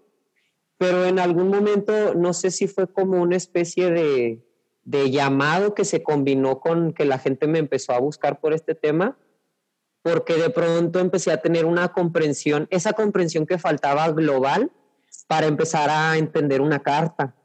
pero 0.77 1.07
en 1.07 1.19
algún 1.19 1.49
momento 1.49 2.15
no 2.15 2.35
sé 2.35 2.53
si 2.53 2.69
fue 2.69 2.87
como 2.87 3.21
una 3.21 3.35
especie 3.35 3.91
de, 3.91 4.47
de 4.85 5.11
llamado 5.11 5.75
que 5.75 5.85
se 5.85 6.05
combinó 6.05 6.61
con 6.61 6.93
que 6.93 7.05
la 7.05 7.19
gente 7.19 7.49
me 7.49 7.59
empezó 7.59 7.95
a 7.95 7.99
buscar 7.99 8.39
por 8.39 8.53
este 8.53 8.77
tema, 8.77 9.19
porque 10.03 10.35
de 10.35 10.51
pronto 10.51 11.01
empecé 11.01 11.33
a 11.33 11.43
tener 11.43 11.65
una 11.65 11.89
comprensión, 11.89 12.69
esa 12.71 12.93
comprensión 12.93 13.45
que 13.45 13.59
faltaba 13.59 14.09
global 14.13 14.71
para 15.29 15.47
empezar 15.47 15.89
a 15.91 16.19
entender 16.19 16.61
una 16.61 16.81
carta. 16.81 17.37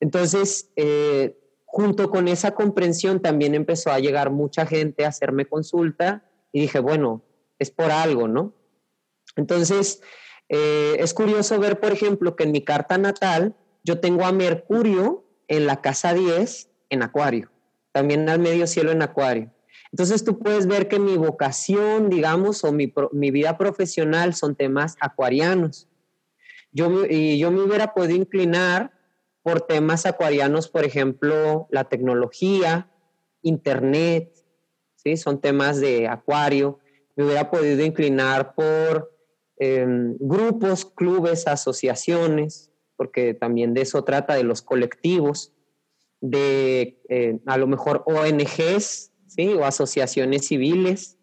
Entonces, 0.00 0.70
eh, 0.76 1.36
junto 1.66 2.10
con 2.10 2.28
esa 2.28 2.52
comprensión 2.52 3.20
también 3.20 3.54
empezó 3.54 3.90
a 3.90 3.98
llegar 3.98 4.30
mucha 4.30 4.64
gente 4.64 5.04
a 5.04 5.08
hacerme 5.08 5.44
consulta 5.44 6.24
y 6.52 6.60
dije, 6.60 6.78
bueno, 6.78 7.22
es 7.58 7.70
por 7.70 7.90
algo, 7.90 8.28
¿no? 8.28 8.54
Entonces, 9.36 10.00
eh, 10.48 10.96
es 11.00 11.12
curioso 11.12 11.58
ver, 11.58 11.78
por 11.78 11.92
ejemplo, 11.92 12.36
que 12.36 12.44
en 12.44 12.52
mi 12.52 12.62
carta 12.62 12.96
natal 12.96 13.54
yo 13.84 14.00
tengo 14.00 14.24
a 14.24 14.32
Mercurio 14.32 15.24
en 15.48 15.66
la 15.66 15.82
casa 15.82 16.14
10 16.14 16.70
en 16.88 17.02
Acuario, 17.02 17.50
también 17.92 18.28
al 18.28 18.38
medio 18.38 18.66
cielo 18.66 18.92
en 18.92 19.02
Acuario. 19.02 19.50
Entonces 19.92 20.24
tú 20.24 20.38
puedes 20.38 20.66
ver 20.66 20.88
que 20.88 20.98
mi 20.98 21.16
vocación, 21.16 22.10
digamos, 22.10 22.62
o 22.64 22.72
mi, 22.72 22.92
mi 23.12 23.30
vida 23.30 23.56
profesional 23.58 24.34
son 24.34 24.54
temas 24.54 24.96
acuarianos. 25.00 25.88
Yo, 26.78 27.06
y 27.10 27.40
yo 27.40 27.50
me 27.50 27.62
hubiera 27.62 27.92
podido 27.92 28.14
inclinar 28.14 28.92
por 29.42 29.62
temas 29.62 30.06
acuarianos, 30.06 30.68
por 30.68 30.84
ejemplo, 30.84 31.66
la 31.72 31.88
tecnología, 31.88 32.88
Internet, 33.42 34.32
¿sí? 34.94 35.16
son 35.16 35.40
temas 35.40 35.80
de 35.80 36.06
acuario. 36.06 36.78
Me 37.16 37.24
hubiera 37.24 37.50
podido 37.50 37.84
inclinar 37.84 38.54
por 38.54 39.12
em, 39.56 40.16
grupos, 40.20 40.84
clubes, 40.84 41.48
asociaciones, 41.48 42.70
porque 42.94 43.34
también 43.34 43.74
de 43.74 43.80
eso 43.80 44.04
trata, 44.04 44.34
de 44.34 44.44
los 44.44 44.62
colectivos, 44.62 45.52
de 46.20 47.02
eh, 47.08 47.40
a 47.46 47.58
lo 47.58 47.66
mejor 47.66 48.04
ONGs, 48.06 49.10
¿sí? 49.26 49.48
o 49.52 49.64
asociaciones 49.64 50.46
civiles, 50.46 51.18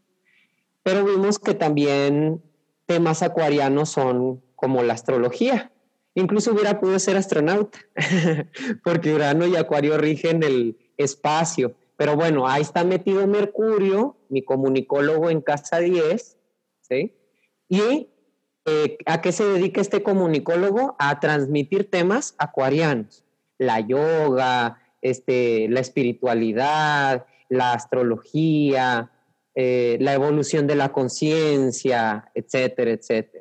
pero 0.84 1.06
vimos 1.06 1.40
que 1.40 1.54
también 1.54 2.44
temas 2.86 3.24
acuarianos 3.24 3.88
son 3.88 4.44
como 4.56 4.84
la 4.84 4.94
astrología. 4.94 5.72
Incluso 6.14 6.54
hubiera 6.54 6.80
podido 6.80 6.98
ser 7.00 7.18
astronauta, 7.18 7.80
porque 8.84 9.14
Urano 9.14 9.46
y 9.46 9.56
Acuario 9.56 9.98
rigen 9.98 10.44
el 10.44 10.78
espacio. 10.98 11.76
Pero 11.98 12.16
bueno, 12.16 12.48
ahí 12.48 12.62
está 12.62 12.84
metido 12.84 13.28
Mercurio, 13.28 14.18
mi 14.30 14.42
comunicólogo 14.44 15.30
en 15.30 15.42
casa 15.42 15.80
10, 15.80 16.38
¿sí? 16.82 17.14
Y 17.68 18.10
eh, 18.66 18.98
¿a 19.06 19.22
qué 19.22 19.32
se 19.32 19.46
dedica 19.46 19.82
este 19.82 20.04
comunicólogo? 20.04 20.96
A 21.00 21.20
transmitir 21.20 21.90
temas 21.90 22.36
acuarianos, 22.38 23.24
la 23.58 23.80
yoga, 23.80 24.80
este, 25.02 25.68
la 25.70 25.82
espiritualidad, 25.82 27.26
la 27.50 27.74
astrología, 27.74 29.12
eh, 29.54 29.98
la 30.02 30.14
evolución 30.14 30.66
de 30.68 30.76
la 30.76 30.92
conciencia, 30.92 32.32
etcétera, 32.34 32.92
etcétera. 32.92 33.35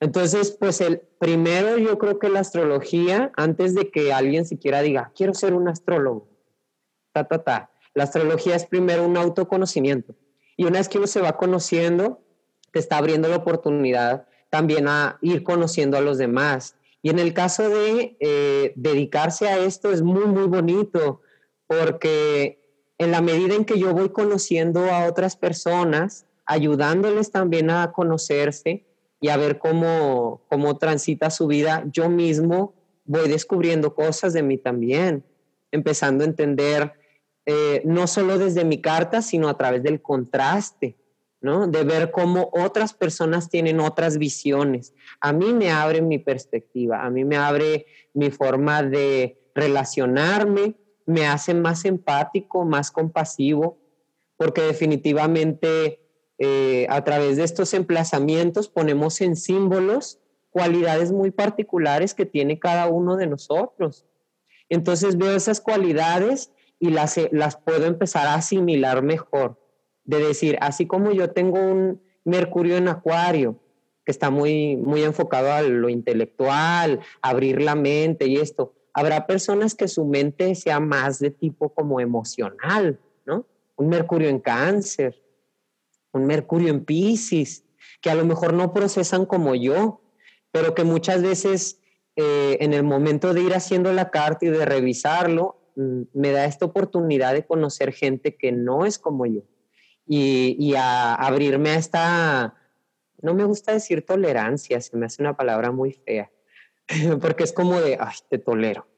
Entonces, 0.00 0.56
pues 0.58 0.80
el 0.80 1.02
primero 1.18 1.76
yo 1.76 1.98
creo 1.98 2.18
que 2.18 2.30
la 2.30 2.40
astrología, 2.40 3.32
antes 3.36 3.74
de 3.74 3.90
que 3.90 4.12
alguien 4.14 4.46
siquiera 4.46 4.80
diga, 4.80 5.12
quiero 5.14 5.34
ser 5.34 5.52
un 5.52 5.68
astrólogo, 5.68 6.26
ta, 7.12 7.24
ta, 7.24 7.44
ta, 7.44 7.70
la 7.94 8.04
astrología 8.04 8.56
es 8.56 8.64
primero 8.64 9.04
un 9.04 9.18
autoconocimiento. 9.18 10.14
Y 10.56 10.64
una 10.64 10.78
vez 10.78 10.88
que 10.88 10.98
uno 10.98 11.06
se 11.06 11.20
va 11.20 11.36
conociendo, 11.36 12.22
te 12.72 12.78
está 12.78 12.96
abriendo 12.96 13.28
la 13.28 13.36
oportunidad 13.36 14.26
también 14.48 14.88
a 14.88 15.18
ir 15.20 15.42
conociendo 15.42 15.96
a 15.96 16.00
los 16.00 16.18
demás. 16.18 16.76
Y 17.02 17.10
en 17.10 17.18
el 17.18 17.34
caso 17.34 17.68
de 17.68 18.16
eh, 18.20 18.72
dedicarse 18.76 19.48
a 19.48 19.58
esto 19.58 19.90
es 19.90 20.02
muy, 20.02 20.26
muy 20.26 20.46
bonito, 20.46 21.20
porque 21.66 22.60
en 22.98 23.10
la 23.10 23.20
medida 23.20 23.54
en 23.54 23.64
que 23.64 23.78
yo 23.78 23.92
voy 23.92 24.10
conociendo 24.10 24.90
a 24.90 25.06
otras 25.06 25.36
personas, 25.36 26.26
ayudándoles 26.46 27.30
también 27.30 27.70
a 27.70 27.92
conocerse 27.92 28.89
y 29.20 29.28
a 29.28 29.36
ver 29.36 29.58
cómo, 29.58 30.42
cómo 30.48 30.78
transita 30.78 31.30
su 31.30 31.46
vida, 31.46 31.84
yo 31.92 32.08
mismo 32.08 32.74
voy 33.04 33.28
descubriendo 33.28 33.94
cosas 33.94 34.32
de 34.32 34.42
mí 34.42 34.56
también, 34.56 35.24
empezando 35.70 36.24
a 36.24 36.26
entender 36.28 36.94
eh, 37.46 37.82
no 37.84 38.06
solo 38.06 38.38
desde 38.38 38.64
mi 38.64 38.80
carta, 38.80 39.22
sino 39.22 39.48
a 39.48 39.56
través 39.56 39.82
del 39.82 40.00
contraste, 40.00 40.96
¿no? 41.40 41.66
De 41.66 41.84
ver 41.84 42.10
cómo 42.10 42.50
otras 42.52 42.92
personas 42.94 43.48
tienen 43.48 43.80
otras 43.80 44.18
visiones. 44.18 44.94
A 45.20 45.32
mí 45.32 45.52
me 45.52 45.70
abre 45.70 46.02
mi 46.02 46.18
perspectiva, 46.18 47.04
a 47.04 47.10
mí 47.10 47.24
me 47.24 47.36
abre 47.36 47.86
mi 48.14 48.30
forma 48.30 48.82
de 48.82 49.50
relacionarme, 49.54 50.76
me 51.06 51.26
hace 51.26 51.54
más 51.54 51.84
empático, 51.84 52.64
más 52.64 52.90
compasivo, 52.90 53.78
porque 54.36 54.62
definitivamente 54.62 55.99
eh, 56.40 56.86
a 56.88 57.04
través 57.04 57.36
de 57.36 57.44
estos 57.44 57.72
emplazamientos 57.74 58.68
ponemos 58.68 59.20
en 59.20 59.36
símbolos 59.36 60.18
cualidades 60.50 61.12
muy 61.12 61.30
particulares 61.30 62.12
que 62.12 62.26
tiene 62.26 62.58
cada 62.58 62.88
uno 62.88 63.16
de 63.16 63.28
nosotros. 63.28 64.04
Entonces 64.68 65.16
veo 65.16 65.36
esas 65.36 65.60
cualidades 65.60 66.50
y 66.80 66.90
las, 66.90 67.20
las 67.30 67.56
puedo 67.56 67.86
empezar 67.86 68.26
a 68.26 68.34
asimilar 68.34 69.02
mejor. 69.02 69.60
De 70.04 70.18
decir, 70.18 70.58
así 70.60 70.86
como 70.86 71.12
yo 71.12 71.30
tengo 71.30 71.60
un 71.60 72.02
Mercurio 72.24 72.76
en 72.76 72.88
Acuario, 72.88 73.60
que 74.04 74.10
está 74.10 74.30
muy, 74.30 74.76
muy 74.76 75.04
enfocado 75.04 75.52
a 75.52 75.62
lo 75.62 75.88
intelectual, 75.88 76.98
abrir 77.22 77.62
la 77.62 77.76
mente 77.76 78.26
y 78.26 78.36
esto, 78.36 78.74
Habrá 78.92 79.26
personas 79.26 79.74
que 79.74 79.88
su 79.88 80.04
mente 80.04 80.54
sea 80.54 80.80
más 80.80 81.20
de 81.20 81.30
tipo 81.30 81.68
como 81.70 82.00
emocional, 82.00 82.98
¿no? 83.24 83.46
Un 83.76 83.88
Mercurio 83.88 84.28
en 84.28 84.40
cáncer, 84.40 85.22
un 86.12 86.26
Mercurio 86.26 86.68
en 86.68 86.84
Pisces, 86.84 87.64
que 88.00 88.10
a 88.10 88.14
lo 88.14 88.24
mejor 88.24 88.52
no 88.52 88.72
procesan 88.72 89.26
como 89.26 89.54
yo, 89.54 90.02
pero 90.50 90.74
que 90.74 90.84
muchas 90.84 91.22
veces 91.22 91.80
eh, 92.16 92.58
en 92.60 92.72
el 92.72 92.82
momento 92.82 93.32
de 93.34 93.42
ir 93.42 93.54
haciendo 93.54 93.92
la 93.92 94.10
carta 94.10 94.46
y 94.46 94.48
de 94.48 94.64
revisarlo, 94.64 95.60
mm, 95.76 96.02
me 96.12 96.32
da 96.32 96.44
esta 96.44 96.66
oportunidad 96.66 97.34
de 97.34 97.46
conocer 97.46 97.92
gente 97.92 98.36
que 98.36 98.52
no 98.52 98.84
es 98.84 98.98
como 98.98 99.26
yo 99.26 99.42
y, 100.06 100.56
y 100.58 100.74
a 100.74 101.14
abrirme 101.14 101.70
a 101.70 101.76
esta, 101.76 102.54
no 103.22 103.34
me 103.34 103.44
gusta 103.44 103.72
decir 103.72 104.04
tolerancia, 104.04 104.80
se 104.80 104.96
me 104.96 105.06
hace 105.06 105.22
una 105.22 105.36
palabra 105.36 105.70
muy 105.70 105.92
fea, 105.92 106.30
porque 107.20 107.44
es 107.44 107.52
como 107.52 107.80
de, 107.80 107.96
ay, 108.00 108.16
te 108.28 108.38
tolero, 108.38 108.88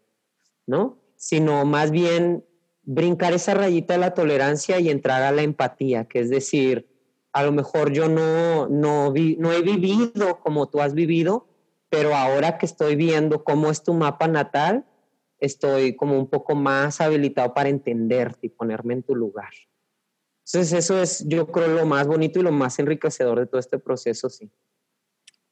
¿no? 0.67 0.99
Sino 1.17 1.65
más 1.67 1.91
bien 1.91 2.45
brincar 2.83 3.33
esa 3.33 3.55
rayita 3.55 3.95
de 3.95 4.01
la 4.01 4.15
tolerancia 4.15 4.81
y 4.81 4.89
entrar 4.89 5.23
a 5.23 5.33
la 5.33 5.43
empatía, 5.43 6.07
que 6.07 6.21
es 6.21 6.31
decir, 6.31 6.89
a 7.33 7.43
lo 7.43 7.53
mejor 7.53 7.93
yo 7.93 8.09
no, 8.09 8.69
no, 8.69 9.13
no 9.13 9.53
he 9.53 9.63
vivido 9.63 10.41
como 10.41 10.69
tú 10.69 10.81
has 10.81 10.95
vivido, 10.95 11.47
pero 11.89 12.15
ahora 12.15 12.59
que 12.59 12.67
estoy 12.67 12.97
viendo 12.97 13.45
cómo 13.45 13.71
es 13.71 13.83
tu 13.83 13.95
mapa 13.95 14.29
natal, 14.29 14.85
estoy 15.39 15.97
como 15.97 16.19
un 16.19 16.29
poco 16.29 16.55
más 16.55 17.01
habilitado 17.01 17.53
para 17.55 17.69
entenderte 17.69 18.47
y 18.47 18.51
ponerme 18.51 18.95
en 18.95 19.03
tu 19.03 19.15
lugar. 19.15 19.51
Entonces 20.47 20.73
eso 20.73 21.01
es, 21.01 21.25
yo 21.27 21.47
creo, 21.49 21.69
lo 21.69 21.87
más 21.87 22.07
bonito 22.07 22.39
y 22.39 22.43
lo 22.43 22.53
más 22.53 22.79
enriquecedor 22.79 23.41
de 23.41 23.47
todo 23.47 23.61
este 23.61 23.79
proceso, 23.79 24.29
sí. 24.29 24.51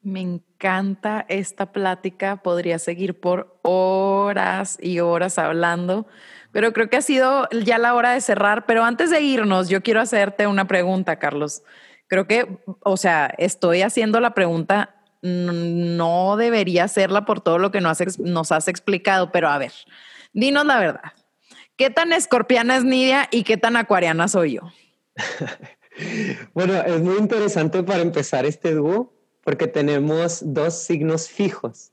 Me 0.02 0.20
encanta 0.20 1.26
esta 1.28 1.72
plática, 1.72 2.42
podría 2.42 2.78
seguir 2.78 3.20
por 3.20 3.58
horas 3.62 4.78
y 4.80 5.00
horas 5.00 5.38
hablando, 5.38 6.06
pero 6.52 6.72
creo 6.72 6.90
que 6.90 6.96
ha 6.96 7.02
sido 7.02 7.48
ya 7.50 7.78
la 7.78 7.94
hora 7.94 8.12
de 8.12 8.20
cerrar, 8.20 8.66
pero 8.66 8.84
antes 8.84 9.10
de 9.10 9.20
irnos, 9.20 9.68
yo 9.68 9.82
quiero 9.82 10.00
hacerte 10.00 10.46
una 10.46 10.66
pregunta, 10.66 11.18
Carlos. 11.18 11.62
Creo 12.08 12.26
que, 12.26 12.58
o 12.80 12.96
sea, 12.96 13.32
estoy 13.38 13.82
haciendo 13.82 14.20
la 14.20 14.34
pregunta, 14.34 14.96
no 15.22 16.36
debería 16.36 16.84
hacerla 16.84 17.24
por 17.24 17.40
todo 17.40 17.58
lo 17.58 17.70
que 17.70 17.80
nos 17.80 18.00
has, 18.00 18.18
nos 18.18 18.52
has 18.52 18.68
explicado, 18.68 19.30
pero 19.32 19.48
a 19.48 19.58
ver, 19.58 19.72
dinos 20.32 20.66
la 20.66 20.78
verdad. 20.78 21.12
¿Qué 21.76 21.88
tan 21.88 22.12
escorpiana 22.12 22.76
es 22.76 22.84
Nidia 22.84 23.28
y 23.30 23.44
qué 23.44 23.56
tan 23.56 23.76
acuariana 23.76 24.28
soy 24.28 24.54
yo? 24.54 24.62
bueno, 26.54 26.74
es 26.74 27.00
muy 27.00 27.16
interesante 27.16 27.82
para 27.82 28.02
empezar 28.02 28.44
este 28.44 28.74
dúo 28.74 29.14
porque 29.42 29.66
tenemos 29.66 30.40
dos 30.42 30.74
signos 30.74 31.28
fijos. 31.28 31.92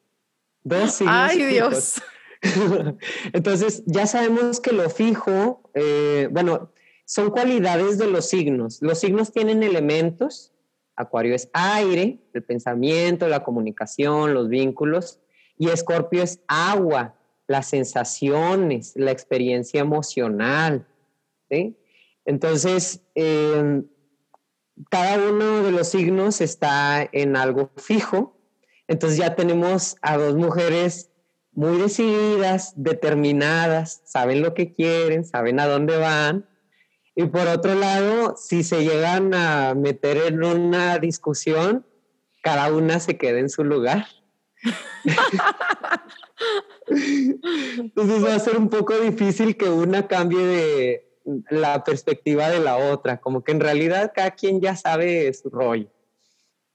Dos 0.63 0.95
signos 0.95 1.15
¡Ay, 1.15 1.43
Dios! 1.43 2.01
Entonces, 3.33 3.83
ya 3.85 4.05
sabemos 4.05 4.59
que 4.59 4.71
lo 4.71 4.89
fijo, 4.89 5.69
eh, 5.73 6.27
bueno, 6.31 6.71
son 7.05 7.29
cualidades 7.29 7.97
de 7.97 8.07
los 8.07 8.27
signos. 8.27 8.81
Los 8.81 8.99
signos 8.99 9.31
tienen 9.31 9.63
elementos. 9.63 10.53
Acuario 10.95 11.35
es 11.35 11.49
aire, 11.53 12.19
el 12.33 12.43
pensamiento, 12.43 13.27
la 13.27 13.43
comunicación, 13.43 14.33
los 14.33 14.49
vínculos. 14.49 15.19
Y 15.57 15.69
Escorpio 15.69 16.23
es 16.23 16.41
agua, 16.47 17.15
las 17.47 17.67
sensaciones, 17.69 18.93
la 18.95 19.11
experiencia 19.11 19.79
emocional. 19.79 20.85
Entonces, 22.25 23.01
eh, 23.15 23.83
cada 24.89 25.29
uno 25.29 25.63
de 25.63 25.71
los 25.71 25.87
signos 25.87 26.41
está 26.41 27.07
en 27.11 27.35
algo 27.35 27.71
fijo. 27.77 28.37
Entonces 28.87 29.17
ya 29.17 29.35
tenemos 29.35 29.97
a 30.01 30.17
dos 30.17 30.35
mujeres 30.35 31.06
muy 31.57 31.79
decididas, 31.79 32.73
determinadas, 32.75 34.03
saben 34.05 34.43
lo 34.43 34.53
que 34.53 34.75
quieren, 34.75 35.25
saben 35.25 35.59
a 35.59 35.65
dónde 35.65 35.97
van. 35.97 36.47
Y 37.15 37.25
por 37.25 37.47
otro 37.47 37.73
lado, 37.73 38.37
si 38.37 38.63
se 38.63 38.83
llegan 38.83 39.33
a 39.33 39.73
meter 39.73 40.17
en 40.17 40.43
una 40.43 40.99
discusión, 40.99 41.83
cada 42.43 42.71
una 42.71 42.99
se 42.99 43.17
queda 43.17 43.39
en 43.39 43.49
su 43.49 43.63
lugar. 43.63 44.05
Entonces 46.85 48.23
va 48.23 48.35
a 48.35 48.39
ser 48.39 48.55
un 48.55 48.69
poco 48.69 48.93
difícil 48.99 49.57
que 49.57 49.67
una 49.67 50.07
cambie 50.07 50.45
de 50.45 51.19
la 51.49 51.83
perspectiva 51.83 52.49
de 52.49 52.59
la 52.59 52.77
otra, 52.77 53.19
como 53.19 53.43
que 53.43 53.51
en 53.51 53.61
realidad 53.61 54.11
cada 54.13 54.29
quien 54.29 54.61
ya 54.61 54.75
sabe 54.75 55.33
su 55.33 55.49
rollo. 55.49 55.89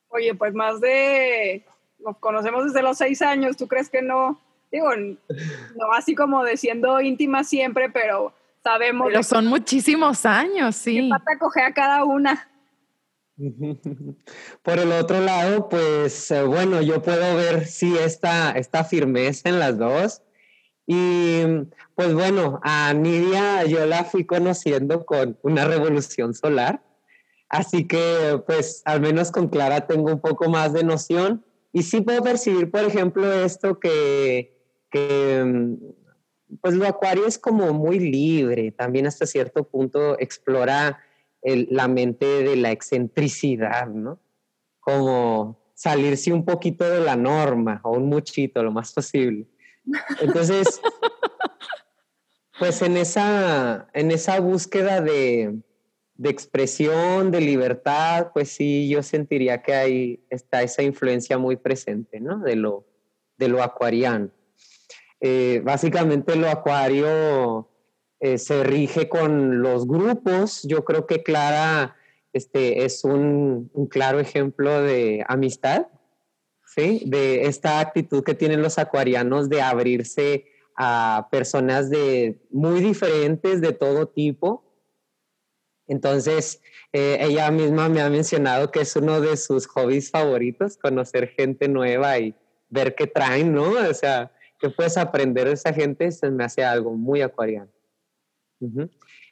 Oye, 0.08 0.34
pues 0.34 0.54
más 0.54 0.80
de, 0.80 1.64
nos 2.00 2.18
conocemos 2.18 2.64
desde 2.64 2.82
los 2.82 2.98
seis 2.98 3.22
años, 3.22 3.56
¿tú 3.56 3.68
crees 3.68 3.88
que 3.88 4.02
no? 4.02 4.40
Digo, 4.72 4.88
no 4.96 5.92
así 5.92 6.14
como 6.14 6.42
de 6.42 6.56
siendo 6.56 6.98
íntima 7.00 7.44
siempre, 7.44 7.90
pero 7.90 8.32
sabemos. 8.64 9.08
Pero 9.08 9.22
son 9.22 9.46
muchísimos 9.46 10.24
años, 10.24 10.74
sí. 10.74 10.96
¿Qué 10.96 11.08
pata 11.10 11.38
coge 11.38 11.60
a 11.60 11.74
cada 11.74 12.04
una? 12.04 12.48
Por 14.62 14.78
el 14.78 14.92
otro 14.92 15.20
lado, 15.20 15.68
pues 15.68 16.30
eh, 16.30 16.42
bueno, 16.42 16.80
yo 16.80 17.02
puedo 17.02 17.36
ver 17.36 17.66
si 17.66 17.96
esta, 17.98 18.52
esta 18.52 18.84
firmeza 18.84 19.48
en 19.50 19.58
las 19.58 19.76
dos. 19.76 20.22
Y 20.86 21.42
pues 21.94 22.14
bueno, 22.14 22.60
a 22.62 22.92
Nidia 22.94 23.64
yo 23.64 23.84
la 23.86 24.04
fui 24.04 24.24
conociendo 24.24 25.04
con 25.04 25.38
una 25.42 25.64
revolución 25.66 26.34
solar. 26.34 26.82
Así 27.48 27.86
que 27.86 28.42
pues 28.46 28.82
al 28.86 29.00
menos 29.00 29.30
con 29.30 29.48
Clara 29.48 29.86
tengo 29.86 30.12
un 30.12 30.20
poco 30.20 30.48
más 30.48 30.72
de 30.72 30.84
noción. 30.84 31.44
Y 31.72 31.82
sí 31.82 32.00
puedo 32.00 32.22
percibir, 32.22 32.70
por 32.70 32.84
ejemplo, 32.84 33.32
esto 33.32 33.80
que, 33.80 34.61
que 34.92 35.76
pues 36.60 36.74
lo 36.74 36.86
acuario 36.86 37.26
es 37.26 37.38
como 37.38 37.72
muy 37.72 37.98
libre, 37.98 38.70
también 38.72 39.06
hasta 39.06 39.26
cierto 39.26 39.64
punto 39.64 40.18
explora 40.20 41.00
la 41.42 41.88
mente 41.88 42.26
de 42.26 42.56
la 42.56 42.70
excentricidad, 42.70 43.88
¿no? 43.88 44.20
Como 44.78 45.72
salirse 45.74 46.32
un 46.32 46.44
poquito 46.44 46.88
de 46.88 47.00
la 47.00 47.16
norma 47.16 47.80
o 47.82 47.92
un 47.92 48.06
muchito, 48.06 48.62
lo 48.62 48.70
más 48.70 48.92
posible. 48.92 49.48
Entonces, 50.20 50.80
pues 52.58 52.82
en 52.82 52.96
esa, 52.96 53.88
en 53.92 54.12
esa 54.12 54.38
búsqueda 54.38 55.00
de, 55.00 55.58
de 56.14 56.30
expresión, 56.30 57.32
de 57.32 57.40
libertad, 57.40 58.30
pues 58.32 58.50
sí, 58.50 58.88
yo 58.88 59.02
sentiría 59.02 59.62
que 59.62 59.74
ahí 59.74 60.24
está 60.30 60.62
esa 60.62 60.82
influencia 60.82 61.38
muy 61.38 61.56
presente, 61.56 62.20
¿no? 62.20 62.38
De 62.38 62.54
lo, 62.54 62.86
de 63.38 63.48
lo 63.48 63.62
acuariano. 63.62 64.30
Eh, 65.24 65.60
básicamente 65.64 66.34
lo 66.34 66.50
acuario 66.50 67.68
eh, 68.18 68.38
se 68.38 68.64
rige 68.64 69.08
con 69.08 69.62
los 69.62 69.86
grupos. 69.86 70.64
Yo 70.64 70.84
creo 70.84 71.06
que 71.06 71.22
Clara 71.22 71.96
este, 72.32 72.84
es 72.84 73.04
un, 73.04 73.70
claro 73.88 74.18
ejemplo 74.18 74.82
de 74.82 75.24
amistad, 75.28 75.86
¿sí? 76.66 77.04
de 77.06 77.44
esta 77.44 77.78
actitud 77.78 78.24
que 78.24 78.34
tienen 78.34 78.62
los 78.62 78.78
acuarianos 78.78 79.48
de 79.48 79.62
abrirse 79.62 80.46
a 80.76 81.28
personas 81.30 81.88
de 81.88 82.40
muy 82.50 82.80
diferentes, 82.80 83.60
de 83.60 83.72
todo 83.72 84.08
tipo. 84.08 84.64
Entonces, 85.86 86.60
eh, 86.92 87.18
ella 87.20 87.48
misma 87.52 87.88
me 87.88 88.00
ha 88.00 88.10
mencionado 88.10 88.72
que 88.72 88.80
es 88.80 88.96
uno 88.96 89.20
de 89.20 89.36
sus 89.36 89.68
hobbies 89.68 90.10
favoritos, 90.10 90.76
conocer 90.78 91.28
gente 91.28 91.68
nueva 91.68 92.18
y 92.18 92.34
ver 92.70 92.96
qué 92.96 93.06
traen, 93.06 93.54
¿no? 93.54 93.70
O 93.70 93.94
sea, 93.94 94.32
que 94.62 94.70
puedes 94.70 94.96
aprender 94.96 95.48
de 95.48 95.54
esa 95.54 95.72
gente, 95.72 96.12
se 96.12 96.30
me 96.30 96.44
hace 96.44 96.64
algo 96.64 96.94
muy 96.94 97.20
acuariano. 97.20 97.72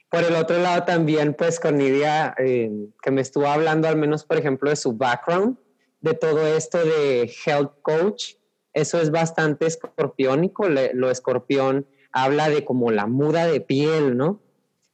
Por 0.09 0.23
el 0.25 0.35
otro 0.35 0.59
lado 0.59 0.83
también, 0.83 1.33
pues 1.33 1.57
con 1.57 1.79
eh, 1.79 2.69
que 3.01 3.11
me 3.11 3.21
estuvo 3.21 3.47
hablando 3.47 3.87
al 3.87 3.95
menos, 3.95 4.25
por 4.25 4.37
ejemplo, 4.37 4.69
de 4.69 4.75
su 4.75 4.91
background, 4.91 5.57
de 6.01 6.15
todo 6.15 6.45
esto 6.45 6.79
de 6.79 7.31
health 7.45 7.71
coach, 7.81 8.33
eso 8.73 8.99
es 8.99 9.09
bastante 9.09 9.67
escorpiónico, 9.67 10.67
lo 10.67 11.09
escorpión 11.09 11.87
habla 12.11 12.49
de 12.49 12.65
como 12.65 12.91
la 12.91 13.07
muda 13.07 13.47
de 13.47 13.61
piel, 13.61 14.17
¿no? 14.17 14.41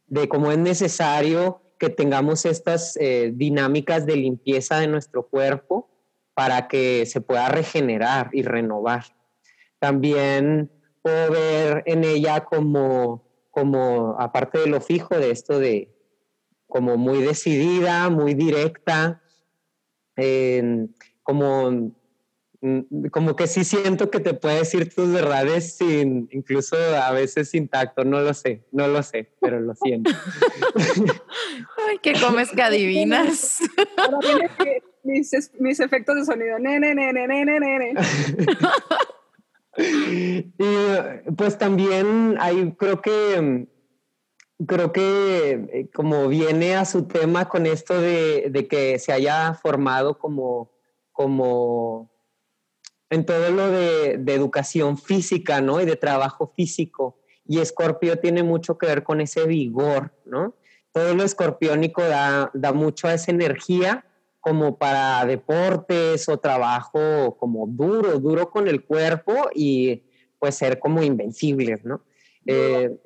De 0.06 0.30
cómo 0.30 0.52
es 0.52 0.60
necesario 0.60 1.62
que 1.80 1.90
tengamos 1.90 2.46
estas 2.46 2.96
eh, 2.98 3.32
dinámicas 3.34 4.06
de 4.06 4.18
limpieza 4.18 4.80
de 4.80 4.88
nuestro 4.88 5.28
cuerpo 5.28 5.90
para 6.36 6.68
que 6.68 7.08
se 7.08 7.22
pueda 7.22 7.50
regenerar 7.50 8.30
y 8.34 8.44
renovar. 8.44 9.17
También 9.80 10.72
puedo 11.02 11.32
ver 11.32 11.84
en 11.86 12.04
ella 12.04 12.44
como 12.46 13.28
como, 13.58 14.16
aparte 14.20 14.60
de 14.60 14.68
lo 14.68 14.80
fijo, 14.82 15.18
de 15.18 15.32
esto 15.32 15.58
de 15.58 15.92
como 16.68 16.96
muy 16.96 17.24
decidida, 17.24 18.08
muy 18.08 18.36
directa, 18.36 19.24
como, 21.24 21.96
mm, 22.62 23.08
como 23.12 23.36
que 23.36 23.48
sí 23.48 23.64
siento 23.64 24.12
que 24.12 24.20
te 24.20 24.36
puede 24.36 24.60
decir 24.60 24.94
tus 24.94 25.12
verdades 25.12 25.76
sin, 25.76 26.30
incluso 26.32 26.76
a 26.78 27.12
veces 27.14 27.50
sin 27.50 27.68
tacto, 27.68 28.04
no 28.04 28.22
lo 28.22 28.32
sé, 28.36 28.64
no 28.72 28.88
lo 28.88 29.02
sé, 29.02 29.34
pero 29.42 29.60
lo 29.60 29.74
siento. 29.74 30.12
Ay, 31.90 31.98
que 31.98 32.14
comes 32.14 32.52
que 32.52 32.62
adivinas. 32.62 33.58
mis, 35.04 35.32
mis 35.60 35.80
efectos 35.80 36.16
de 36.16 36.26
sonido, 36.26 36.60
nene, 36.60 36.94
nene, 36.94 37.28
nene, 37.28 37.60
nene. 37.60 37.94
y 39.78 40.42
pues 41.36 41.58
también 41.58 42.36
hay, 42.40 42.72
creo 42.72 43.02
que, 43.02 43.68
creo 44.66 44.92
que 44.92 45.70
eh, 45.72 45.90
como 45.94 46.28
viene 46.28 46.76
a 46.76 46.86
su 46.86 47.08
tema 47.08 47.48
con 47.48 47.66
esto 47.68 48.00
de, 48.00 48.48
de 48.50 48.68
que 48.68 48.98
se 48.98 49.12
haya 49.14 49.54
formado 49.54 50.18
como, 50.18 50.72
como 51.12 52.12
en 53.10 53.26
todo 53.26 53.52
lo 53.52 53.70
de, 53.70 54.18
de, 54.18 54.34
educación 54.34 54.98
física, 54.98 55.62
¿no? 55.62 55.80
Y 55.80 55.86
de 55.86 55.96
trabajo 55.96 56.52
físico. 56.56 57.20
Y 57.46 57.60
Escorpio 57.60 58.20
tiene 58.20 58.44
mucho 58.44 58.78
que 58.78 58.88
ver 58.88 59.04
con 59.04 59.22
ese 59.22 59.46
vigor, 59.46 60.12
¿no? 60.26 60.56
Todo 60.92 61.14
lo 61.14 61.24
escorpiónico 61.24 62.02
da, 62.02 62.50
da 62.54 62.74
mucho 62.74 63.08
a 63.08 63.14
esa 63.14 63.32
energía 63.32 64.07
como 64.48 64.78
para 64.78 65.26
deportes 65.26 66.30
o 66.30 66.38
trabajo 66.38 67.36
como 67.38 67.68
duro, 67.68 68.18
duro 68.18 68.50
con 68.50 68.70
el 68.70 68.86
cuerpo 68.86 69.50
y 69.54 70.06
pues 70.40 70.56
ser 70.56 70.80
como 70.80 71.04
invencibles, 71.04 71.84
¿no? 71.84 72.02
Eh, 72.46 72.98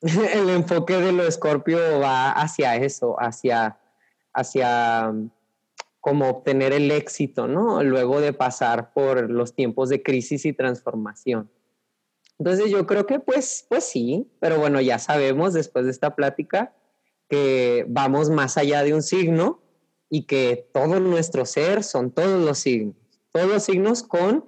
el 0.00 0.48
enfoque 0.48 0.96
de 0.96 1.12
lo 1.12 1.24
escorpio 1.24 2.00
va 2.00 2.32
hacia 2.32 2.76
eso, 2.76 3.16
hacia, 3.20 3.78
hacia 4.32 5.12
como 6.00 6.30
obtener 6.30 6.72
el 6.72 6.90
éxito, 6.90 7.46
¿no? 7.46 7.82
Luego 7.82 8.22
de 8.22 8.32
pasar 8.32 8.94
por 8.94 9.28
los 9.28 9.54
tiempos 9.54 9.90
de 9.90 10.02
crisis 10.02 10.46
y 10.46 10.54
transformación. 10.54 11.50
Entonces 12.38 12.70
yo 12.70 12.86
creo 12.86 13.04
que 13.04 13.20
pues, 13.20 13.66
pues 13.68 13.84
sí, 13.84 14.26
pero 14.40 14.58
bueno, 14.58 14.80
ya 14.80 14.98
sabemos 14.98 15.52
después 15.52 15.84
de 15.84 15.90
esta 15.90 16.16
plática 16.16 16.72
que 17.28 17.84
vamos 17.90 18.30
más 18.30 18.56
allá 18.56 18.82
de 18.84 18.94
un 18.94 19.02
signo 19.02 19.65
y 20.08 20.22
que 20.24 20.68
todo 20.72 21.00
nuestro 21.00 21.46
ser 21.46 21.82
son 21.82 22.10
todos 22.10 22.44
los 22.44 22.58
signos, 22.58 22.96
todos 23.32 23.48
los 23.48 23.64
signos 23.64 24.02
con 24.02 24.44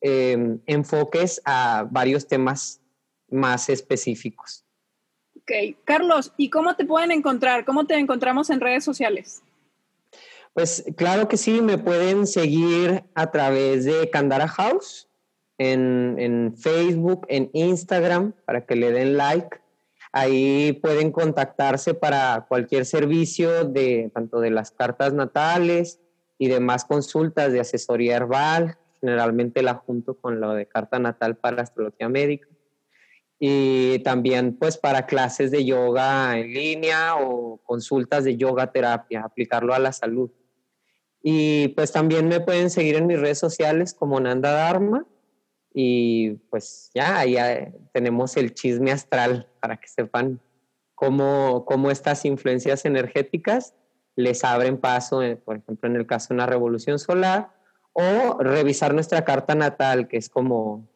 em, 0.00 0.60
enfoques 0.66 1.42
a 1.44 1.86
varios 1.90 2.26
temas 2.26 2.80
más 3.28 3.68
específicos. 3.68 4.64
Ok, 5.36 5.76
Carlos, 5.84 6.32
¿y 6.36 6.50
cómo 6.50 6.76
te 6.76 6.84
pueden 6.84 7.12
encontrar? 7.12 7.64
¿Cómo 7.64 7.86
te 7.86 7.96
encontramos 7.98 8.50
en 8.50 8.60
redes 8.60 8.84
sociales? 8.84 9.42
Pues 10.52 10.84
claro 10.96 11.28
que 11.28 11.36
sí, 11.36 11.60
me 11.60 11.78
pueden 11.78 12.26
seguir 12.26 13.04
a 13.14 13.30
través 13.30 13.84
de 13.84 14.10
Candara 14.10 14.48
House 14.48 15.08
en, 15.58 16.16
en 16.18 16.56
Facebook, 16.56 17.24
en 17.28 17.50
Instagram, 17.52 18.32
para 18.44 18.66
que 18.66 18.74
le 18.74 18.90
den 18.90 19.16
like. 19.16 19.59
Ahí 20.12 20.72
pueden 20.72 21.12
contactarse 21.12 21.94
para 21.94 22.46
cualquier 22.48 22.84
servicio 22.84 23.64
de 23.64 24.10
tanto 24.12 24.40
de 24.40 24.50
las 24.50 24.72
cartas 24.72 25.12
natales 25.12 26.00
y 26.36 26.48
demás 26.48 26.84
consultas 26.84 27.52
de 27.52 27.60
asesoría 27.60 28.16
herbal. 28.16 28.76
Generalmente 29.00 29.62
la 29.62 29.74
junto 29.74 30.14
con 30.14 30.40
lo 30.40 30.52
de 30.52 30.66
carta 30.66 30.98
natal 30.98 31.36
para 31.36 31.62
astrología 31.62 32.08
médica. 32.08 32.48
Y 33.38 34.00
también 34.00 34.56
pues 34.58 34.76
para 34.76 35.06
clases 35.06 35.50
de 35.50 35.64
yoga 35.64 36.38
en 36.38 36.52
línea 36.52 37.16
o 37.16 37.58
consultas 37.62 38.24
de 38.24 38.36
yoga 38.36 38.70
terapia, 38.70 39.22
aplicarlo 39.24 39.72
a 39.72 39.78
la 39.78 39.92
salud. 39.92 40.30
Y 41.22 41.68
pues 41.68 41.92
también 41.92 42.28
me 42.28 42.40
pueden 42.40 42.68
seguir 42.68 42.96
en 42.96 43.06
mis 43.06 43.20
redes 43.20 43.38
sociales 43.38 43.94
como 43.94 44.20
Nanda 44.20 44.52
Dharma 44.52 45.06
y 45.72 46.32
pues 46.50 46.90
ya, 46.94 47.24
ya 47.24 47.70
tenemos 47.92 48.36
el 48.36 48.54
chisme 48.54 48.92
astral 48.92 49.48
para 49.60 49.76
que 49.76 49.88
sepan 49.88 50.40
cómo, 50.94 51.64
cómo 51.64 51.90
estas 51.90 52.24
influencias 52.24 52.84
energéticas 52.84 53.74
les 54.16 54.44
abren 54.44 54.78
paso, 54.78 55.22
eh, 55.22 55.36
por 55.36 55.56
ejemplo, 55.56 55.88
en 55.88 55.96
el 55.96 56.06
caso 56.06 56.28
de 56.28 56.34
una 56.34 56.46
revolución 56.46 56.98
solar, 56.98 57.50
o 57.92 58.38
revisar 58.40 58.94
nuestra 58.94 59.24
carta 59.24 59.54
natal, 59.54 60.08
que 60.08 60.16
es 60.16 60.28
como 60.28 60.88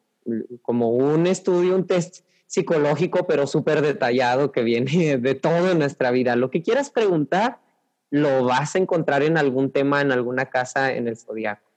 como 0.63 0.91
un 0.91 1.27
estudio, 1.27 1.75
un 1.75 1.87
test 1.87 2.25
psicológico, 2.47 3.27
pero 3.27 3.47
súper 3.47 3.83
detallado 3.83 4.53
que 4.53 4.63
viene 4.63 5.17
de 5.19 5.35
todo 5.35 5.75
nuestra 5.75 6.11
vida. 6.11 6.37
Lo 6.37 6.51
que 6.51 6.63
quieras 6.63 6.91
preguntar, 6.91 7.59
lo 8.11 8.45
vas 8.45 8.75
a 8.75 8.79
encontrar 8.79 9.23
en 9.23 9.39
algún 9.39 9.71
tema, 9.71 10.01
en 10.01 10.13
alguna 10.13 10.47
casa 10.47 10.93
en 10.93 11.09
el 11.09 11.17
zodiaco. 11.17 11.69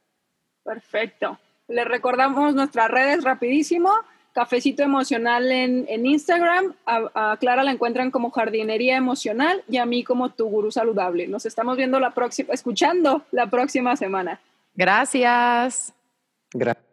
Perfecto. 0.63 1.39
Le 1.67 1.83
recordamos 1.83 2.55
nuestras 2.55 2.89
redes 2.89 3.23
rapidísimo. 3.23 3.91
Cafecito 4.33 4.83
Emocional 4.83 5.51
en, 5.51 6.05
Instagram. 6.05 6.75
A, 6.85 7.37
Clara 7.39 7.63
la 7.63 7.71
encuentran 7.71 8.11
como 8.11 8.29
Jardinería 8.29 8.95
Emocional 8.95 9.63
y 9.67 9.77
a 9.77 9.85
mí 9.85 10.03
como 10.03 10.29
Tu 10.29 10.45
Gurú 10.45 10.71
Saludable. 10.71 11.27
Nos 11.27 11.45
estamos 11.45 11.75
viendo 11.75 11.99
la 11.99 12.11
próxima, 12.11 12.53
escuchando 12.53 13.23
la 13.31 13.47
próxima 13.47 13.95
semana. 13.95 14.39
Gracias. 14.75 15.93
Gracias. 16.53 16.86